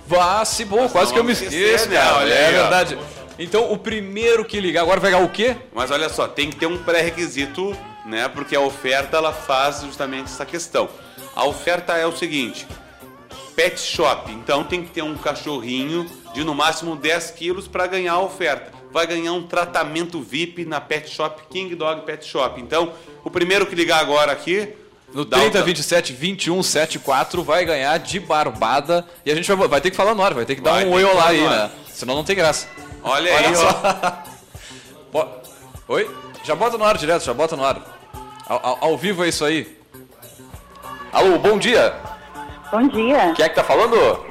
Vá, 0.07 0.45
se 0.45 0.63
bom, 0.63 0.87
quase 0.87 1.11
que 1.11 1.19
eu 1.19 1.23
me 1.23 1.33
esqueço, 1.33 1.89
né? 1.89 1.97
cara. 1.97 2.17
Olha 2.19 2.33
é 2.33 2.51
verdade. 2.51 2.97
Então, 3.37 3.71
o 3.71 3.77
primeiro 3.77 4.45
que 4.45 4.59
ligar 4.59 4.81
agora 4.81 4.99
vai 4.99 5.11
ganhar 5.11 5.23
o 5.23 5.29
quê? 5.29 5.55
Mas 5.73 5.91
olha 5.91 6.09
só, 6.09 6.27
tem 6.27 6.49
que 6.49 6.55
ter 6.55 6.65
um 6.65 6.77
pré-requisito, 6.77 7.77
né? 8.05 8.27
Porque 8.29 8.55
a 8.55 8.61
oferta 8.61 9.17
ela 9.17 9.33
faz 9.33 9.81
justamente 9.81 10.25
essa 10.25 10.45
questão. 10.45 10.89
A 11.35 11.45
oferta 11.45 11.93
é 11.97 12.05
o 12.07 12.15
seguinte: 12.15 12.65
pet 13.55 13.79
shop. 13.79 14.31
Então 14.31 14.63
tem 14.63 14.83
que 14.83 14.91
ter 14.91 15.01
um 15.01 15.15
cachorrinho 15.15 16.09
de 16.33 16.43
no 16.43 16.55
máximo 16.55 16.95
10 16.95 17.31
quilos 17.31 17.67
para 17.67 17.85
ganhar 17.85 18.13
a 18.13 18.21
oferta. 18.21 18.71
Vai 18.91 19.05
ganhar 19.05 19.33
um 19.33 19.43
tratamento 19.43 20.21
VIP 20.21 20.65
na 20.65 20.79
Pet 20.79 21.09
Shop 21.09 21.41
King 21.49 21.75
Dog 21.75 22.05
Pet 22.05 22.25
Shop. 22.25 22.59
Então, 22.61 22.93
o 23.23 23.29
primeiro 23.29 23.65
que 23.65 23.75
ligar 23.75 23.99
agora 23.99 24.31
aqui. 24.31 24.73
No 25.13 25.23
dá 25.25 25.37
um- 25.37 25.41
30, 25.41 25.63
27, 25.63 26.13
21, 26.13 26.61
74 26.61 27.43
vai 27.43 27.63
ganhar 27.65 27.97
de 27.97 28.19
barbada. 28.19 29.05
E 29.25 29.31
a 29.31 29.35
gente 29.35 29.51
vai, 29.51 29.67
vai 29.67 29.81
ter 29.81 29.89
que 29.91 29.95
falar 29.97 30.13
no 30.13 30.21
ar, 30.23 30.33
vai 30.33 30.45
ter 30.45 30.55
que 30.55 30.61
dar 30.61 30.71
Vai 30.73 30.85
um 30.85 30.89
ter 30.89 30.95
oi 30.95 31.03
olá 31.05 31.27
aí, 31.29 31.41
né? 31.47 31.71
Senão 31.91 32.15
não 32.15 32.23
tem 32.23 32.35
graça. 32.35 32.67
Olha, 33.03 33.31
aí, 33.37 33.45
ó. 35.13 35.27
Oi? 35.87 36.09
Já 36.43 36.53
bota 36.55 36.77
no 36.77 36.83
ar 36.83 36.97
direto, 36.97 37.23
já 37.23 37.33
bota 37.33 37.55
no 37.55 37.63
ar. 37.65 37.81
Ao, 38.47 38.59
ao- 38.65 38.77
ao 38.81 38.97
vivo 38.97 39.23
é 39.23 39.29
isso 39.29 39.43
aí. 39.45 39.77
Alô, 41.11 41.39
bom 41.39 41.57
dia. 41.57 41.95
Bom 42.71 42.87
dia. 42.87 43.31
Quem 43.35 43.45
é 43.45 43.49
que 43.49 43.55
tá 43.55 43.63
falando? 43.63 44.25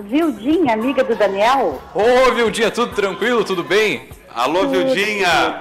Vildinha, 0.00 0.74
amiga 0.74 1.02
do 1.04 1.14
Daniel. 1.14 1.80
Ô, 1.94 2.32
Vildinha, 2.34 2.70
tudo 2.70 2.94
tranquilo, 2.94 3.44
tudo 3.44 3.62
bem? 3.64 4.08
Alô, 4.34 4.60
Tudo, 4.60 4.70
Vildinha. 4.72 5.60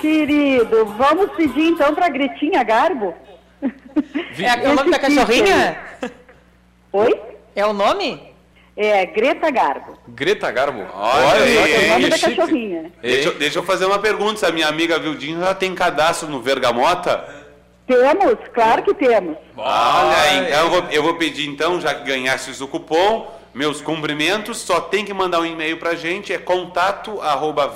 Querido, 0.00 0.84
vamos 0.98 1.30
pedir 1.32 1.68
então 1.68 1.94
pra 1.94 2.08
Gritinha 2.08 2.62
Garbo? 2.64 3.14
É 3.62 4.68
o 4.68 4.74
nome 4.74 4.90
da 4.90 4.98
cachorrinha? 4.98 5.78
aí. 6.02 6.10
Oi? 6.92 7.20
É 7.54 7.64
o 7.66 7.72
nome? 7.72 8.32
É, 8.76 9.04
Greta 9.06 9.50
Garbo. 9.50 9.98
Greta 10.08 10.50
Garbo. 10.50 10.86
Olha 10.94 11.42
aí, 11.44 11.74
É 11.74 11.86
o 11.86 11.88
nome 11.90 12.08
da 12.10 12.16
Chique. 12.16 12.36
cachorrinha. 12.36 12.92
Deixa, 13.02 13.28
eu- 13.28 13.34
deixa 13.34 13.58
eu 13.58 13.62
fazer 13.62 13.84
uma 13.84 13.98
pergunta. 13.98 14.38
Se 14.40 14.46
a 14.46 14.50
minha 14.52 14.66
amiga 14.68 14.98
Vildinha 14.98 15.40
já 15.40 15.54
tem 15.54 15.74
cadastro 15.74 16.28
no 16.28 16.40
Vergamota? 16.40 17.42
Temos, 17.86 18.36
claro 18.54 18.82
que 18.82 18.94
temos. 18.94 19.36
Olha 19.56 20.16
aí, 20.22 20.38
então 20.46 20.60
eu 20.64 20.70
vou, 20.70 20.84
eu 20.90 21.02
vou 21.02 21.14
pedir 21.16 21.48
então, 21.48 21.80
já 21.80 21.92
que 21.94 22.04
ganhastes 22.04 22.60
o 22.62 22.68
cupom, 22.68 23.30
meus 23.52 23.82
cumprimentos, 23.82 24.58
só 24.58 24.80
tem 24.80 25.04
que 25.04 25.12
mandar 25.12 25.40
um 25.40 25.44
e-mail 25.46 25.76
pra 25.78 25.94
gente, 25.94 26.32
é 26.32 26.38
contato 26.38 27.20
arroba 27.20 27.66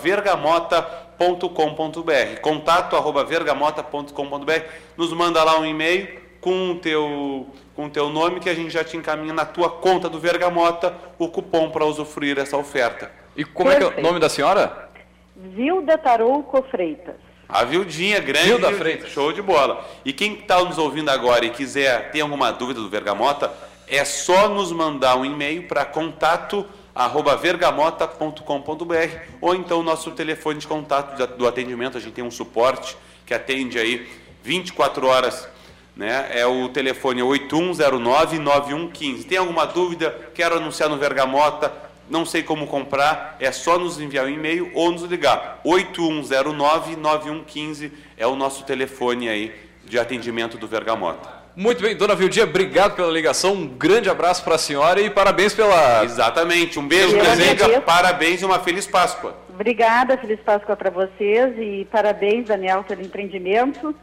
vergamota.com.br 1.18 2.40
contato 2.40 2.96
arroba 2.96 3.24
vergamota.com.br 3.24 4.52
nos 4.96 5.12
manda 5.12 5.42
lá 5.42 5.58
um 5.58 5.64
e-mail 5.64 6.26
com 6.40 6.72
o 6.72 6.74
teu, 6.76 7.46
com 7.74 7.86
o 7.86 7.90
teu 7.90 8.08
nome 8.08 8.38
que 8.38 8.48
a 8.48 8.54
gente 8.54 8.70
já 8.70 8.84
te 8.84 8.96
encaminha 8.96 9.32
na 9.32 9.44
tua 9.44 9.68
conta 9.68 10.08
do 10.08 10.20
Vergamota 10.20 10.94
o 11.18 11.28
cupom 11.28 11.70
para 11.70 11.84
usufruir 11.84 12.38
essa 12.38 12.56
oferta. 12.56 13.10
E 13.34 13.44
como 13.44 13.70
é 13.70 13.76
que 13.76 13.82
é 13.82 13.86
o 13.86 13.88
Perfeito. 13.88 14.06
nome 14.06 14.20
da 14.20 14.28
senhora? 14.28 14.88
Vilda 15.34 15.98
Tarouco 15.98 16.62
Freitas. 16.70 17.16
A 17.48 17.64
Vildinha, 17.64 18.20
grande. 18.20 18.48
Vilda 18.48 18.72
Freitas. 18.72 19.10
Show 19.10 19.32
de 19.32 19.42
bola. 19.42 19.84
E 20.04 20.12
quem 20.12 20.34
está 20.34 20.62
nos 20.62 20.78
ouvindo 20.78 21.10
agora 21.10 21.44
e 21.44 21.50
quiser 21.50 22.10
ter 22.10 22.20
alguma 22.20 22.52
dúvida 22.52 22.80
do 22.80 22.88
Vergamota, 22.88 23.52
é 23.88 24.04
só 24.04 24.48
nos 24.48 24.72
mandar 24.72 25.16
um 25.16 25.24
e-mail 25.24 25.66
para 25.66 25.84
contato 25.84 26.64
arroba 26.96 27.36
vergamota.com.br 27.36 29.18
ou 29.38 29.54
então 29.54 29.82
nosso 29.82 30.12
telefone 30.12 30.58
de 30.58 30.66
contato 30.66 31.26
do 31.36 31.46
atendimento, 31.46 31.98
a 31.98 32.00
gente 32.00 32.14
tem 32.14 32.24
um 32.24 32.30
suporte 32.30 32.96
que 33.26 33.34
atende 33.34 33.78
aí 33.78 34.08
24 34.42 35.06
horas, 35.06 35.46
né? 35.94 36.30
É 36.30 36.46
o 36.46 36.70
telefone 36.70 37.20
8109-9115. 37.20 39.26
Tem 39.26 39.36
alguma 39.36 39.66
dúvida? 39.66 40.30
Quero 40.34 40.56
anunciar 40.56 40.88
no 40.88 40.96
Vergamota, 40.96 41.70
não 42.08 42.24
sei 42.24 42.42
como 42.42 42.66
comprar, 42.66 43.36
é 43.40 43.52
só 43.52 43.78
nos 43.78 44.00
enviar 44.00 44.24
um 44.24 44.30
e-mail 44.30 44.70
ou 44.74 44.90
nos 44.90 45.02
ligar. 45.02 45.60
8109-9115 45.66 47.92
é 48.16 48.26
o 48.26 48.34
nosso 48.34 48.64
telefone 48.64 49.28
aí 49.28 49.54
de 49.84 49.98
atendimento 49.98 50.56
do 50.56 50.66
Vergamota. 50.66 51.35
Muito 51.56 51.82
bem, 51.82 51.96
dona 51.96 52.14
Vildinha, 52.14 52.44
obrigado 52.44 52.94
pela 52.94 53.10
ligação, 53.10 53.54
um 53.54 53.66
grande 53.66 54.10
abraço 54.10 54.44
para 54.44 54.56
a 54.56 54.58
senhora 54.58 55.00
e 55.00 55.08
parabéns 55.08 55.54
pela... 55.54 56.04
Exatamente, 56.04 56.78
um 56.78 56.86
beijo, 56.86 57.18
agradeço. 57.18 57.80
parabéns 57.80 58.42
e 58.42 58.44
uma 58.44 58.58
feliz 58.58 58.86
Páscoa. 58.86 59.34
Obrigada, 59.48 60.18
Feliz 60.18 60.38
Páscoa 60.40 60.76
para 60.76 60.90
vocês 60.90 61.54
e 61.56 61.88
parabéns, 61.90 62.46
Daniel, 62.46 62.84
pelo 62.84 63.00
empreendimento. 63.00 63.94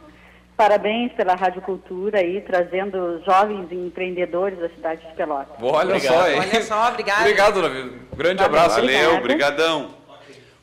Parabéns 0.56 1.12
pela 1.12 1.36
Rádio 1.36 1.62
Cultura 1.62 2.18
aí, 2.18 2.40
trazendo 2.40 3.22
jovens 3.24 3.70
empreendedores 3.70 4.58
da 4.58 4.68
cidade 4.70 5.06
de 5.06 5.14
Pelotas. 5.14 5.54
Olha 5.62 6.00
só, 6.00 6.28
hein? 6.28 6.40
Olha 6.40 6.62
só, 6.62 6.88
obrigado. 6.88 7.20
Obrigado, 7.20 7.54
dona 7.54 7.68
Vildinha. 7.68 8.00
Grande 8.16 8.42
Valeu. 8.42 8.46
abraço. 8.46 8.80
Valeu, 8.80 9.20
brigadão. 9.20 9.90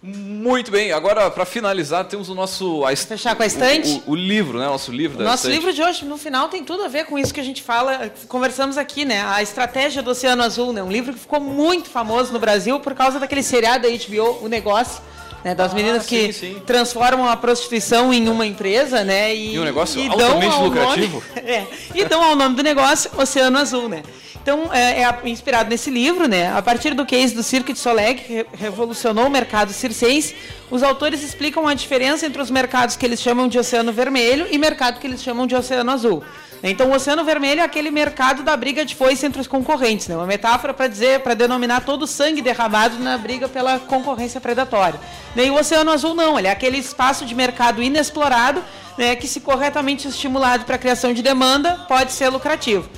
Muito 0.04 0.72
bem, 0.72 0.92
agora 0.92 1.30
para 1.30 1.46
finalizar 1.46 2.06
temos 2.06 2.28
o 2.28 2.34
nosso... 2.34 2.84
A, 2.86 2.92
est- 2.92 3.08
Fechar 3.08 3.36
com 3.36 3.44
a 3.44 3.46
estante? 3.46 4.02
O, 4.08 4.10
o- 4.10 4.14
o 4.14 4.16
livro, 4.16 4.58
né? 4.58 4.66
Nosso 4.66 4.92
livro 4.92 5.20
da 5.20 5.24
Nosso 5.26 5.48
estante. 5.48 5.54
livro 5.54 5.72
de 5.74 5.84
hoje, 5.84 6.06
no 6.06 6.18
final, 6.18 6.50
tem 6.50 6.64
tudo 6.64 6.84
a 6.84 6.88
ver 6.88 7.06
com 7.06 7.20
isso 7.20 7.32
que 7.32 7.40
a 7.40 7.44
gente 7.44 7.62
fala, 7.62 8.12
conversamos 8.28 8.80
aqui, 8.80 9.06
né? 9.06 9.24
A 9.28 9.44
estratégia 9.44 10.02
do 10.02 10.10
Oceano 10.10 10.42
Azul, 10.42 10.74
né? 10.74 10.82
Um 10.82 10.92
livro 10.92 11.14
que 11.14 11.20
ficou 11.20 11.40
muito 11.40 11.88
famoso 11.88 12.34
no 12.34 12.40
Brasil 12.40 12.80
por 12.80 12.96
causa 12.96 13.20
daquele 13.20 13.44
seriado 13.44 13.88
da 13.88 13.90
HBO, 13.96 14.44
O 14.44 14.48
Negócio, 14.48 15.04
né? 15.46 15.54
Das 15.54 15.72
meninas 15.72 16.08
que 16.08 16.30
Ah, 16.30 16.34
sim, 16.34 16.54
sim. 16.56 16.62
transformam 16.66 17.30
a 17.30 17.38
prostituição 17.38 18.12
em 18.12 18.28
uma 18.28 18.46
empresa, 18.48 19.04
né? 19.04 19.36
E 19.36 19.60
um 19.60 19.64
negócio 19.64 20.02
dão 20.10 20.20
altamente 20.28 20.56
ao 20.56 20.64
lucrativo. 20.66 21.24
Nome, 21.36 21.42
é, 21.48 21.68
e 21.94 22.06
dão 22.06 22.24
ao 22.24 22.36
nome 22.36 22.56
do 22.56 22.64
negócio 22.64 23.12
Oceano 23.20 23.60
Azul, 23.60 23.88
né? 23.88 24.02
Então, 24.42 24.74
é, 24.74 25.04
é 25.04 25.30
inspirado 25.30 25.70
nesse 25.70 25.92
livro, 25.92 26.28
né? 26.28 26.52
A 26.52 26.62
partir 26.64 26.96
do 26.96 27.06
case 27.06 27.36
do 27.36 27.44
Cirque 27.44 27.74
de 27.74 27.80
Soleil, 27.80 28.16
que 28.16 28.34
re- 28.34 28.46
revolucionou 28.54 29.28
o 29.28 29.30
mercado 29.30 29.72
circense, 29.72 30.36
os 30.72 30.82
autores 30.82 31.22
explicam 31.22 31.68
a 31.68 31.76
diferença 31.76 32.26
entre 32.26 32.42
os 32.42 32.50
mercados 32.50 32.96
que 32.96 33.06
eles 33.06 33.22
chamam 33.22 33.48
de 33.48 33.60
Oceano 33.60 33.94
Vermelho 33.94 34.48
e 34.50 34.58
mercado 34.58 35.00
que 35.00 35.06
eles 35.06 35.22
chamam 35.22 35.46
de 35.46 35.56
Oceano 35.56 35.92
Azul. 35.92 36.24
Então, 36.64 36.90
o 36.90 36.94
Oceano 36.96 37.24
Vermelho 37.24 37.62
é 37.62 37.64
aquele 37.64 37.92
mercado 37.92 38.42
da 38.42 38.56
briga 38.58 38.84
de 38.84 38.96
foice 38.96 39.26
entre 39.26 39.42
os 39.42 39.48
concorrentes, 39.48 40.08
né? 40.08 40.16
Uma 40.16 40.28
metáfora 40.28 40.74
para 40.74 40.88
dizer, 40.88 41.20
para 41.20 41.36
denominar 41.36 41.82
todo 41.82 42.04
o 42.04 42.08
sangue 42.08 42.42
derramado 42.42 42.98
na 42.98 43.18
briga 43.20 43.48
pela 43.48 43.78
concorrência 43.80 44.42
predatória. 44.42 45.00
E 45.36 45.50
o 45.52 45.56
Oceano 45.56 45.92
Azul 45.92 46.16
não, 46.16 46.38
ele 46.38 46.48
é 46.48 46.52
aquele 46.52 46.78
espaço 46.78 47.26
de 47.26 47.36
mercado 47.36 47.82
inexplorado, 47.82 48.64
né, 48.98 49.16
que 49.16 49.28
se 49.28 49.40
corretamente 49.40 50.08
estimulado 50.08 50.66
para 50.66 50.76
a 50.76 50.80
criação 50.80 51.14
de 51.14 51.22
demanda, 51.22 51.86
pode 51.88 52.12
ser 52.12 52.30
lucrativo. 52.30 52.90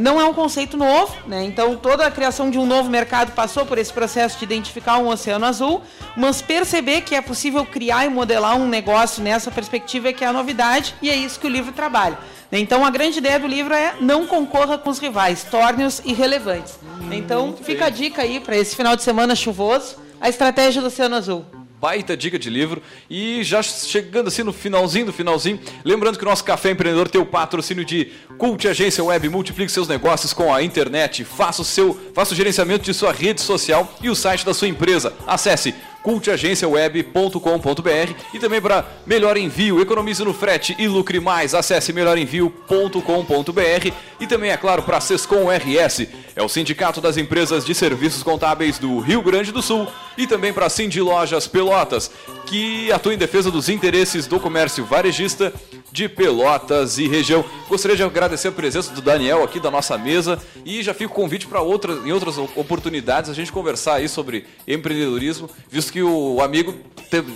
Não 0.00 0.20
é 0.20 0.24
um 0.24 0.32
conceito 0.32 0.76
novo, 0.76 1.14
né? 1.26 1.44
então 1.44 1.76
toda 1.76 2.06
a 2.06 2.10
criação 2.10 2.50
de 2.50 2.58
um 2.58 2.64
novo 2.64 2.88
mercado 2.88 3.32
passou 3.32 3.66
por 3.66 3.78
esse 3.78 3.92
processo 3.92 4.38
de 4.38 4.44
identificar 4.44 4.98
um 4.98 5.08
oceano 5.08 5.44
azul, 5.44 5.82
mas 6.16 6.40
perceber 6.40 7.02
que 7.02 7.14
é 7.14 7.20
possível 7.20 7.64
criar 7.64 8.06
e 8.06 8.08
modelar 8.08 8.56
um 8.56 8.66
negócio 8.66 9.22
nessa 9.22 9.50
perspectiva 9.50 10.08
é 10.08 10.12
que 10.12 10.24
é 10.24 10.26
a 10.26 10.32
novidade 10.32 10.94
e 11.02 11.10
é 11.10 11.16
isso 11.16 11.38
que 11.38 11.46
o 11.46 11.50
livro 11.50 11.72
trabalha. 11.72 12.18
Então 12.50 12.84
a 12.84 12.90
grande 12.90 13.18
ideia 13.18 13.38
do 13.38 13.46
livro 13.46 13.72
é 13.74 13.94
não 14.00 14.26
concorra 14.26 14.76
com 14.76 14.90
os 14.90 14.98
rivais, 14.98 15.44
torne-os 15.44 16.00
irrelevantes. 16.04 16.78
Então 17.10 17.54
fica 17.60 17.86
a 17.86 17.90
dica 17.90 18.22
aí 18.22 18.40
para 18.40 18.56
esse 18.56 18.76
final 18.76 18.96
de 18.96 19.02
semana 19.02 19.34
chuvoso, 19.34 19.96
a 20.20 20.28
estratégia 20.28 20.80
do 20.80 20.88
Oceano 20.88 21.16
Azul 21.16 21.44
baita 21.82 22.16
dica 22.16 22.38
de 22.38 22.48
livro. 22.48 22.80
E 23.10 23.42
já 23.42 23.60
chegando 23.60 24.28
assim 24.28 24.44
no 24.44 24.52
finalzinho 24.52 25.06
do 25.06 25.12
finalzinho, 25.12 25.58
lembrando 25.84 26.16
que 26.16 26.24
o 26.24 26.28
nosso 26.28 26.44
Café 26.44 26.70
Empreendedor 26.70 27.08
tem 27.08 27.20
o 27.20 27.26
patrocínio 27.26 27.84
de 27.84 28.12
Cult 28.38 28.68
Agência 28.68 29.02
Web, 29.02 29.28
multiplique 29.28 29.72
seus 29.72 29.88
negócios 29.88 30.32
com 30.32 30.54
a 30.54 30.62
internet, 30.62 31.24
faça 31.24 31.60
o 31.60 31.64
seu, 31.64 31.98
faça 32.14 32.32
o 32.32 32.36
gerenciamento 32.36 32.84
de 32.84 32.94
sua 32.94 33.12
rede 33.12 33.40
social 33.40 33.92
e 34.00 34.08
o 34.08 34.14
site 34.14 34.46
da 34.46 34.54
sua 34.54 34.68
empresa. 34.68 35.12
Acesse 35.26 35.74
cultagenciaweb.com.br 36.02 38.14
e 38.34 38.38
também 38.38 38.60
para 38.60 38.84
melhor 39.06 39.36
envio, 39.36 39.80
economize 39.80 40.24
no 40.24 40.34
frete 40.34 40.74
e 40.78 40.88
lucre 40.88 41.20
mais. 41.20 41.54
Acesse 41.54 41.92
melhorenvio.com.br 41.92 43.92
e 44.20 44.26
também 44.26 44.50
é 44.50 44.56
claro 44.56 44.82
para 44.82 45.00
Sescom 45.00 45.48
RS, 45.50 46.06
é 46.34 46.42
o 46.42 46.48
Sindicato 46.48 47.00
das 47.00 47.16
Empresas 47.16 47.64
de 47.64 47.74
Serviços 47.74 48.22
Contábeis 48.22 48.78
do 48.78 48.98
Rio 49.00 49.22
Grande 49.22 49.52
do 49.52 49.62
Sul 49.62 49.86
e 50.16 50.26
também 50.26 50.52
para 50.52 50.68
Cindy 50.68 51.00
Lojas 51.00 51.46
Pelotas, 51.46 52.10
que 52.46 52.90
atua 52.92 53.14
em 53.14 53.18
defesa 53.18 53.50
dos 53.50 53.68
interesses 53.68 54.26
do 54.26 54.38
comércio 54.38 54.84
varejista 54.84 55.52
de 55.92 56.08
Pelotas 56.08 56.98
e 56.98 57.06
região. 57.06 57.44
Gostaria 57.68 57.96
de 57.96 58.02
agradecer 58.02 58.48
a 58.48 58.52
presença 58.52 58.92
do 58.92 59.02
Daniel 59.02 59.44
aqui 59.44 59.60
da 59.60 59.70
nossa 59.70 59.98
mesa 59.98 60.40
e 60.64 60.82
já 60.82 60.94
fico 60.94 61.14
convite 61.14 61.46
para 61.46 61.60
outras, 61.60 62.04
em 62.04 62.10
outras 62.10 62.38
oportunidades 62.38 63.30
a 63.30 63.34
gente 63.34 63.52
conversar 63.52 63.94
aí 63.94 64.08
sobre 64.08 64.46
empreendedorismo, 64.66 65.48
visto 65.70 65.92
que 65.92 66.02
o 66.02 66.40
amigo 66.40 66.74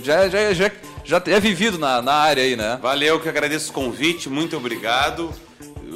já, 0.02 0.28
já, 0.28 0.52
já, 0.54 0.72
já 1.04 1.22
é 1.26 1.38
vivido 1.38 1.78
na, 1.78 2.00
na 2.00 2.14
área 2.14 2.42
aí, 2.42 2.56
né? 2.56 2.78
Valeu, 2.80 3.20
que 3.20 3.28
agradeço 3.28 3.70
o 3.70 3.74
convite, 3.74 4.28
muito 4.30 4.56
obrigado. 4.56 5.30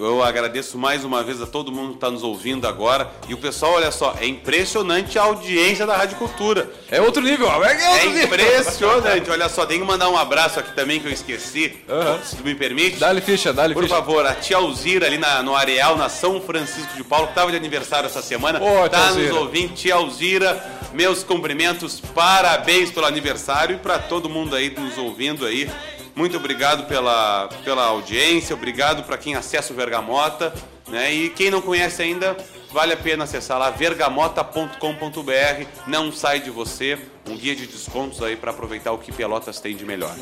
Eu 0.03 0.23
agradeço 0.23 0.79
mais 0.79 1.05
uma 1.05 1.23
vez 1.23 1.43
a 1.43 1.47
todo 1.47 1.71
mundo 1.71 1.91
que 1.91 1.95
está 1.97 2.11
nos 2.11 2.23
ouvindo 2.23 2.67
agora. 2.67 3.11
E 3.29 3.35
o 3.35 3.37
pessoal, 3.37 3.75
olha 3.75 3.91
só, 3.91 4.17
é 4.19 4.27
impressionante 4.27 5.19
a 5.19 5.23
audiência 5.25 5.87
da 5.87 5.95
Rádio 5.95 6.17
Cultura. 6.17 6.71
É 6.91 7.03
outro 7.03 7.21
nível, 7.21 7.47
é, 7.47 7.53
outro 7.53 7.69
é 7.69 8.25
impressionante. 8.25 9.31
olha 9.31 9.49
só, 9.51 9.67
tem 9.67 9.79
que 9.79 9.85
mandar 9.85 10.09
um 10.09 10.17
abraço 10.17 10.59
aqui 10.59 10.75
também 10.75 11.01
que 11.01 11.07
eu 11.07 11.13
esqueci, 11.13 11.77
uhum. 11.87 12.19
se 12.25 12.37
tu 12.37 12.43
me 12.43 12.55
permite. 12.55 12.97
Dá-lhe 12.97 13.21
ficha, 13.21 13.53
dá-lhe 13.53 13.75
Por 13.75 13.83
ficha. 13.83 13.95
favor, 13.95 14.25
a 14.25 14.35
tia 14.35 14.57
Alzira 14.57 15.07
ali 15.07 15.19
na, 15.19 15.43
no 15.43 15.55
Areal, 15.55 15.97
na 15.99 16.09
São 16.09 16.41
Francisco 16.41 16.97
de 16.97 17.05
Paulo, 17.05 17.27
que 17.27 17.33
estava 17.33 17.51
de 17.51 17.59
aniversário 17.59 18.07
essa 18.07 18.23
semana. 18.23 18.59
Oh, 18.63 18.89
tá 18.89 19.13
nos 19.13 19.31
ouvindo, 19.33 19.75
tia 19.75 19.97
Alzira, 19.97 20.65
meus 20.95 21.23
cumprimentos, 21.23 22.01
parabéns 22.01 22.91
pelo 22.91 23.05
aniversário 23.05 23.77
e 23.77 23.79
para 23.79 23.99
todo 23.99 24.31
mundo 24.31 24.57
aí 24.57 24.71
nos 24.71 24.97
ouvindo 24.97 25.45
aí. 25.45 25.69
Muito 26.21 26.37
obrigado 26.37 26.85
pela, 26.85 27.49
pela 27.65 27.83
audiência, 27.87 28.55
obrigado 28.55 29.05
para 29.05 29.17
quem 29.17 29.37
acessa 29.37 29.73
o 29.73 29.77
Vergamota. 29.77 30.53
Né? 30.87 31.15
E 31.15 31.31
quem 31.31 31.51
não 31.51 31.63
conhece 31.63 32.03
ainda, 32.03 32.37
vale 32.71 32.93
a 32.93 32.97
pena 32.99 33.25
acessar 33.25 33.59
lá 33.59 33.71
vergamota.com.br. 33.71 35.67
Não 35.87 36.13
sai 36.13 36.41
de 36.41 36.51
você, 36.51 36.99
um 37.27 37.35
guia 37.39 37.57
de 37.57 37.67
descontos 37.67 38.23
aí 38.23 38.37
para 38.37 38.51
aproveitar 38.51 38.93
o 38.93 38.99
que 38.99 39.11
Pelotas 39.11 39.61
tem 39.61 39.75
de 39.75 39.87
melhor. 39.87 40.15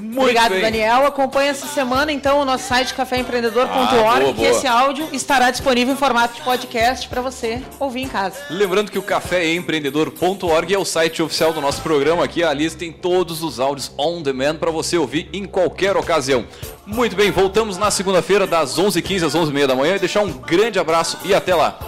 Muito 0.00 0.20
Obrigado, 0.20 0.52
bem. 0.52 0.60
Daniel. 0.60 1.06
Acompanhe 1.06 1.48
essa 1.48 1.66
semana, 1.66 2.12
então, 2.12 2.40
o 2.40 2.44
nosso 2.44 2.68
site 2.68 2.94
caféempreendedor.org, 2.94 4.30
ah, 4.30 4.32
que 4.32 4.44
esse 4.44 4.66
áudio 4.66 5.08
estará 5.12 5.50
disponível 5.50 5.94
em 5.94 5.96
formato 5.96 6.34
de 6.34 6.42
podcast 6.42 7.08
para 7.08 7.20
você 7.20 7.62
ouvir 7.78 8.02
em 8.02 8.08
casa. 8.08 8.36
Lembrando 8.50 8.90
que 8.90 8.98
o 8.98 9.02
caféempreendedor.org 9.02 10.74
é 10.74 10.78
o 10.78 10.84
site 10.84 11.22
oficial 11.22 11.52
do 11.52 11.60
nosso 11.60 11.82
programa 11.82 12.24
aqui. 12.24 12.42
Ali 12.42 12.68
tem 12.70 12.92
todos 12.92 13.42
os 13.42 13.58
áudios 13.58 13.92
on 13.98 14.22
demand 14.22 14.56
para 14.56 14.70
você 14.70 14.96
ouvir 14.96 15.28
em 15.32 15.44
qualquer 15.44 15.96
ocasião. 15.96 16.44
Muito 16.86 17.16
bem, 17.16 17.30
voltamos 17.30 17.76
na 17.76 17.90
segunda-feira, 17.90 18.46
das 18.46 18.78
11h15 18.78 19.26
às 19.26 19.34
11h30 19.34 19.66
da 19.66 19.74
manhã. 19.74 19.96
E 19.96 19.98
deixar 19.98 20.22
um 20.22 20.32
grande 20.32 20.78
abraço 20.78 21.18
e 21.24 21.34
até 21.34 21.54
lá. 21.54 21.78